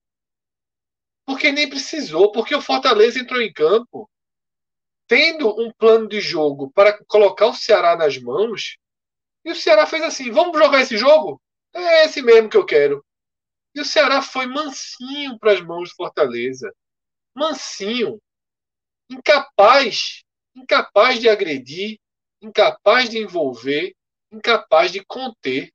[1.25, 2.31] Porque nem precisou.
[2.31, 4.10] Porque o Fortaleza entrou em campo
[5.11, 8.77] tendo um plano de jogo para colocar o Ceará nas mãos.
[9.43, 11.41] E o Ceará fez assim: vamos jogar esse jogo?
[11.73, 13.05] É esse mesmo que eu quero.
[13.75, 16.73] E o Ceará foi mansinho para as mãos do Fortaleza.
[17.35, 18.21] Mansinho.
[19.09, 20.23] Incapaz.
[20.55, 21.99] Incapaz de agredir.
[22.41, 23.93] Incapaz de envolver.
[24.31, 25.73] Incapaz de conter.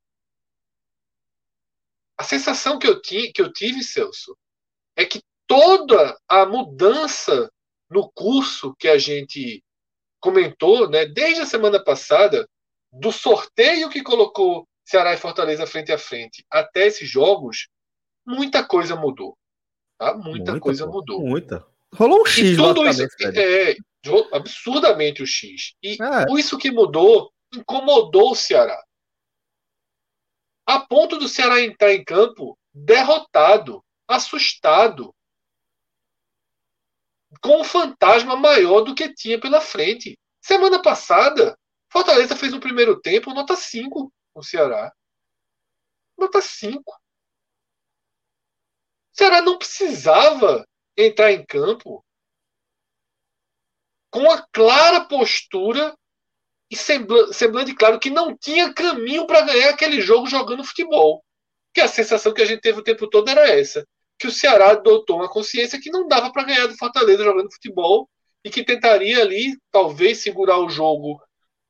[2.16, 4.34] A sensação que eu, ti, que eu tive, Celso,
[4.96, 7.52] é que toda a mudança
[7.90, 9.62] no curso que a gente
[10.20, 12.48] comentou, né, desde a semana passada,
[12.92, 17.68] do sorteio que colocou Ceará e Fortaleza frente a frente até esses jogos,
[18.24, 19.36] muita coisa mudou.
[19.98, 20.14] Tá?
[20.14, 21.20] Muita, muita coisa mudou.
[21.20, 21.66] Muita.
[21.94, 23.76] Rolou um X e tudo isso é, é,
[24.32, 25.74] absurdamente o X.
[25.82, 26.38] E é.
[26.38, 28.80] isso que mudou incomodou o Ceará.
[30.66, 35.14] A ponto do Ceará entrar em campo derrotado, assustado,
[37.40, 40.18] com um fantasma maior do que tinha pela frente.
[40.40, 41.58] Semana passada,
[41.90, 44.92] Fortaleza fez um primeiro tempo, nota 5 no Ceará.
[46.16, 46.82] Nota 5.
[46.90, 46.94] O
[49.12, 52.04] Ceará não precisava entrar em campo
[54.10, 55.96] com a clara postura
[56.70, 61.24] e semblante claro que não tinha caminho para ganhar aquele jogo jogando futebol.
[61.72, 63.86] Que a sensação que a gente teve o tempo todo era essa
[64.18, 68.09] que o Ceará adotou uma consciência que não dava para ganhar do Fortaleza jogando futebol
[68.44, 71.20] e que tentaria ali, talvez, segurar o jogo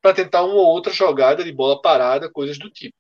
[0.00, 2.94] para tentar uma ou outra jogada de bola parada, coisas do tipo.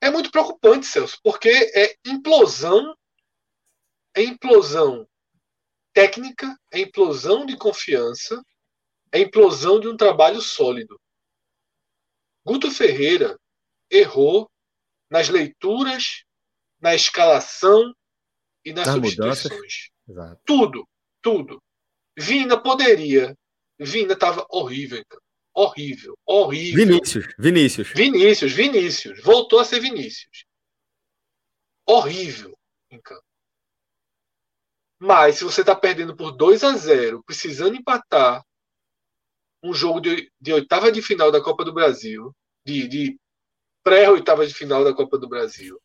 [0.00, 2.94] É muito preocupante, Celso, porque é implosão,
[4.14, 5.06] é implosão
[5.92, 8.40] técnica, é implosão de confiança,
[9.12, 11.00] é implosão de um trabalho sólido.
[12.44, 13.38] Guto Ferreira
[13.90, 14.50] errou
[15.10, 16.24] nas leituras
[16.80, 17.92] na escalação
[18.64, 19.90] e nas, nas substituições.
[20.44, 20.88] Tudo,
[21.22, 21.62] tudo.
[22.16, 23.36] Vina poderia.
[23.78, 25.20] Vina estava horrível, então.
[25.54, 26.86] Horrível, horrível.
[26.86, 27.88] Vinícius, Vinícius.
[27.88, 29.22] Vinícius, Vinícius.
[29.22, 30.44] Voltou a ser Vinícius.
[31.84, 32.56] Horrível
[32.90, 33.24] em campo.
[35.00, 38.44] Mas se você está perdendo por 2 a 0 precisando empatar
[39.62, 42.34] um jogo de, de oitava de final da Copa do Brasil,
[42.64, 43.18] de, de
[43.82, 45.80] pré-oitava de final da Copa do Brasil,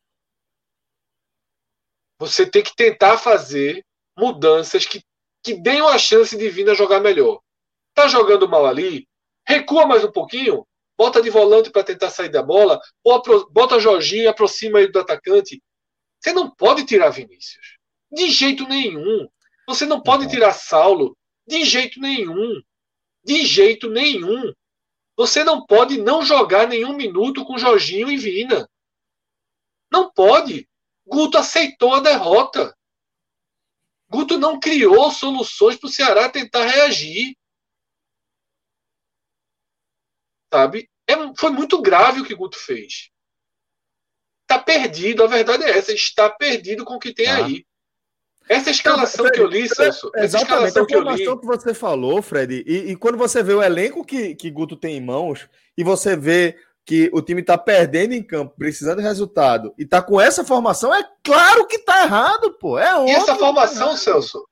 [2.27, 3.85] você tem que tentar fazer
[4.17, 5.03] mudanças que,
[5.43, 7.41] que deem uma chance de vir a jogar melhor.
[7.93, 9.07] Tá jogando mal ali?
[9.45, 10.65] Recua mais um pouquinho,
[10.97, 13.21] bota de volante para tentar sair da bola, ou
[13.51, 15.61] bota Jorginho e aproxima ele do atacante.
[16.19, 17.77] Você não pode tirar Vinícius.
[18.09, 19.27] De jeito nenhum.
[19.67, 21.17] Você não pode tirar Saulo.
[21.45, 22.61] De jeito nenhum.
[23.23, 24.53] De jeito nenhum.
[25.17, 28.69] Você não pode não jogar nenhum minuto com Jorginho e Vina.
[29.91, 30.67] Não pode.
[31.05, 32.75] Guto aceitou a derrota.
[34.09, 37.35] Guto não criou soluções para o Ceará tentar reagir.
[40.53, 40.89] Sabe?
[41.07, 43.09] É, foi muito grave o que Guto fez.
[44.43, 47.45] Está perdido, a verdade é essa, está perdido com o que tem ah.
[47.45, 47.65] aí.
[48.49, 50.11] Essa escalação que eu li, Celso.
[50.15, 51.25] Essa escalação que eu li.
[51.39, 54.97] que você falou, Fred, e, e, quando você vê o elenco que, que Guto tem
[54.97, 55.47] em mãos,
[55.77, 60.01] e você vê que o time está perdendo em campo, precisando de resultado, e está
[60.01, 62.77] com essa formação, é claro que está errado, pô.
[62.77, 63.13] É óbvio.
[63.13, 64.45] E essa formação, tá Celso,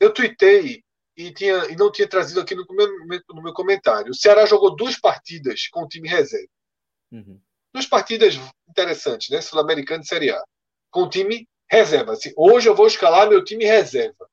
[0.00, 0.82] eu tuitei
[1.16, 2.88] e, tinha, e não tinha trazido aqui no meu,
[3.28, 4.10] no meu comentário.
[4.10, 6.48] O Ceará jogou duas partidas com o time reserva.
[7.12, 7.40] Uhum.
[7.72, 8.38] Duas partidas
[8.68, 9.40] interessantes, né?
[9.40, 10.42] Sul-Americano e Série A.
[10.90, 12.12] Com o time reserva.
[12.12, 14.28] Assim, hoje eu vou escalar meu time reserva.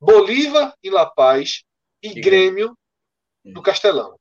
[0.00, 1.62] Bolívar em La Paz
[2.02, 2.76] e, e Grêmio
[3.44, 4.16] no Castelão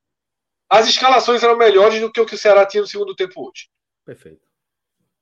[0.72, 3.69] as escalações eram melhores do que o que o Ceará tinha no segundo tempo hoje.
[4.06, 4.48] Perfeito.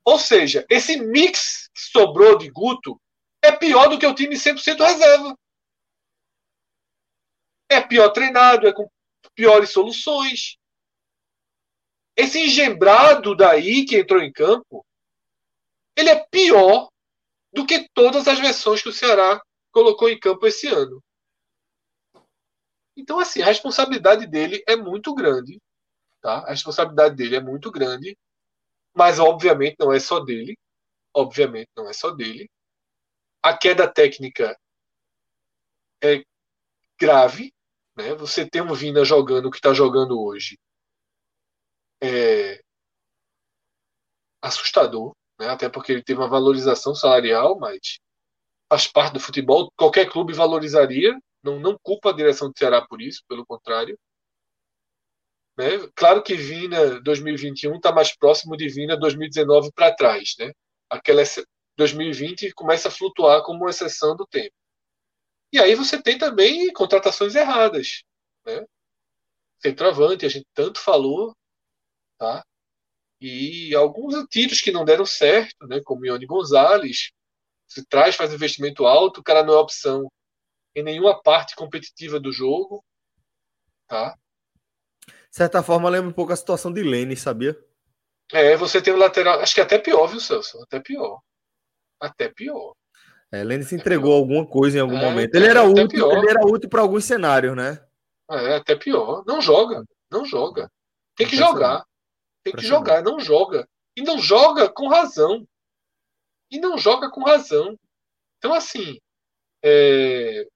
[0.04, 3.00] Ou seja, esse mix que sobrou de Guto
[3.42, 5.36] é pior do que o time 100% reserva.
[7.68, 8.88] É pior treinado, é com
[9.34, 10.56] piores soluções.
[12.16, 14.86] Esse engembrado daí que entrou em campo,
[15.96, 16.88] ele é pior
[17.52, 21.02] do que todas as versões que o Ceará colocou em campo esse ano.
[23.00, 25.58] Então, assim, a responsabilidade dele é muito grande.
[26.20, 26.40] Tá?
[26.46, 28.16] A responsabilidade dele é muito grande.
[28.94, 30.58] Mas, obviamente, não é só dele.
[31.14, 32.50] Obviamente, não é só dele.
[33.42, 34.54] A queda técnica
[36.02, 36.22] é
[37.00, 37.54] grave.
[37.96, 38.14] Né?
[38.16, 40.58] Você tem um Vina jogando o que está jogando hoje.
[42.02, 42.62] É
[44.42, 45.16] assustador.
[45.38, 45.48] Né?
[45.48, 47.98] Até porque ele teve uma valorização salarial, mas
[48.68, 49.72] faz parte do futebol.
[49.74, 53.98] Qualquer clube valorizaria não, não culpa a direção do Ceará por isso, pelo contrário.
[55.56, 55.66] Né?
[55.94, 60.34] Claro que Vina 2021 está mais próximo de Vina 2019 para trás.
[60.38, 60.52] Né?
[60.88, 61.22] Aquela
[61.76, 64.54] 2020 começa a flutuar como uma exceção do tempo.
[65.52, 68.02] E aí você tem também contratações erradas.
[68.46, 68.64] Né?
[69.60, 71.34] Centroavante, a gente tanto falou,
[72.18, 72.44] tá?
[73.20, 75.80] E alguns tiros que não deram certo, né?
[75.84, 77.10] como Ione Gonzalez,
[77.68, 80.10] se traz, faz investimento alto, o cara não é opção
[80.74, 82.84] em nenhuma parte competitiva do jogo,
[83.86, 84.14] tá?
[85.06, 87.58] De certa forma, lembra um pouco a situação de Lene, sabia?
[88.32, 90.62] É, você tem o lateral, acho que até pior, viu, Celso?
[90.62, 91.20] Até pior.
[92.00, 92.74] Até pior.
[93.32, 95.34] É, Lene se entregou alguma coisa em algum é, momento.
[95.34, 96.16] Ele era útil, pior.
[96.16, 97.84] ele era útil para alguns cenários, né?
[98.30, 99.24] É, até pior.
[99.26, 100.70] Não joga, não joga.
[101.16, 101.84] Tem que jogar.
[102.42, 103.68] Tem que jogar, não joga.
[103.96, 105.46] E não joga com razão.
[106.50, 107.78] E não joga com razão.
[108.38, 108.98] Então, assim,
[109.62, 110.46] é...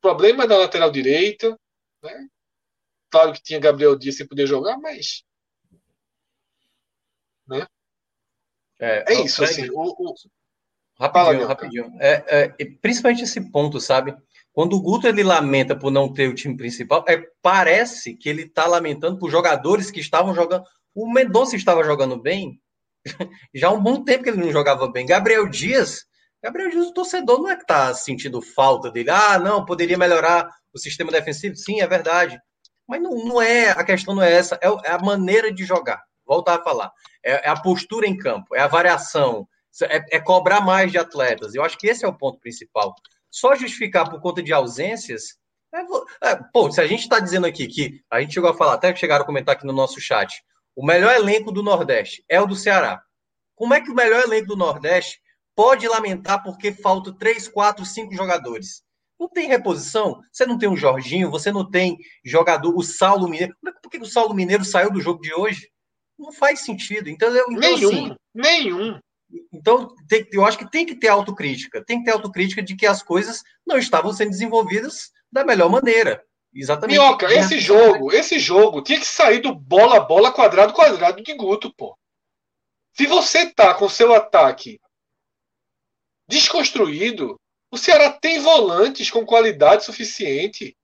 [0.00, 1.58] problema da lateral direita,
[2.02, 2.28] né?
[3.10, 5.24] Claro que tinha Gabriel Dias sem poder jogar, mas.
[7.46, 7.66] Né?
[8.78, 9.68] É, é isso, assim.
[9.70, 10.14] O, o...
[10.98, 11.96] Rapidinho, rapidinho.
[11.98, 14.16] É, é, principalmente esse ponto, sabe?
[14.52, 18.42] Quando o Guto ele lamenta por não ter o time principal, é, parece que ele
[18.42, 20.64] está lamentando por jogadores que estavam jogando.
[20.94, 22.60] O Mendonça estava jogando bem
[23.54, 25.06] já há um bom tempo que ele não jogava bem.
[25.06, 26.06] Gabriel Dias,
[26.42, 29.10] Gabriel Dias, o torcedor não é que está sentindo falta dele.
[29.10, 31.54] Ah, não, poderia melhorar o sistema defensivo.
[31.56, 32.40] Sim, é verdade.
[32.88, 36.02] Mas não, não é, a questão não é essa, é, é a maneira de jogar.
[36.26, 36.90] Voltar a falar.
[37.24, 39.46] É, é, a postura em campo, é a variação,
[39.82, 41.54] é, é cobrar mais de atletas.
[41.54, 42.94] Eu acho que esse é o ponto principal.
[43.30, 45.38] Só justificar por conta de ausências.
[45.74, 48.74] É, é, pô, se a gente está dizendo aqui que a gente chegou a falar,
[48.74, 50.42] até chegaram a comentar aqui no nosso chat,
[50.74, 53.02] o melhor elenco do Nordeste é o do Ceará.
[53.54, 55.20] Como é que o melhor elenco do Nordeste
[55.60, 58.82] pode lamentar porque faltam três, quatro, cinco jogadores?
[59.18, 60.22] Não tem reposição.
[60.32, 63.54] Você não tem um Jorginho, você não tem jogador, o Saulo Mineiro.
[63.82, 65.70] Por que o Saulo Mineiro saiu do jogo de hoje?
[66.18, 67.10] Não faz sentido.
[67.10, 67.44] Entendeu?
[67.50, 68.98] Então, nenhum, assim, nenhum.
[69.52, 71.84] Então, tem, eu acho que tem que ter autocrítica.
[71.84, 76.24] Tem que ter autocrítica de que as coisas não estavam sendo desenvolvidas da melhor maneira.
[76.54, 76.98] Exatamente.
[76.98, 81.70] Minhoca, esse jogo, esse jogo tinha que sair do bola, bola, quadrado, quadrado de Guto,
[81.76, 81.94] pô.
[82.94, 84.80] Se você tá com seu ataque
[86.30, 87.38] desconstruído,
[87.72, 90.76] o Ceará tem volantes com qualidade suficiente,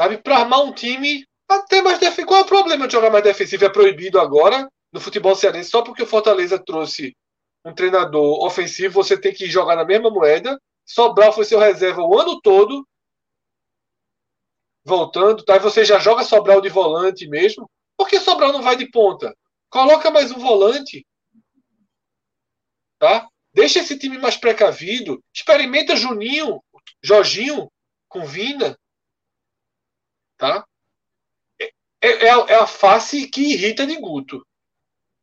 [0.00, 2.28] sabe, para armar um time até mais defensivo.
[2.28, 3.66] Qual é o problema de jogar mais defensivo?
[3.66, 7.14] É proibido agora no futebol cearense só porque o Fortaleza trouxe
[7.64, 10.58] um treinador ofensivo, você tem que jogar na mesma moeda.
[10.84, 12.86] Sobral foi seu reserva o ano todo.
[14.84, 15.58] Voltando, tá?
[15.58, 17.68] Você já joga Sobral de volante mesmo.
[17.96, 19.36] Por que Sobral não vai de ponta?
[19.68, 21.04] Coloca mais um volante.
[22.98, 23.28] Tá?
[23.56, 25.24] Deixa esse time mais precavido.
[25.32, 26.62] Experimenta Juninho,
[27.02, 27.72] Jorginho
[28.06, 28.78] com Vina.
[30.36, 30.66] Tá?
[31.58, 31.72] É,
[32.02, 34.46] é, é a face que irrita de Guto.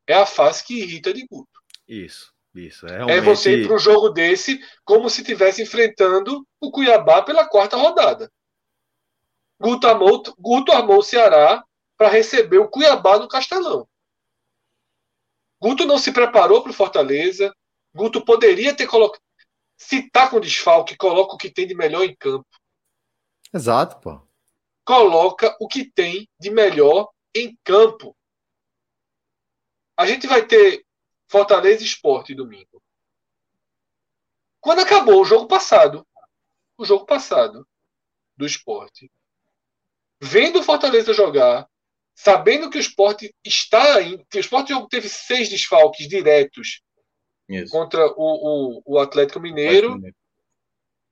[0.04, 1.62] É a face que irrita de Guto.
[1.86, 2.84] Isso, isso.
[2.88, 3.18] É, realmente...
[3.18, 7.76] é você ir para um jogo desse como se estivesse enfrentando o Cuiabá pela quarta
[7.76, 8.28] rodada.
[9.60, 11.64] Guto armou, Guto armou o Ceará
[11.96, 13.88] para receber o Cuiabá no Castelão.
[15.60, 17.54] Guto não se preparou para o Fortaleza,
[17.94, 19.22] Guto poderia ter colocado.
[19.76, 22.48] Se tá com desfalque, coloca o que tem de melhor em campo.
[23.52, 24.20] Exato, pô.
[24.84, 28.16] Coloca o que tem de melhor em campo.
[29.96, 30.84] A gente vai ter
[31.28, 32.82] Fortaleza Esporte domingo.
[34.60, 36.06] Quando acabou o jogo passado,
[36.76, 37.66] o jogo passado
[38.36, 39.10] do esporte,
[40.20, 41.68] vendo o Fortaleza jogar,
[42.14, 44.02] sabendo que o esporte está.
[44.02, 46.82] Em, que o esporte teve seis desfalques diretos
[47.48, 47.70] isso.
[47.70, 50.00] contra o, o, o Atlético Mineiro.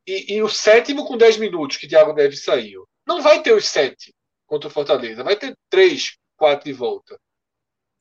[0.06, 2.88] E, e, o sétimo com 10 minutos que Thiago Neves saiu.
[3.06, 4.12] Não vai ter os sete
[4.46, 7.18] contra o Fortaleza, vai ter três, quatro de volta.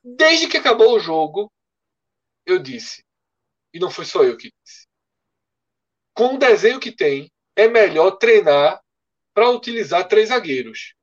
[0.03, 1.51] Desde que acabou o jogo,
[2.45, 3.03] eu disse,
[3.73, 4.87] e não foi só eu que disse.
[6.13, 8.81] Com o desenho que tem, é melhor treinar
[9.33, 10.93] para utilizar três zagueiros.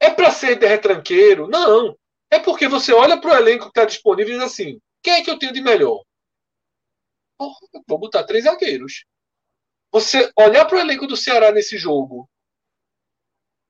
[0.00, 1.48] É para ser de retranqueiro?
[1.48, 1.98] Não.
[2.30, 5.22] É porque você olha para o elenco que está disponível e diz assim: quem é
[5.22, 6.02] que eu tenho de melhor?
[7.86, 9.04] vou botar três zagueiros.
[9.92, 12.28] Você olhar para o elenco do Ceará nesse jogo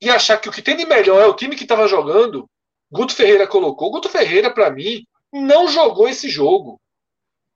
[0.00, 2.48] e achar que o que tem de melhor é o time que estava jogando,
[2.90, 3.90] Guto Ferreira colocou.
[3.90, 6.80] Guto Ferreira, para mim, não jogou esse jogo.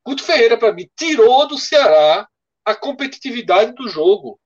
[0.05, 2.29] Guto Ferreira, para mim, tirou do Ceará
[2.63, 4.39] a competitividade do jogo.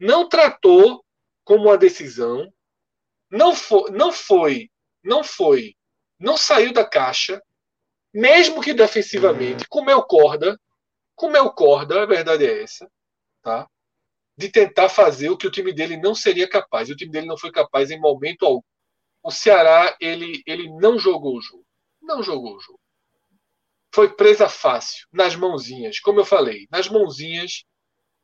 [0.00, 1.04] Não tratou
[1.44, 2.52] como uma decisão.
[3.30, 4.68] Não foi, não foi,
[5.04, 5.76] não foi,
[6.18, 7.40] não saiu da caixa
[8.12, 10.58] mesmo que defensivamente, comeu corda,
[11.14, 12.90] comeu corda, a verdade é essa,
[13.42, 13.68] tá?
[14.36, 16.88] De tentar fazer o que o time dele não seria capaz.
[16.88, 18.62] E o time dele não foi capaz em momento algum.
[19.22, 21.64] o Ceará ele, ele não jogou o jogo.
[22.00, 22.80] Não jogou o jogo.
[23.94, 27.64] Foi presa fácil, nas mãozinhas, como eu falei, nas mãozinhas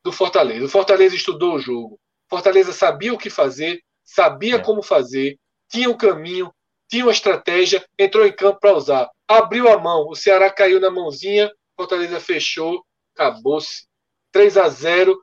[0.02, 0.64] do Fortaleza.
[0.64, 2.00] O Fortaleza estudou o jogo.
[2.28, 4.62] Fortaleza sabia o que fazer, sabia é.
[4.62, 5.38] como fazer,
[5.68, 6.52] tinha o um caminho,
[6.88, 9.10] tinha uma estratégia, entrou em campo para usar.
[9.26, 12.84] Abriu a mão, o Ceará caiu na mãozinha, Fortaleza fechou,
[13.14, 13.86] acabou-se.
[14.32, 15.18] 3 a 0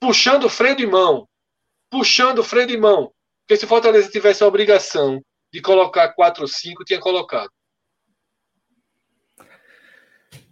[0.00, 1.28] puxando o freio de mão.
[1.90, 3.12] Puxando o freio de mão.
[3.40, 5.22] Porque se Fortaleza tivesse a obrigação
[5.52, 7.50] de colocar 4 ou 5, tinha colocado.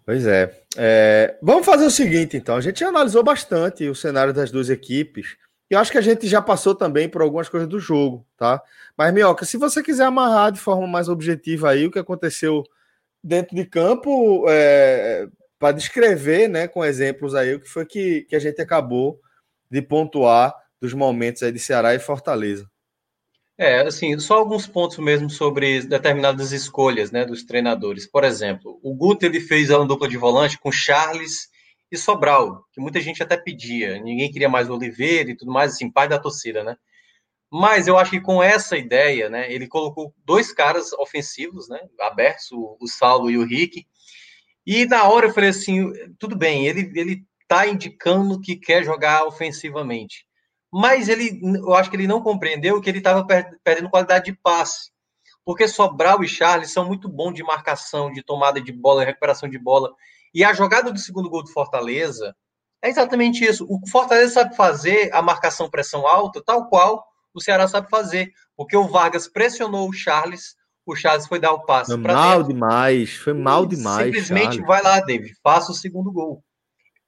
[0.04, 0.64] Pois é.
[0.76, 1.38] é.
[1.40, 2.56] Vamos fazer o seguinte, então.
[2.56, 5.36] A gente analisou bastante o cenário das duas equipes.
[5.70, 8.60] E acho que a gente já passou também por algumas coisas do jogo, tá?
[8.96, 12.64] Mas, Minhoca, se você quiser amarrar de forma mais objetiva aí o que aconteceu
[13.22, 15.28] dentro de campo, é,
[15.60, 19.20] para descrever, né, com exemplos aí, o que foi que, que a gente acabou
[19.70, 22.68] de pontuar dos momentos aí de Ceará e Fortaleza.
[23.56, 28.06] É, assim, só alguns pontos mesmo sobre determinadas escolhas, né, dos treinadores.
[28.06, 31.49] Por exemplo, o Guto ele fez a dupla de volante com Charles
[31.90, 34.00] e Sobral, que muita gente até pedia.
[34.00, 36.76] Ninguém queria mais o Oliveira e tudo mais, assim, pai da torcida, né?
[37.52, 42.50] Mas eu acho que com essa ideia, né, ele colocou dois caras ofensivos, né, abertos,
[42.52, 43.86] o, o Saulo e o Rick.
[44.64, 49.24] E na hora eu falei assim, tudo bem, ele ele tá indicando que quer jogar
[49.24, 50.24] ofensivamente
[50.72, 53.26] mas ele, eu acho que ele não compreendeu que ele estava
[53.64, 54.92] perdendo qualidade de passe.
[55.44, 59.58] Porque Sobral e Charles são muito bons de marcação, de tomada de bola, recuperação de
[59.58, 59.92] bola.
[60.34, 62.34] E a jogada do segundo gol do Fortaleza
[62.82, 63.66] é exatamente isso.
[63.68, 67.04] O Fortaleza sabe fazer a marcação pressão alta, tal qual
[67.34, 68.30] o Ceará sabe fazer.
[68.56, 70.54] Porque o Vargas pressionou o Charles,
[70.86, 71.92] o Charles foi dar o passe.
[71.92, 72.54] Foi mal dentro.
[72.54, 74.06] demais, foi mal demais.
[74.06, 74.66] Simplesmente Charles.
[74.66, 76.42] vai lá, David, faça o segundo gol.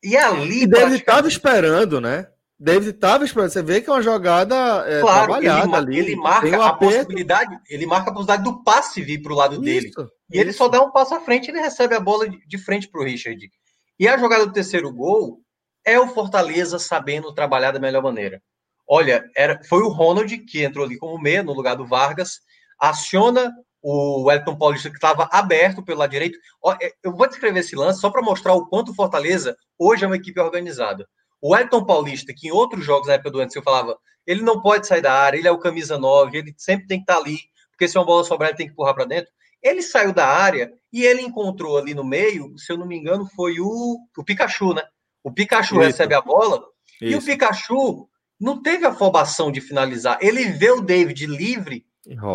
[0.03, 0.65] E ali.
[0.65, 2.27] E David estava esperando, né?
[2.63, 3.51] David estava esperando.
[3.51, 4.55] Você vê que é uma jogada
[4.87, 5.99] é, claro, trabalhada ele, ali.
[5.99, 9.55] Ele marca um a possibilidade, ele marca a possibilidade do passe vir para o lado
[9.55, 9.91] isso, dele.
[10.33, 12.59] E ele só dá um passo à frente e ele recebe a bola de, de
[12.59, 13.51] frente para o Richard.
[13.99, 15.41] E a jogada do terceiro gol
[15.85, 18.41] é o Fortaleza sabendo trabalhar da melhor maneira.
[18.89, 22.39] Olha, era, foi o Ronald que entrou ali como meia no lugar do Vargas,
[22.79, 23.53] aciona
[23.83, 26.39] o Elton Paulista que estava aberto pelo lado direito.
[26.81, 30.07] É, eu vou descrever esse lance só para mostrar o quanto o Fortaleza hoje é
[30.07, 31.05] uma equipe organizada.
[31.43, 34.63] O Elton Paulista, que em outros jogos na época do antes eu falava, ele não
[34.63, 37.21] pode sair da área, ele é o camisa 9, ele sempre tem que estar tá
[37.21, 37.37] ali,
[37.73, 39.29] porque se uma bola sobrar, ele tem que empurrar para dentro.
[39.61, 43.27] Ele saiu da área e ele encontrou ali no meio, se eu não me engano,
[43.35, 44.83] foi o, o Pikachu, né?
[45.25, 45.85] O Pikachu Isso.
[45.85, 46.63] recebe a bola
[47.01, 47.13] Isso.
[47.13, 48.09] e o Pikachu
[48.41, 50.19] não teve afobação de finalizar.
[50.21, 51.85] Ele vê o David livre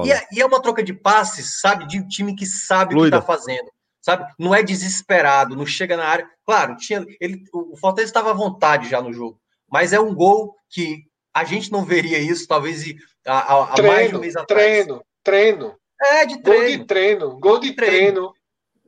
[0.06, 1.88] e é, e é, uma troca de passes, sabe?
[1.88, 3.18] De um time que sabe Fluida.
[3.18, 3.70] o que está fazendo
[4.08, 4.34] sabe?
[4.40, 6.30] Não é desesperado, não chega na área.
[6.46, 9.38] Claro, tinha ele, o Fortaleza estava à vontade já no jogo,
[9.70, 11.04] mas é um gol que
[11.34, 12.86] a gente não veria isso, talvez
[13.26, 14.66] há, treino, mais de um mês atrás.
[14.66, 15.78] Treino, treino.
[16.02, 16.62] É, de treino.
[16.62, 18.34] Gol de treino, gol de treino,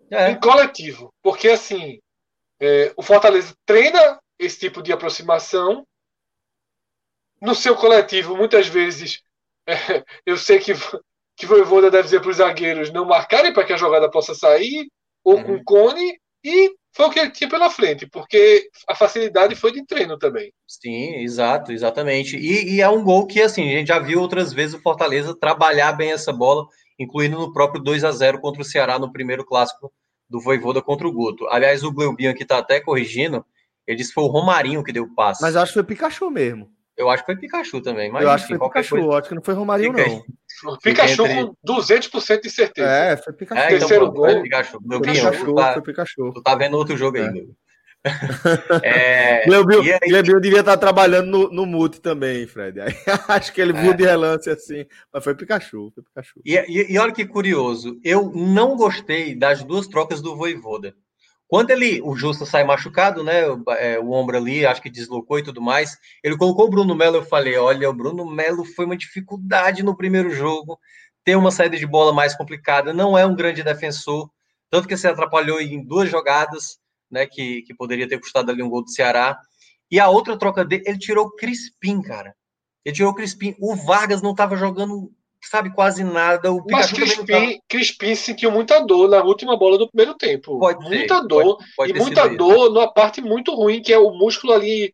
[0.07, 0.31] treino é.
[0.31, 1.13] em coletivo.
[1.21, 1.99] Porque, assim,
[2.61, 5.85] é, o Fortaleza treina esse tipo de aproximação.
[7.41, 9.21] No seu coletivo, muitas vezes,
[9.67, 10.73] é, eu sei que,
[11.35, 14.33] que o Voivoda deve dizer para os zagueiros não marcarem para que a jogada possa
[14.33, 14.89] sair,
[15.23, 15.43] ou uhum.
[15.43, 19.85] com cone, e foi o que ele tinha pela frente, porque a facilidade foi de
[19.85, 20.51] treino também.
[20.67, 22.35] Sim, exato, exatamente.
[22.37, 25.37] E, e, é um gol que, assim, a gente já viu outras vezes o Fortaleza
[25.37, 26.65] trabalhar bem essa bola,
[26.97, 29.91] incluindo no próprio 2 a 0 contra o Ceará no primeiro clássico
[30.29, 31.47] do Voivoda contra o Guto.
[31.47, 33.45] Aliás, o Gleubian aqui tá até corrigindo,
[33.87, 35.41] ele disse que foi o Romarinho que deu o passe.
[35.41, 36.69] Mas acho que foi o Pikachu mesmo.
[36.99, 38.11] Eu acho que foi Pikachu também.
[38.11, 39.17] Mas, eu acho que foi Pikachu, coisa...
[39.17, 40.77] acho que não foi Romarinho, não.
[40.83, 41.45] Pikachu entre...
[41.45, 42.89] com 200% de certeza.
[42.89, 43.61] É, foi Pikachu.
[43.61, 44.25] É, então, Terceiro gol.
[44.25, 44.79] Foi Pikachu.
[44.83, 46.33] Meu foi Pikachu, tu tá, foi Pikachu.
[46.33, 47.29] Tu tá vendo outro jogo é.
[47.29, 47.47] aí,
[48.83, 50.41] é, Glebio, aí...
[50.41, 52.79] devia estar trabalhando no, no mute também, Fred.
[52.81, 52.93] Aí,
[53.29, 53.95] acho que ele viu é.
[53.95, 55.93] de relance assim, mas foi Pikachu.
[55.95, 56.41] Foi Pikachu.
[56.45, 60.93] E, e, e olha que curioso, eu não gostei das duas trocas do Voivoda.
[61.49, 63.47] Quando ele, o Justo sai machucado, né?
[63.47, 65.97] O, é, o, ombro ali, acho que deslocou e tudo mais.
[66.23, 67.17] Ele colocou o Bruno Melo.
[67.17, 70.79] Eu falei: olha, o Bruno Melo foi uma dificuldade no primeiro jogo.
[71.23, 72.93] Tem uma saída de bola mais complicada.
[72.93, 74.29] Não é um grande defensor.
[74.69, 76.77] Tanto que se atrapalhou em duas jogadas,
[77.09, 77.25] né?
[77.25, 79.35] Que, que poderia ter custado ali um gol do Ceará.
[79.89, 82.35] E a outra troca dele, ele tirou o Crispim, cara.
[82.85, 83.55] Ele tirou o Crispim.
[83.59, 85.11] O Vargas não estava jogando
[85.41, 86.51] sabe quase nada.
[86.51, 87.61] O Mas Crispim, tá...
[87.67, 90.59] Crispim sentiu muita dor na última bola do primeiro tempo.
[90.59, 91.57] Pode muita dor.
[91.57, 92.73] Pode, pode e muita dor isso.
[92.73, 94.93] numa parte muito ruim, que é o músculo ali,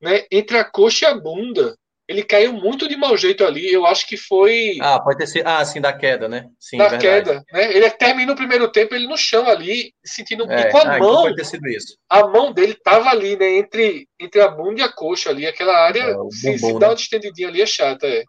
[0.00, 1.76] né, entre a coxa e a bunda.
[2.06, 3.72] Ele caiu muito de mau jeito ali.
[3.72, 4.76] Eu acho que foi.
[4.78, 5.46] Ah, pode ter sido.
[5.46, 6.50] Ah, sim, da queda, né?
[6.60, 7.42] Sim, da queda.
[7.50, 7.74] Né?
[7.74, 10.50] Ele termina o primeiro tempo, ele no chão ali, sentindo.
[10.52, 11.30] É, e com a ah, então mão.
[11.30, 11.78] Então ter.
[12.10, 13.56] A mão dele tava ali, né?
[13.56, 15.46] Entre, entre a bunda e a coxa ali.
[15.46, 16.86] Aquela área, é, se, se dá né?
[16.88, 18.22] uma distendidinha ali, é chata, é.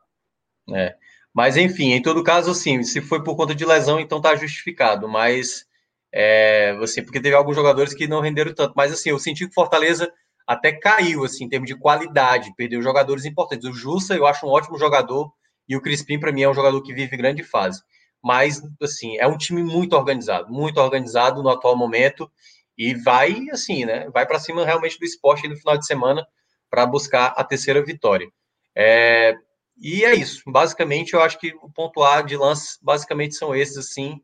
[0.74, 0.96] É.
[1.36, 5.06] Mas, enfim, em todo caso, assim, se foi por conta de lesão, então tá justificado.
[5.06, 5.66] Mas,
[6.14, 8.74] é, assim, porque teve alguns jogadores que não renderam tanto.
[8.74, 10.10] Mas, assim, eu senti que Fortaleza
[10.48, 13.68] até caiu, assim, em termos de qualidade, perdeu jogadores importantes.
[13.68, 15.30] O Jussa, eu acho um ótimo jogador,
[15.68, 17.82] e o Crispim, para mim, é um jogador que vive grande fase.
[18.24, 22.32] Mas, assim, é um time muito organizado, muito organizado no atual momento,
[22.78, 26.26] e vai, assim, né, vai para cima realmente do esporte no final de semana
[26.70, 28.28] para buscar a terceira vitória.
[28.74, 29.36] É,
[29.78, 30.42] e é isso.
[30.48, 34.22] Basicamente, eu acho que o ponto A de lance, basicamente, são esses, assim.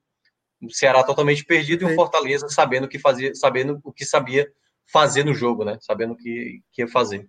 [0.62, 4.52] O Ceará totalmente perdido e o Fortaleza sabendo o que fazia, sabendo o que sabia
[4.86, 5.78] fazer no jogo, né?
[5.82, 7.28] Sabendo o que, que ia fazer.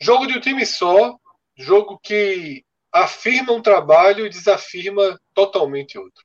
[0.00, 1.18] Jogo de um time só,
[1.56, 6.24] jogo que afirma um trabalho e desafirma totalmente outro.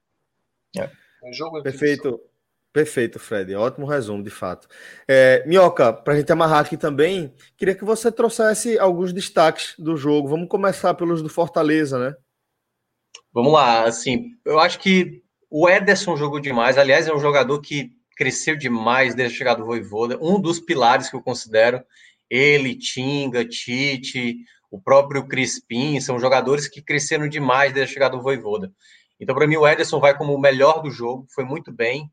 [0.77, 0.89] É.
[1.23, 2.21] Um jogo Perfeito.
[2.73, 3.53] Perfeito, Fred.
[3.53, 4.67] Ótimo resumo, de fato.
[5.07, 9.97] É, Minhoca, para a gente amarrar aqui também, queria que você trouxesse alguns destaques do
[9.97, 10.29] jogo.
[10.29, 12.15] Vamos começar pelos do Fortaleza, né?
[13.33, 13.83] Vamos lá.
[13.83, 16.77] Assim, eu acho que o Ederson jogou demais.
[16.77, 20.17] Aliás, é um jogador que cresceu demais desde a chegada do Voivoda.
[20.21, 21.83] Um dos pilares que eu considero.
[22.29, 24.37] Ele, Tinga, Tite,
[24.71, 28.71] o próprio Crispim, são jogadores que cresceram demais desde a chegada do Voivoda.
[29.19, 32.09] Então, para mim, o Ederson vai como o melhor do jogo, foi muito bem.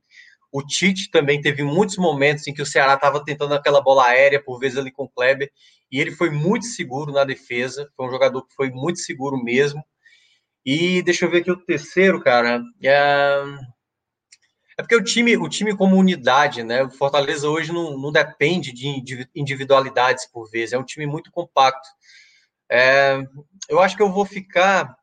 [0.51, 4.43] O Tite também teve muitos momentos em que o Ceará estava tentando aquela bola aérea,
[4.43, 5.51] por vezes ali com o Kleber,
[5.91, 7.91] e ele foi muito seguro na defesa.
[7.97, 9.83] Foi um jogador que foi muito seguro mesmo.
[10.65, 12.62] E deixa eu ver aqui o terceiro, cara.
[12.83, 13.43] É,
[14.79, 16.83] é porque o time, o time como unidade, né?
[16.83, 20.73] O Fortaleza hoje não, não depende de individualidades por vezes.
[20.73, 21.89] É um time muito compacto.
[22.70, 23.19] É,
[23.69, 24.98] eu acho que eu vou ficar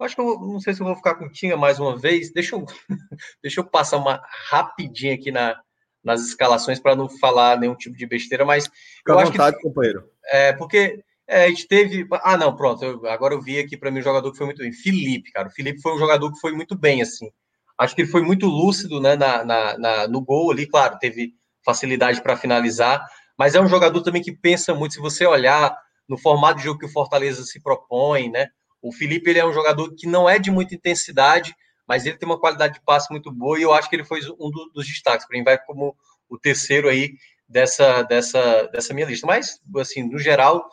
[0.00, 2.32] Acho que eu não sei se eu vou ficar com o Tinga mais uma vez.
[2.32, 2.64] Deixa eu,
[3.42, 5.60] deixa eu passar uma rapidinha aqui na,
[6.02, 9.62] nas escalações para não falar nenhum tipo de besteira, mas Fica eu acho vontade, que
[9.62, 10.04] companheiro.
[10.24, 12.06] É porque é, a gente teve.
[12.24, 12.84] Ah, não, pronto.
[12.84, 14.72] Eu, agora eu vi aqui para mim um jogador que foi muito bem.
[14.72, 15.48] Felipe, cara.
[15.48, 17.30] O Felipe foi um jogador que foi muito bem, assim.
[17.78, 20.66] Acho que ele foi muito lúcido, né, na, na, na no gol ali.
[20.66, 23.06] Claro, teve facilidade para finalizar,
[23.38, 24.94] mas é um jogador também que pensa muito.
[24.94, 25.76] Se você olhar
[26.08, 28.48] no formato de jogo que o Fortaleza se propõe, né?
[28.82, 31.54] O Felipe ele é um jogador que não é de muita intensidade,
[31.86, 34.20] mas ele tem uma qualidade de passe muito boa e eu acho que ele foi
[34.38, 35.26] um do, dos destaques.
[35.26, 35.96] Para mim, vai como
[36.28, 37.14] o terceiro aí
[37.48, 39.26] dessa, dessa, dessa minha lista.
[39.26, 40.64] Mas, assim, no geral,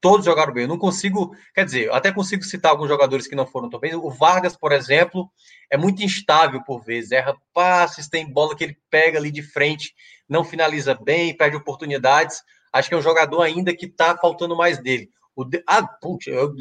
[0.00, 0.64] todos jogaram bem.
[0.64, 3.94] Eu não consigo, quer dizer, até consigo citar alguns jogadores que não foram tão bem.
[3.94, 5.30] O Vargas, por exemplo,
[5.70, 9.94] é muito instável por vezes, erra passes, tem bola que ele pega ali de frente,
[10.28, 12.42] não finaliza bem, perde oportunidades.
[12.72, 15.10] Acho que é um jogador ainda que está faltando mais dele.
[15.36, 15.62] O de...
[15.66, 16.54] Ah, putz, eu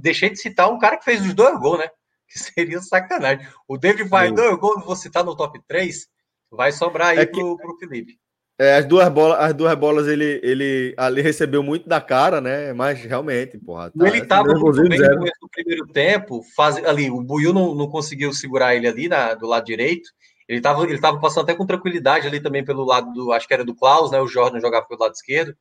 [0.00, 1.88] deixei de citar um cara que fez os dois gols, né?
[2.26, 3.46] Que seria sacanagem.
[3.68, 6.08] O David vai dois gols, vou citar no top 3,
[6.50, 7.38] vai sobrar aí é que...
[7.38, 8.18] pro, pro Felipe.
[8.58, 12.72] É, as duas bolas, as duas bolas ele, ele ali recebeu muito da cara, né?
[12.72, 13.90] Mas realmente, porra.
[13.90, 17.74] Tá, ele estava muito bem no começo do primeiro tempo, faz, ali, o Buiu não,
[17.74, 20.08] não conseguiu segurar ele ali na, do lado direito.
[20.48, 23.54] Ele estava ele tava passando até com tranquilidade ali também pelo lado do, acho que
[23.54, 24.20] era do Klaus, né?
[24.20, 25.54] O Jordan jogava pelo lado esquerdo.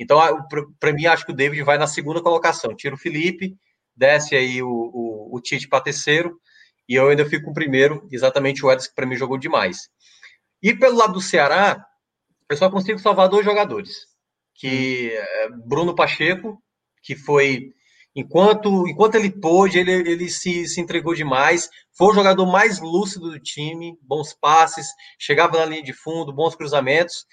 [0.00, 0.18] Então,
[0.80, 2.74] para mim, acho que o David vai na segunda colocação.
[2.74, 3.54] Tira o Felipe,
[3.94, 6.40] desce aí o, o, o Tite para terceiro,
[6.88, 9.90] e eu ainda fico com o primeiro, exatamente o Edson, que para mim jogou demais.
[10.62, 11.84] E pelo lado do Ceará,
[12.48, 14.06] eu só consigo salvar dois jogadores,
[14.54, 15.18] que hum.
[15.18, 16.58] é Bruno Pacheco,
[17.02, 17.74] que foi
[18.16, 23.30] enquanto enquanto ele pôde, ele, ele se, se entregou demais, foi o jogador mais lúcido
[23.30, 24.86] do time, bons passes,
[25.18, 27.26] chegava na linha de fundo, bons cruzamentos,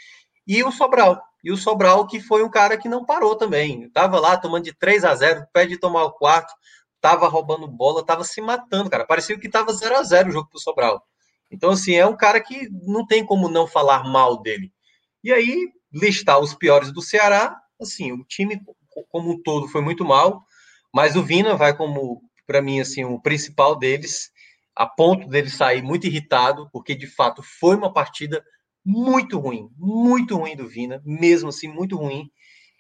[0.45, 3.83] e o Sobral, e o Sobral, que foi um cara que não parou também.
[3.83, 6.53] Estava lá tomando de 3 a 0 pede de tomar o quarto,
[6.97, 9.05] estava roubando bola, estava se matando, cara.
[9.05, 11.01] Parecia que estava 0 a 0 o jogo pro Sobral.
[11.49, 14.73] Então, assim, é um cara que não tem como não falar mal dele.
[15.23, 18.59] E aí, listar os piores do Ceará, assim, o time
[19.09, 20.43] como um todo foi muito mal,
[20.93, 24.31] mas o Vina vai como, para mim, assim, o principal deles,
[24.75, 28.43] a ponto dele sair muito irritado, porque de fato foi uma partida
[28.88, 32.31] muito ruim, muito ruim do Vina, mesmo assim, muito ruim.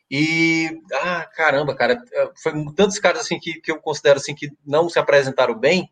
[0.09, 2.01] E, ah, caramba, cara,
[2.41, 5.91] foi tantos caras assim que, que eu considero assim que não se apresentaram bem,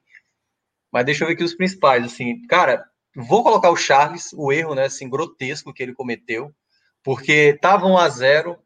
[0.90, 4.74] mas deixa eu ver aqui os principais, assim, cara, vou colocar o Charles, o erro,
[4.74, 6.56] né, assim, grotesco que ele cometeu,
[7.04, 8.58] porque tava 1 a 0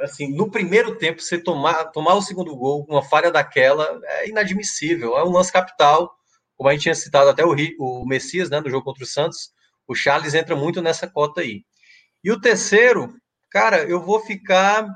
[0.00, 5.16] assim, no primeiro tempo, você tomar, tomar o segundo gol, uma falha daquela, é inadmissível,
[5.16, 6.14] é um lance capital,
[6.56, 9.53] como a gente tinha citado até o, o Messias, né, no jogo contra o Santos,
[9.86, 11.64] o Charles entra muito nessa cota aí.
[12.22, 13.14] E o terceiro,
[13.50, 14.88] cara, eu vou ficar.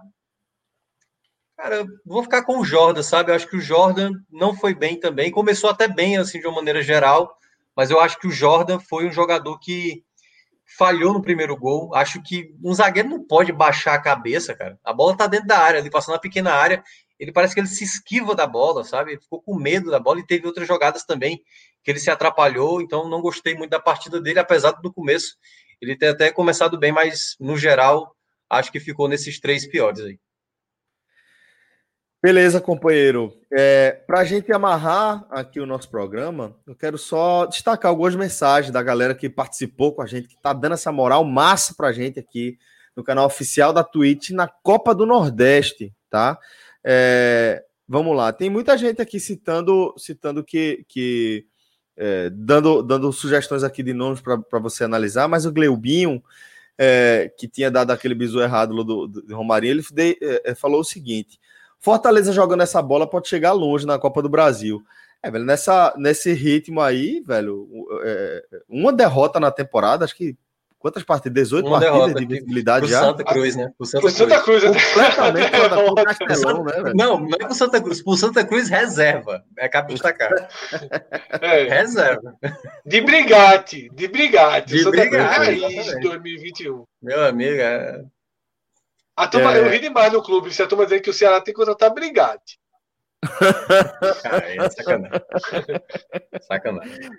[1.56, 3.31] Cara, vou ficar com o Jordan, sabe?
[3.31, 5.31] Eu acho que o Jordan não foi bem também.
[5.31, 7.36] Começou até bem, assim, de uma maneira geral,
[7.77, 10.05] mas eu acho que o Jordan foi um jogador que
[10.77, 11.94] falhou no primeiro gol.
[11.94, 14.78] Acho que um zagueiro não pode baixar a cabeça, cara.
[14.85, 16.82] A bola tá dentro da área, ali passando na pequena área.
[17.19, 19.12] ele parece que ele se esquiva da bola, sabe?
[19.12, 21.43] Ele ficou com medo da bola e teve outras jogadas também
[21.82, 25.36] que ele se atrapalhou, então não gostei muito da partida dele, apesar do começo
[25.80, 28.14] ele ter até começado bem, mas no geral
[28.50, 30.18] acho que ficou nesses três piores aí.
[32.20, 33.32] Beleza, companheiro.
[33.52, 38.72] É, Para a gente amarrar aqui o nosso programa, eu quero só destacar algumas mensagens
[38.72, 41.92] da galera que participou com a gente, que está dando essa moral massa para a
[41.92, 42.59] gente aqui
[42.96, 46.36] no canal oficial da Twitch na Copa do Nordeste, tá?
[46.84, 51.46] É, vamos lá, tem muita gente aqui citando, citando que, que
[51.98, 56.22] é, dando, dando sugestões aqui de nomes para você analisar, mas o Gleubinho,
[56.78, 60.54] é, que tinha dado aquele bisu errado do, do, do Romarinho, ele de, é, é,
[60.54, 61.40] falou o seguinte:
[61.80, 64.80] Fortaleza jogando essa bola pode chegar longe na Copa do Brasil.
[65.20, 67.68] É, velho, nessa, nesse ritmo aí, velho,
[68.04, 70.36] é, uma derrota na temporada, acho que
[70.78, 71.48] Quantas partidas?
[71.48, 73.00] 18 Uma partidas derrota, de visibilidade já?
[73.00, 73.72] Santa Cruz, né?
[73.76, 74.62] Pro Santa, Santa Cruz.
[74.62, 74.76] Cruz.
[74.76, 76.96] Completamente fora Castelão, né, velho?
[76.96, 78.02] Não, não é pro Santa Cruz.
[78.02, 79.44] Pro Santa Cruz, reserva.
[79.59, 80.30] É cabe destacar.
[81.40, 81.64] É.
[81.64, 82.32] Reserva.
[82.86, 83.88] De Brigate.
[83.92, 84.72] De Brigate.
[84.72, 85.60] De Santa Brigate.
[85.60, 86.84] Cruz, 2021.
[87.02, 88.05] Meu amigo, é...
[89.16, 89.59] A turma, é...
[89.59, 90.55] Eu ri demais no clube.
[90.55, 92.60] Se a turma dizendo que o Ceará tem que contratar Brigate.
[94.22, 95.20] Cara, é sacanagem.
[96.40, 97.10] sacanagem.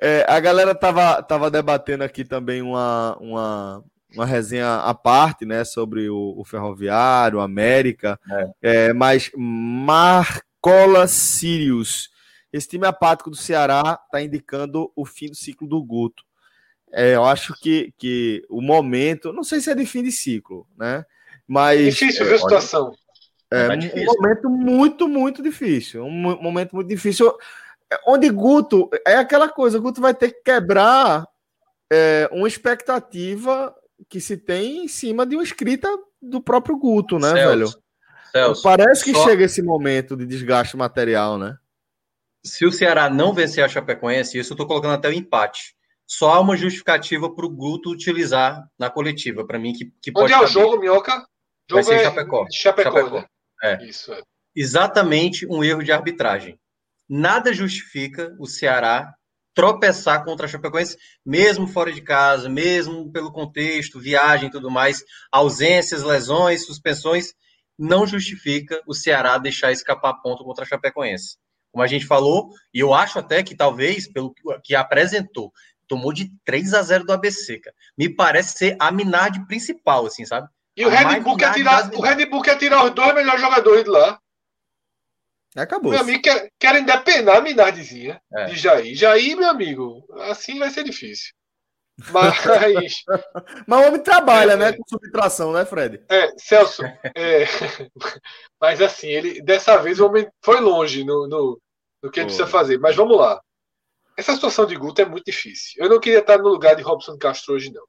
[0.00, 3.84] É, a galera tava, tava debatendo aqui também uma, uma,
[4.14, 8.50] uma resenha à parte, né, sobre o, o Ferroviário, América, é.
[8.62, 12.10] É, mas Marcola Sirius,
[12.52, 16.24] esse time apático do Ceará está indicando o fim do ciclo do Guto.
[16.92, 20.66] É, eu acho que, que o momento, não sei se é de fim de ciclo,
[20.76, 21.04] né?
[21.46, 21.96] Mas.
[21.96, 22.92] Difícil ver a situação.
[23.50, 26.04] É, é um momento muito, muito difícil.
[26.04, 27.34] Um momento muito difícil
[28.06, 31.26] onde Guto é aquela coisa, Guto vai ter que quebrar
[31.90, 33.74] é, uma expectativa
[34.08, 35.88] que se tem em cima de uma escrita
[36.20, 37.82] do próprio Guto, né, Celso, velho?
[38.32, 39.24] Celso, Parece que só...
[39.24, 41.56] chega esse momento de desgaste material, né?
[42.44, 45.74] Se o Ceará não vencer a Chapecoense, isso eu tô colocando até o empate.
[46.06, 50.32] Só há uma justificativa para o Guto utilizar na coletiva, para mim, que, que Onde
[50.32, 51.26] é o jogo, Minhoca?
[51.68, 52.46] Jogo Vai ser é Chapecó.
[52.50, 53.20] Chapecó, Chapecó.
[53.20, 53.26] Né?
[53.62, 53.84] É.
[53.84, 54.22] Isso, é.
[54.56, 56.58] Exatamente um erro de arbitragem
[57.08, 59.14] nada justifica o Ceará
[59.54, 65.02] tropeçar contra a Chapecoense, mesmo fora de casa, mesmo pelo contexto, viagem e tudo mais,
[65.32, 67.32] ausências, lesões, suspensões,
[67.76, 71.38] não justifica o Ceará deixar escapar ponto contra a Chapecoense.
[71.72, 74.32] Como a gente falou, e eu acho até que talvez, pelo
[74.62, 75.52] que apresentou,
[75.88, 77.74] tomou de 3 a 0 do ABC, cara.
[77.96, 80.48] Me parece ser a Minardi principal, assim, sabe?
[80.76, 83.82] E o Red, Bull quer tirar, o Red Bull quer tirar os dois melhores jogadores
[83.82, 84.20] de lá.
[85.62, 85.92] Acabou.
[85.92, 88.44] Meu amigo, quer, querem depenar a Minardizinha é.
[88.46, 88.94] de Jair.
[88.94, 91.32] Jair, meu amigo, assim vai ser difícil.
[92.12, 93.04] Mas.
[93.66, 94.72] Mas o homem trabalha, é, né?
[94.72, 96.00] Com subtração, né, Fred?
[96.08, 96.82] É, Celso.
[97.14, 97.44] É,
[98.60, 101.60] mas assim, ele dessa vez o homem foi longe no, no,
[102.02, 102.78] no que ele precisa fazer.
[102.78, 103.40] Mas vamos lá.
[104.16, 105.82] Essa situação de Guto é muito difícil.
[105.82, 107.84] Eu não queria estar no lugar de Robson Castro hoje, não.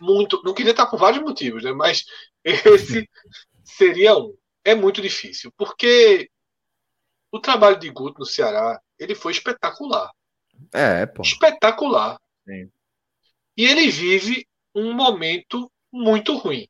[0.00, 0.42] Muito.
[0.44, 1.72] Não queria estar por vários motivos, né?
[1.72, 2.04] Mas
[2.44, 3.08] esse
[3.64, 4.36] seria um.
[4.64, 5.50] É muito difícil.
[5.56, 6.28] Porque
[7.32, 10.12] o trabalho de Guto no Ceará, ele foi espetacular.
[10.70, 11.22] É, pô.
[11.22, 12.20] Espetacular.
[12.46, 12.70] Sim.
[13.56, 16.68] E ele vive um momento muito ruim.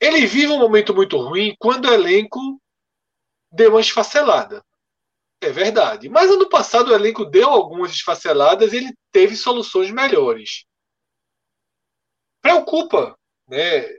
[0.00, 2.60] Ele vive um momento muito ruim quando o elenco
[3.50, 4.64] deu uma esfacelada.
[5.40, 6.08] É verdade.
[6.08, 10.64] Mas ano passado o elenco deu algumas esfaceladas e ele teve soluções melhores.
[12.40, 13.18] Preocupa,
[13.48, 13.98] né?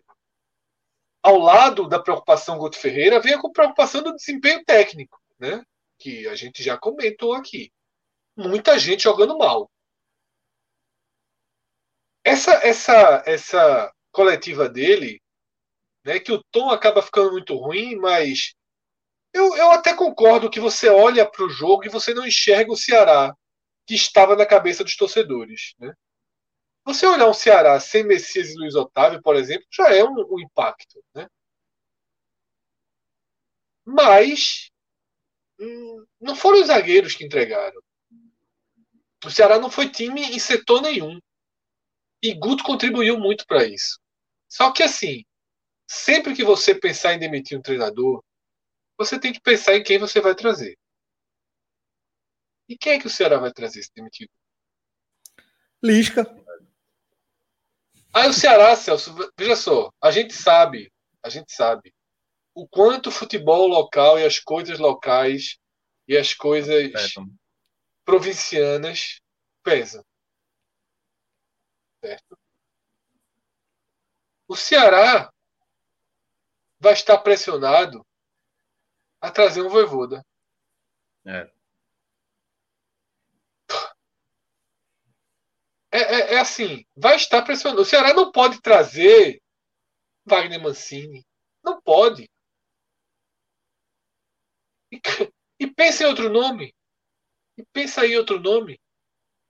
[1.27, 5.61] Ao lado da preocupação Guto Ferreira, vem a preocupação do desempenho técnico, né?
[5.99, 7.69] que a gente já comentou aqui.
[8.33, 9.69] Muita gente jogando mal.
[12.23, 15.21] Essa, essa, essa coletiva dele,
[16.05, 18.53] né, que o tom acaba ficando muito ruim, mas
[19.33, 22.77] eu, eu até concordo que você olha para o jogo e você não enxerga o
[22.77, 23.35] Ceará
[23.85, 25.73] que estava na cabeça dos torcedores.
[25.77, 25.93] Né?
[26.87, 30.39] Você olhar um Ceará sem Messias e Luiz Otávio, por exemplo, já é um, um
[30.39, 31.03] impacto.
[31.13, 31.27] Né?
[33.85, 34.71] Mas
[35.59, 37.81] hum, não foram os zagueiros que entregaram.
[39.25, 41.19] O Ceará não foi time em setor nenhum.
[42.23, 43.99] E Guto contribuiu muito para isso.
[44.47, 45.25] Só que assim,
[45.85, 48.23] sempre que você pensar em demitir um treinador,
[48.97, 50.77] você tem que pensar em quem você vai trazer.
[52.69, 54.31] E quem é que o Ceará vai trazer se demitido?
[55.83, 56.46] Lisca.
[58.17, 60.91] Aí o Ceará, Celso, veja só, a gente sabe,
[61.21, 61.93] a gente sabe
[62.55, 65.59] o quanto o futebol local e as coisas locais
[66.07, 67.27] e as coisas Pesam.
[68.03, 69.21] provincianas
[69.61, 70.03] pesam.
[72.03, 72.39] Certo?
[74.47, 75.31] O Ceará
[76.79, 78.03] vai estar pressionado
[79.21, 80.25] a trazer um voivoda.
[81.23, 81.47] É.
[85.91, 87.81] É, é, é, assim, vai estar pressionado.
[87.81, 89.41] O Ceará não pode trazer
[90.25, 91.25] Wagner Mancini.
[91.63, 92.29] Não pode.
[94.91, 94.99] E,
[95.59, 96.73] e pensa em outro nome.
[97.57, 98.79] E pensa em outro nome.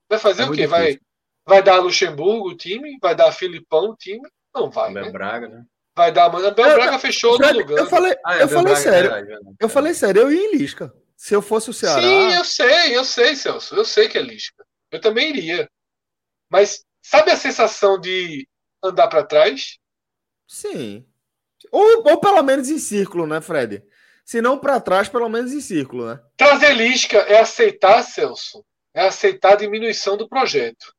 [0.10, 0.68] Vai fazer é o quê?
[0.68, 1.00] Vai,
[1.46, 2.98] vai dar Luxemburgo o time?
[3.02, 4.28] Vai dar Filipão o time?
[4.54, 4.92] Não vai.
[4.92, 5.12] Abel né?
[5.12, 5.66] Braga, né?
[5.96, 7.80] Vai dar, mas Abel Braga fechou no lugar.
[7.80, 9.12] Eu falei, ah, eu falei sério.
[9.12, 10.94] É verdade, eu falei sério, eu ia em Lisca.
[11.16, 12.00] Se eu fosse o Ceará.
[12.00, 13.76] Sim, eu sei, eu sei, Celso.
[13.76, 14.64] Eu sei que é Lisca.
[14.92, 15.68] Eu também iria.
[16.50, 18.48] Mas sabe a sensação de
[18.84, 19.78] andar para trás?
[20.48, 21.06] Sim.
[21.72, 23.84] Ou, ou pelo menos em círculo, né, Fred?
[24.26, 26.20] Se não para trás, pelo menos em círculo, né?
[26.36, 28.64] Trazer Lisca é aceitar, Celso,
[28.94, 30.94] é aceitar a diminuição do projeto.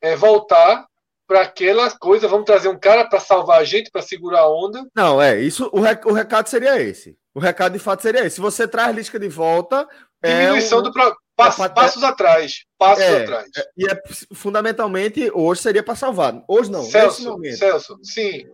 [0.00, 0.86] É voltar
[1.26, 4.86] para aquela coisa, vamos trazer um cara para salvar a gente, para segurar a onda.
[4.94, 7.16] Não, é, isso, o, rec, o recado seria esse.
[7.34, 8.36] O recado de fato seria esse.
[8.36, 9.88] Se você traz Lisca de volta.
[10.22, 12.64] É diminuição um, do pro, pass, é, passos atrás.
[12.78, 13.50] Passos é, atrás.
[13.56, 14.02] É, e é,
[14.34, 16.42] fundamentalmente hoje seria para salvar.
[16.48, 16.82] Hoje não.
[16.82, 18.44] Celso, Celso, sim.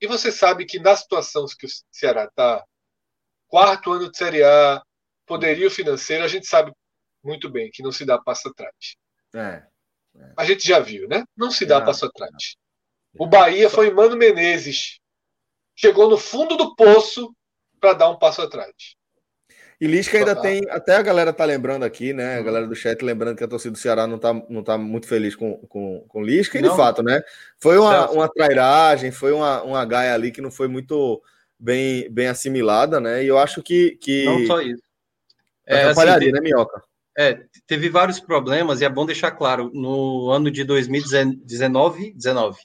[0.00, 2.64] E você sabe que na situação que o Ceará está,
[3.48, 4.82] quarto ano de Série A,
[5.26, 6.72] poderio financeiro, a gente sabe
[7.22, 8.96] muito bem que não se dá passo atrás.
[9.34, 9.62] É.
[10.36, 11.24] A gente já viu, né?
[11.36, 12.56] Não se dá passo atrás.
[13.18, 15.00] O Bahia foi Mano Menezes.
[15.74, 17.34] Chegou no fundo do poço
[17.80, 18.72] para dar um passo atrás.
[19.80, 22.38] E Lisca ainda tem, até a galera tá lembrando aqui, né?
[22.38, 25.06] A galera do chat lembrando que a torcida do Ceará não tá, não tá muito
[25.06, 27.22] feliz com, com, com Lisca, e de fato, né?
[27.58, 31.22] Foi uma, uma trairagem, foi uma, uma gaia ali que não foi muito
[31.58, 33.22] bem, bem assimilada, né?
[33.22, 33.92] E eu acho que.
[34.00, 34.24] que...
[34.24, 34.82] Não só isso.
[35.64, 36.82] É, assim, né, Minhoca?
[37.16, 42.58] É, teve vários problemas, e é bom deixar claro, no ano de 2019, 19,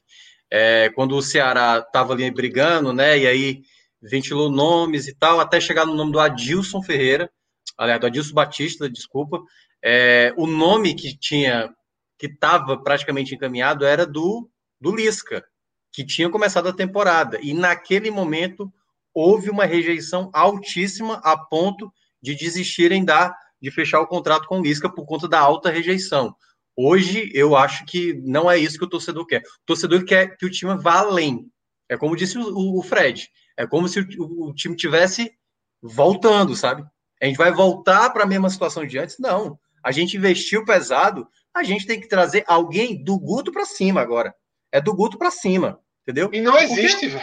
[0.49, 3.61] é, quando o Ceará estava ali brigando, né, e aí
[4.03, 7.31] ventilou nomes e tal, até chegar no nome do Adilson Ferreira,
[7.77, 9.41] aliás, do Adilson Batista, desculpa,
[9.83, 11.73] é, o nome que tinha,
[12.17, 14.49] que estava praticamente encaminhado era do,
[14.79, 15.43] do Lisca,
[15.91, 18.71] que tinha começado a temporada, e naquele momento
[19.13, 24.61] houve uma rejeição altíssima a ponto de desistirem da de fechar o contrato com o
[24.61, 26.35] Lisca por conta da alta rejeição.
[26.75, 29.39] Hoje, eu acho que não é isso que o torcedor quer.
[29.39, 31.47] O torcedor quer que o time vá além.
[31.87, 33.29] É como disse o, o Fred.
[33.57, 35.33] É como se o, o time tivesse
[35.81, 36.83] voltando, sabe?
[37.21, 39.17] A gente vai voltar para a mesma situação de antes?
[39.19, 39.59] Não.
[39.83, 44.33] A gente investiu pesado, a gente tem que trazer alguém do Guto para cima agora.
[44.71, 46.29] É do Guto para cima, entendeu?
[46.33, 47.17] E não existe, Porque...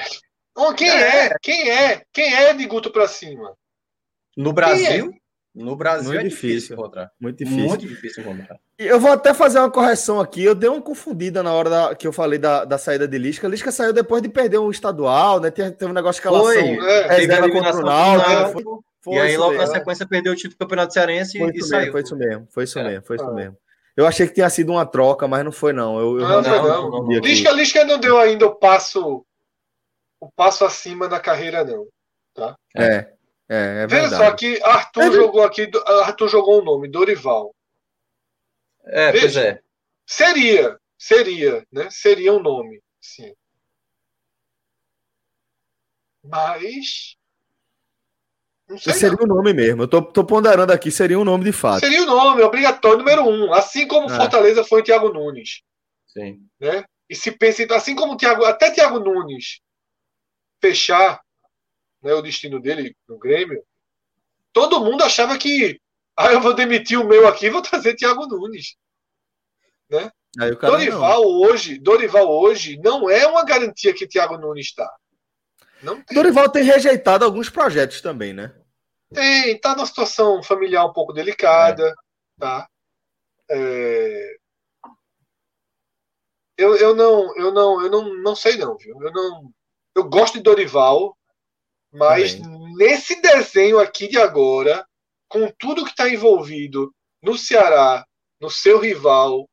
[0.55, 0.77] velho.
[0.77, 1.27] quem é.
[1.27, 1.35] é?
[1.43, 2.03] Quem é?
[2.13, 3.57] Quem é de Guto para cima?
[4.37, 5.13] No Brasil,
[5.55, 7.11] no Brasil muito é difícil, difícil encontrar.
[7.21, 7.65] Muito difícil.
[7.65, 8.59] Muito difícil encontrar.
[8.79, 10.45] Eu vou até fazer uma correção aqui.
[10.45, 13.49] Eu dei uma confundida na hora da, que eu falei da, da saída de Lisca.
[13.49, 15.51] Lisca saiu depois de perder um estadual, né?
[15.51, 16.77] Teve, teve um negócio de escalação.
[16.77, 18.53] Foi, é, reserva contra o Náutico.
[18.53, 18.65] Foi,
[19.03, 21.93] foi, e aí, logo na sequência, perdeu o título do Campeonato Cearense foi e saiu.
[21.93, 22.85] Foi isso mesmo, foi isso é.
[22.85, 23.33] mesmo, foi isso ah.
[23.33, 23.57] mesmo.
[23.97, 25.99] Eu achei que tinha sido uma troca, mas não foi, não.
[25.99, 27.21] Eu, eu não, não, não, não, não.
[27.21, 29.25] Lisca, Lisca não deu ainda o passo
[30.21, 31.87] o passo acima da carreira, não.
[32.35, 32.55] Tá?
[32.77, 33.13] É.
[33.51, 34.25] É, é Veja verdade.
[34.25, 35.69] só que Arthur é jogou aqui,
[36.05, 37.53] Arthur jogou um nome, Dorival.
[38.85, 39.63] É, Veja, pois é.
[40.07, 41.89] Seria, seria, né?
[41.91, 43.35] Seria um nome, sim.
[46.23, 47.17] Mas
[48.69, 49.83] não sei seria o um nome mesmo.
[49.83, 51.81] Eu tô, tô, ponderando aqui, seria um nome de fato.
[51.81, 53.53] Seria o um nome, obrigatório, número um.
[53.53, 54.17] Assim como é.
[54.17, 55.63] Fortaleza foi o Thiago Nunes.
[56.07, 56.47] Sim.
[56.61, 56.85] Né?
[57.09, 59.61] E se pensa, assim como o Thiago, até Thiago Nunes
[60.61, 61.21] fechar
[62.03, 63.63] né, o destino dele no Grêmio,
[64.53, 65.81] todo mundo achava que
[66.17, 68.77] ah, eu vou demitir o meu aqui e vou trazer Thiago Nunes.
[69.89, 70.11] Né?
[70.61, 71.41] Dorival não.
[71.41, 74.91] hoje, Dorival hoje não é uma garantia que Thiago Nunes está.
[76.03, 76.15] Tem.
[76.15, 78.55] Dorival tem rejeitado alguns projetos também, né?
[79.13, 81.95] Tem, tá numa situação familiar um pouco delicada, é.
[82.39, 82.69] tá?
[83.51, 84.37] É...
[86.57, 88.95] Eu, eu não, eu não, eu não, não sei não, viu?
[89.03, 89.51] Eu não,
[89.97, 91.17] eu gosto de Dorival,
[91.93, 92.75] mas Também.
[92.77, 94.87] nesse desenho aqui de agora,
[95.29, 98.05] com tudo que está envolvido no Ceará,
[98.41, 99.49] no seu rival,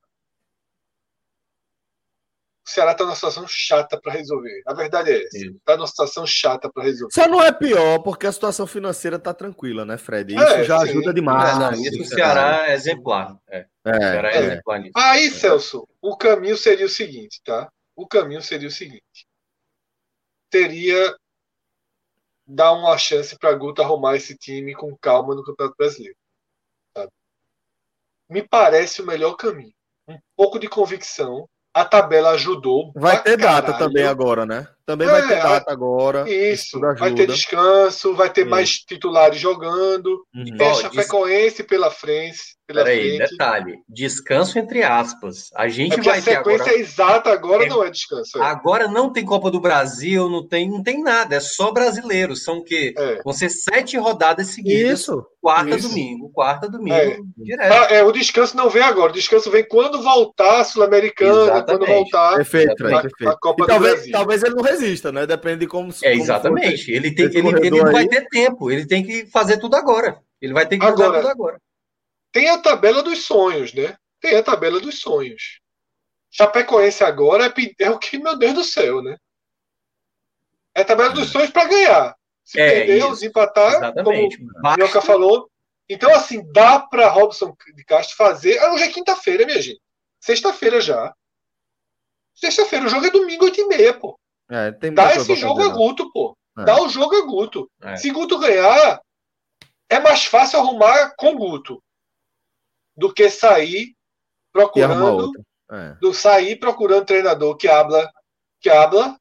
[2.67, 4.61] o Ceará está numa situação chata para resolver.
[4.65, 5.37] A verdade é essa.
[5.37, 7.13] Está numa situação chata para resolver.
[7.13, 10.35] Só não é pior porque a situação financeira está tranquila, né, Fred?
[10.35, 10.89] Isso é, já sim.
[10.89, 11.55] ajuda demais.
[11.55, 13.37] É, não, isso o Ceará é exemplar.
[13.49, 13.65] É.
[13.85, 14.93] É, Ceará é, exemplar nisso.
[14.97, 17.71] Aí, Celso, o caminho seria o seguinte, tá?
[17.95, 19.25] O caminho seria o seguinte.
[20.49, 21.15] Teria
[22.47, 26.17] dar uma chance para Guto arrumar esse time com calma no Campeonato Brasileiro.
[26.95, 27.11] Sabe?
[28.29, 29.73] Me parece o melhor caminho.
[30.07, 31.49] Um pouco de convicção.
[31.73, 32.91] A tabela ajudou.
[32.95, 33.67] Vai ter caralho.
[33.67, 34.67] data também agora, né?
[34.87, 36.29] Também é, vai ter data agora.
[36.29, 40.25] Isso, vai ter descanso, vai ter mais titulares jogando.
[40.33, 40.57] Uhum.
[40.57, 42.55] Tem a Chapecoense pela frente.
[42.65, 43.79] Peraí, detalhe.
[43.87, 45.49] Descanso entre aspas.
[45.55, 46.79] A gente é vai a sequência agora...
[46.79, 47.69] exata agora é...
[47.69, 48.37] não é descanso.
[48.37, 48.41] É.
[48.41, 51.35] Agora não tem Copa do Brasil, não tem, não tem nada.
[51.35, 52.35] É só brasileiro.
[52.35, 52.93] São o quê?
[52.97, 53.21] É.
[53.23, 55.01] Vão ser sete rodadas seguidas.
[55.01, 55.25] Isso.
[55.41, 55.87] Quarta, Isso.
[55.87, 56.29] domingo.
[56.33, 56.95] Quarta, domingo.
[56.95, 57.17] É.
[57.37, 57.71] Direto.
[57.71, 59.11] Ah, é, o descanso não vem agora.
[59.11, 63.29] O descanso vem quando voltar a Sul-Americana, quando voltar perfeito, a, perfeito.
[63.29, 64.11] a Copa e do talvez, Brasil.
[64.11, 65.25] Talvez ele não resista, né?
[65.25, 65.93] Depende de como.
[66.03, 66.91] É, exatamente.
[66.91, 68.71] ele tem, ele, ele não vai ter tempo.
[68.71, 70.21] Ele tem que fazer tudo agora.
[70.41, 71.61] Ele vai ter que agora, fazer tudo agora.
[72.31, 73.97] Tem a tabela dos sonhos, né?
[74.19, 75.59] Tem a tabela dos sonhos.
[76.29, 79.17] Chapecoense agora é, é o que, meu Deus do céu, né?
[80.75, 82.15] É a tabela dos sonhos para ganhar.
[82.43, 84.37] Se é, perder ou desempatar, Exatamente.
[84.37, 85.49] como o Mioca falou.
[85.89, 88.59] Então, assim, dá para Robson de Castro fazer.
[88.59, 89.81] Ah, hoje é quinta-feira, minha gente.
[90.19, 91.13] Sexta-feira já.
[92.35, 94.19] Sexta-feira, o jogo é domingo, 8 e meia, pô.
[94.49, 96.37] É, Dá esse jogo a Guto, pô.
[96.57, 96.63] É.
[96.63, 97.69] Dá o jogo a Guto.
[97.81, 97.97] É.
[97.97, 99.01] Se Guto ganhar,
[99.89, 101.81] é mais fácil arrumar com Guto
[102.95, 103.95] do que sair
[104.51, 105.31] procurando
[105.71, 105.93] é.
[106.01, 108.09] do sair procurando treinador que habla
[108.59, 109.15] que habla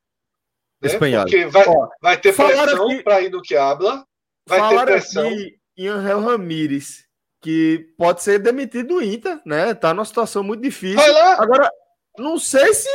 [0.82, 0.98] né?
[0.98, 4.04] porque vai, Ó, vai ter pressão para ir no que habla
[4.48, 7.04] vai ter pressão aqui em Angel Ramírez
[7.42, 11.00] que pode ser demitido do Inter né tá numa situação muito difícil
[11.38, 11.70] agora
[12.16, 12.88] não sei se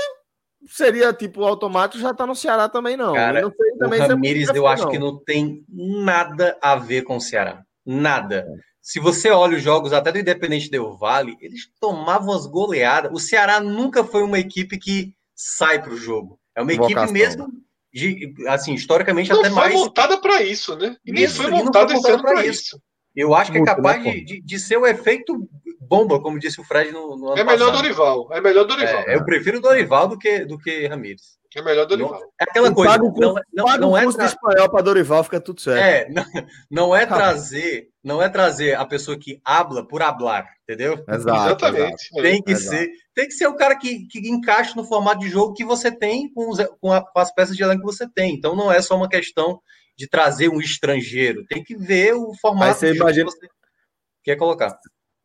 [0.68, 4.50] seria tipo automático já tá no Ceará também não, Cara, não sei, também o Ramírez
[4.50, 4.92] eu acho não.
[4.92, 9.64] que não tem nada a ver com o Ceará nada é se você olha os
[9.64, 13.12] jogos até do Independente Del Vale, eles tomavam as goleadas.
[13.14, 16.40] O Ceará nunca foi uma equipe que sai para o jogo.
[16.56, 17.48] É uma equipe mesmo,
[17.94, 19.72] de, assim, historicamente não até mais.
[19.72, 20.98] Não foi montada para isso, né?
[21.06, 22.62] E nem foi montada, montada para isso.
[22.62, 22.82] isso.
[23.16, 26.64] Eu acho que é capaz né, de, de, ser o efeito bomba, como disse o
[26.64, 27.84] Fred no, no ano É melhor passado.
[27.84, 28.30] Dorival.
[28.32, 29.04] É melhor Dorival.
[29.06, 31.38] É, eu prefiro Dorival do que, do que Ramires.
[31.54, 32.22] É melhor Dorival.
[32.40, 32.92] é aquela coisa.
[32.92, 34.26] Paga o curso, não, não, não é tra...
[34.26, 35.84] espanhol para Dorival, fica tudo certo.
[35.84, 36.26] É, não,
[36.72, 41.04] não é trazer, não é trazer a pessoa que habla por hablar, entendeu?
[41.10, 42.10] Exato, Exatamente.
[42.22, 45.54] Tem que ser, tem que ser o cara que, que encaixa no formato de jogo
[45.54, 48.34] que você tem com, os, com, a, com as peças de elenco que você tem.
[48.34, 49.60] Então não é só uma questão
[50.02, 53.30] de trazer um estrangeiro, tem que ver o formato você imagina...
[53.30, 53.48] que você
[54.24, 54.76] quer colocar.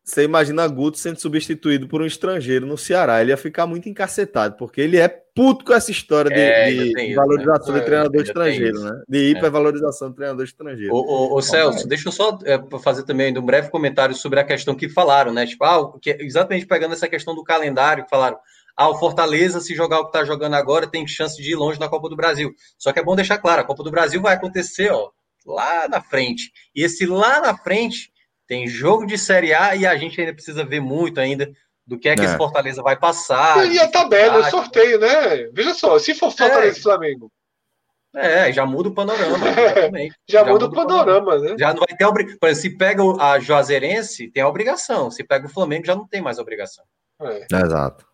[0.04, 3.20] Você imagina Guto sendo substituído por um estrangeiro no Ceará.
[3.20, 7.14] Ele ia ficar muito encacetado, porque ele é puto com essa história de, é, de
[7.14, 7.80] valorização né?
[7.80, 9.02] de treinador é, estrangeiro, né?
[9.08, 9.30] De é.
[9.30, 10.10] hipervalorização é.
[10.10, 10.94] de treinador estrangeiro.
[10.94, 14.44] Ô, ô, ô Celso, deixa eu só é, fazer também um breve comentário sobre a
[14.44, 15.44] questão que falaram, né?
[15.44, 18.38] Tipo, ah, que, exatamente pegando essa questão do calendário, que falaram.
[18.76, 21.80] Ah, o Fortaleza, se jogar o que está jogando agora, tem chance de ir longe
[21.80, 22.54] na Copa do Brasil.
[22.76, 25.10] Só que é bom deixar claro, a Copa do Brasil vai acontecer, ó,
[25.46, 26.52] lá na frente.
[26.74, 28.12] E esse lá na frente
[28.46, 31.50] tem jogo de Série A e a gente ainda precisa ver muito ainda
[31.86, 32.24] do que é que é.
[32.24, 33.66] esse Fortaleza vai passar.
[33.70, 35.48] E a tabela, o sorteio, né?
[35.52, 36.82] Veja só, se for Fortaleza e é.
[36.82, 37.32] Flamengo.
[38.14, 39.38] É, já muda o panorama.
[40.26, 41.56] já, já, muda, o panorama, panorama, né?
[41.58, 42.54] Já não vai ter obrigação.
[42.54, 45.10] Se pega a Juazeirense, tem a obrigação.
[45.10, 46.84] Se pega o Flamengo, já não tem mais obrigação.
[47.20, 47.46] É.
[47.52, 48.06] Exato.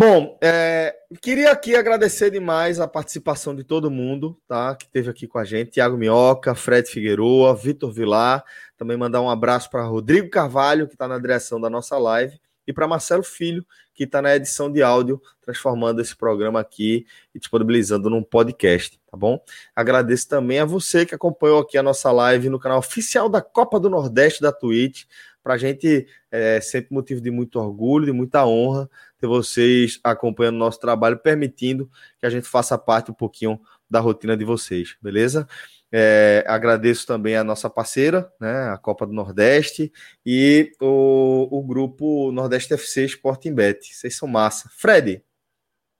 [0.00, 4.76] Bom, é, queria aqui agradecer demais a participação de todo mundo, tá?
[4.76, 8.44] Que esteve aqui com a gente, Tiago Minhoca, Fred Figueroa, Vitor Vilar,
[8.76, 12.72] também mandar um abraço para Rodrigo Carvalho, que está na direção da nossa live, e
[12.72, 17.04] para Marcelo Filho, que está na edição de áudio, transformando esse programa aqui
[17.34, 19.42] e disponibilizando num podcast, tá bom?
[19.74, 23.80] Agradeço também a você que acompanhou aqui a nossa live no canal oficial da Copa
[23.80, 25.06] do Nordeste da Twitch.
[25.42, 28.88] Para a gente é sempre motivo de muito orgulho, de muita honra
[29.18, 34.00] ter vocês acompanhando o nosso trabalho, permitindo que a gente faça parte um pouquinho da
[34.00, 35.46] rotina de vocês, beleza?
[35.90, 39.90] É, agradeço também a nossa parceira, né, a Copa do Nordeste
[40.24, 43.94] e o, o grupo Nordeste FC Sporting Bet.
[43.94, 44.68] Vocês são massa.
[44.70, 45.24] Fred,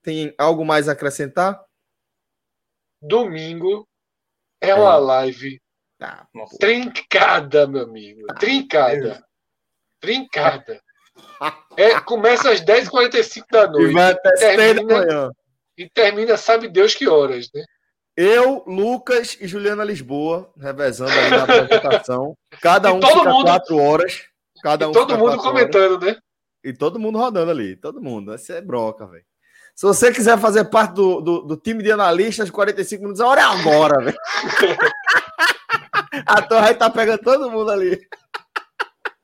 [0.03, 1.65] tem algo mais a acrescentar?
[3.01, 3.89] Domingo
[4.61, 4.99] é uma é.
[4.99, 5.62] live
[6.01, 6.27] ah,
[6.61, 8.27] trincada, meu amigo.
[8.39, 9.24] Trincada.
[10.01, 10.81] Trincada.
[11.77, 13.90] É, começa às 10h45 da noite.
[13.90, 15.31] E vai até termina, da manhã.
[15.77, 17.65] E termina, sabe Deus que horas, né?
[18.16, 22.36] Eu, Lucas e Juliana Lisboa, revezando aí na apresentação.
[22.61, 24.24] Cada um fica mundo, quatro horas.
[24.61, 26.16] Cada um todo mundo comentando, horas.
[26.16, 26.20] né?
[26.65, 27.77] E todo mundo rodando ali.
[27.77, 28.35] Todo mundo.
[28.35, 29.24] Essa é broca, velho.
[29.73, 33.28] Se você quiser fazer parte do, do, do, time de analistas de 45 minutos, a
[33.28, 34.19] hora é agora, velho.
[36.27, 38.01] a torre tá pegando todo mundo ali.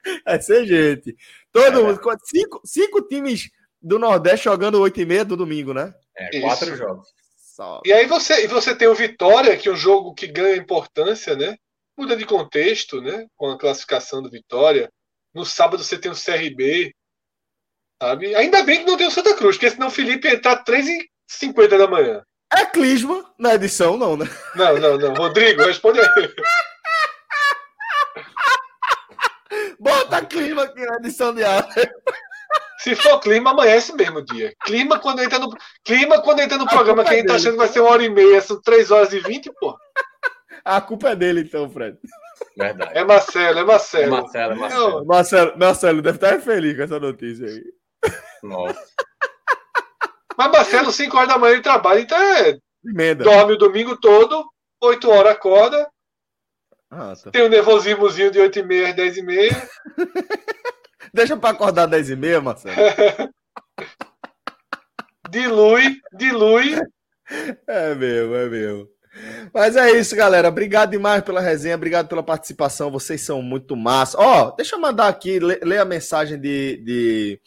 [0.27, 1.17] É ser gente.
[1.55, 1.83] Todo é.
[1.83, 2.01] mundo.
[2.25, 3.49] Cinco, cinco times
[3.81, 5.95] do Nordeste jogando 8 e meia do domingo, né?
[6.17, 6.77] É, quatro Isso.
[6.77, 7.09] jogos.
[7.85, 11.37] E aí você, e você tem o Vitória, que é um jogo que ganha importância,
[11.37, 11.57] né?
[11.97, 13.27] Muda de contexto, né?
[13.37, 14.91] Com a classificação do Vitória.
[15.33, 16.93] No sábado você tem o CRB,
[18.03, 18.35] sabe?
[18.35, 21.79] Ainda bem que não tem o Santa Cruz, porque senão o Felipe ia entrar 3h50
[21.79, 22.25] da manhã.
[22.53, 24.27] É Clisma na edição, não, né?
[24.57, 25.15] Não, não, não.
[25.15, 26.09] Rodrigo, responde aí.
[29.85, 31.69] Bota clima aqui na edição de ar.
[32.79, 34.55] Se for clima, amanhece mesmo dia.
[34.65, 35.55] Clima quando entra no,
[35.85, 38.03] clima quando entra no programa que a gente tá achando que vai ser uma hora
[38.03, 39.77] e meia, são três horas e vinte, pô.
[40.65, 41.99] A culpa é dele, então, Fred.
[42.57, 42.93] Verdade.
[42.99, 44.05] É Marcelo, é Marcelo.
[44.05, 45.07] É Marcelo, é Marcelo.
[45.07, 47.63] Marcelo, Marcelo deve estar feliz com essa notícia aí.
[48.43, 48.87] Nossa.
[50.39, 52.59] Mas Marcelo, 5 horas da manhã ele trabalha, então é.
[52.85, 53.23] Emenda.
[53.23, 54.47] Dorme o domingo todo,
[54.83, 55.87] 8 horas acorda.
[56.97, 57.33] Ah, tá.
[57.33, 59.69] Tem um nervosismozinho de 8 e meia às 10 e meia.
[61.13, 62.77] Deixa para acordar 10 e meia, Marcelo.
[65.29, 66.81] dilui, dilui.
[67.67, 68.89] É mesmo, é mesmo.
[69.53, 70.49] Mas é isso, galera.
[70.49, 72.93] Obrigado demais pela resenha, obrigado pela participação.
[72.93, 74.17] Vocês são muito massa.
[74.17, 76.77] Ó, oh, deixa eu mandar aqui, ler a mensagem de.
[76.77, 77.41] de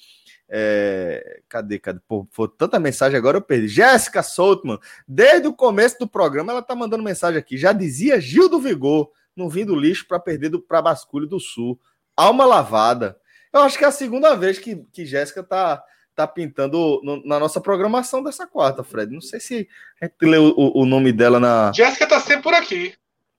[0.50, 1.40] é...
[1.48, 2.02] cadê, cadê?
[2.06, 3.70] Pô, foi tanta mensagem agora eu perdi.
[3.70, 7.58] Jéssica Soltman, desde o começo do programa, ela tá mandando mensagem aqui.
[7.58, 11.40] Já dizia Gil do Vigor, não vim do lixo para perder do, pra Basculho do
[11.40, 11.80] Sul.
[12.16, 13.18] Alma lavada.
[13.54, 15.82] Eu acho que é a segunda vez que, que Jéssica tá,
[16.16, 19.12] tá pintando no, na nossa programação dessa quarta, Fred.
[19.14, 19.68] Não sei se
[20.02, 21.72] a gente leu o, o nome dela na.
[21.74, 22.94] Jéssica tá sempre por aqui.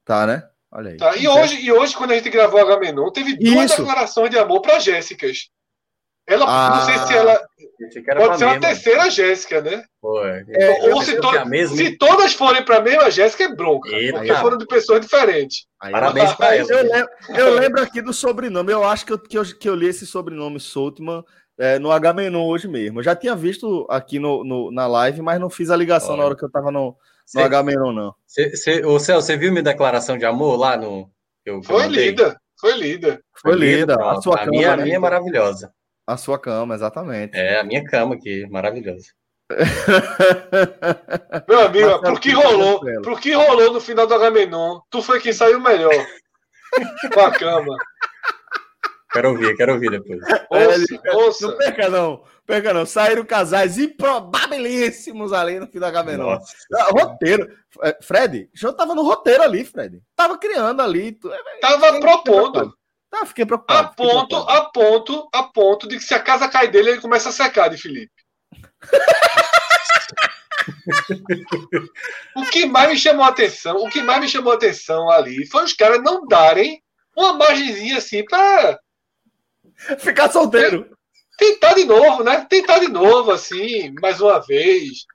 [0.05, 0.43] Tá, né?
[0.71, 0.97] Olha aí.
[0.97, 1.17] Tá.
[1.17, 3.83] E, hoje, e hoje, quando a gente gravou a Gamenon, teve duas Isso.
[3.83, 5.51] declarações de amor para Jéssicas.
[6.29, 7.41] Ela, ah, não sei se ela.
[8.17, 9.83] Pode ser uma terceira Jéssica, né?
[9.99, 10.45] Foi.
[10.51, 11.31] É, Ou se, to
[11.69, 13.89] se, todas forem para a mesma Jéssica, é bronca.
[13.89, 14.19] Eita.
[14.19, 15.67] Porque foram de pessoas diferentes.
[15.81, 16.71] Aí, Parabéns para ela.
[16.71, 18.71] Eu lembro, eu lembro aqui do sobrenome.
[18.71, 21.25] Eu acho que eu, que eu, que eu li esse sobrenome Soltman
[21.57, 23.01] é, no H-Menon hoje mesmo.
[23.01, 26.19] Eu já tinha visto aqui no, no, na live, mas não fiz a ligação Olha.
[26.19, 26.95] na hora que eu estava no,
[27.35, 28.15] no H-Menon, não.
[28.27, 31.11] Cê, cê, ô, Céu, você viu minha declaração de amor lá no.
[31.43, 32.39] Eu, Foi lida.
[32.61, 33.19] Foi lida.
[33.41, 33.95] Foi lida.
[33.95, 35.73] A, sua a, cama, minha, a minha é maravilhosa.
[36.09, 37.37] A sua cama, exatamente.
[37.37, 39.09] É, a minha cama aqui, maravilhosa.
[41.47, 45.35] Meu amigo, pro que rolou, pro que rolou no final do Agamenon, tu foi quem
[45.35, 45.93] saiu melhor
[47.13, 47.77] com a cama.
[49.13, 50.21] Quero ouvir, quero ouvir depois.
[50.49, 51.47] Ouça, ouça.
[51.47, 52.87] Não perca não, perca não.
[52.87, 56.39] Saíram casais improbabilíssimos ali no fim do Agamenon.
[56.75, 57.55] Ah, roteiro.
[57.83, 60.01] É, Fred, já tava no roteiro ali, Fred.
[60.17, 61.19] Tava criando ali.
[61.61, 62.78] Tava propondo.
[63.11, 63.89] Tá, fiquei preocupado.
[63.89, 64.51] A ponto, preocupado.
[64.51, 67.69] a ponto, a ponto de que se a casa cai dele, ele começa a secar
[67.69, 68.13] de Felipe.
[72.37, 75.47] o que mais me chamou a atenção, o que mais me chamou a atenção ali
[75.47, 76.83] foi os caras não darem
[77.17, 78.79] uma margenzinha assim para
[79.99, 80.91] ficar solteiro.
[81.37, 82.45] Tentar de novo, né?
[82.51, 85.07] Tentar de novo, assim, mais uma vez.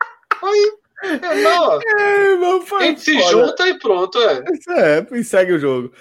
[0.41, 0.71] Aí,
[1.03, 4.41] é, não, é, não a gente se junta e pronto, é.
[4.69, 5.93] É, e segue o jogo.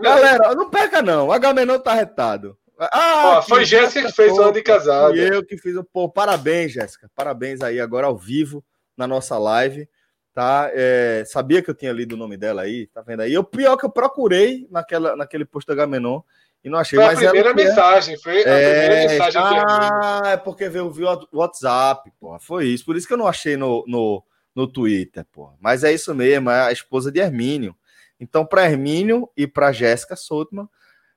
[0.00, 1.28] Galera, não perca não.
[1.28, 2.56] O Agamenon tá retado.
[2.78, 5.10] Ah, Ó, foi Jéssica que fez o ano de casado.
[5.10, 5.84] Fui eu que fiz o.
[5.84, 7.10] Pô, parabéns, Jéssica.
[7.14, 8.64] Parabéns aí agora ao vivo
[8.96, 9.86] na nossa live.
[10.32, 10.70] Tá?
[10.72, 13.36] É, sabia que eu tinha lido o nome dela aí, tá vendo aí?
[13.36, 16.20] O pior que eu procurei naquela, naquele post da Gamenon
[16.62, 16.98] e não achei.
[16.98, 19.42] Foi a primeira mensagem, foi a é, primeira mensagem.
[19.42, 22.38] Ah, é porque veio o WhatsApp, porra.
[22.38, 22.84] Foi isso.
[22.84, 24.22] Por isso que eu não achei no, no,
[24.54, 25.54] no Twitter, porra.
[25.60, 27.74] Mas é isso mesmo, é a esposa de Hermínio.
[28.20, 30.68] Então, para Hermínio e para Jéssica Soutman,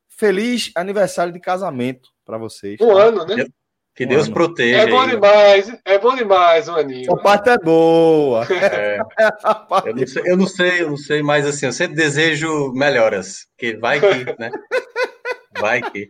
[0.08, 2.80] feliz aniversário de casamento para vocês.
[2.82, 3.02] Um tá?
[3.02, 3.46] ano, né?
[3.96, 4.34] Que Deus ano.
[4.34, 4.78] proteja.
[4.78, 7.14] É bom demais, é bom demais, um aninho.
[7.14, 8.48] A parte é boa.
[8.54, 8.98] É.
[9.86, 13.46] eu, não sei, eu não sei, eu não sei, mas assim, eu sempre desejo melhoras.
[13.58, 14.50] Que vai que, né?
[15.60, 16.08] Vai que.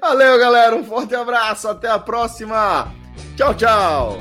[0.00, 0.76] Valeu, galera.
[0.76, 1.68] Um forte abraço.
[1.68, 2.92] Até a próxima.
[3.36, 4.18] Tchau, tchau.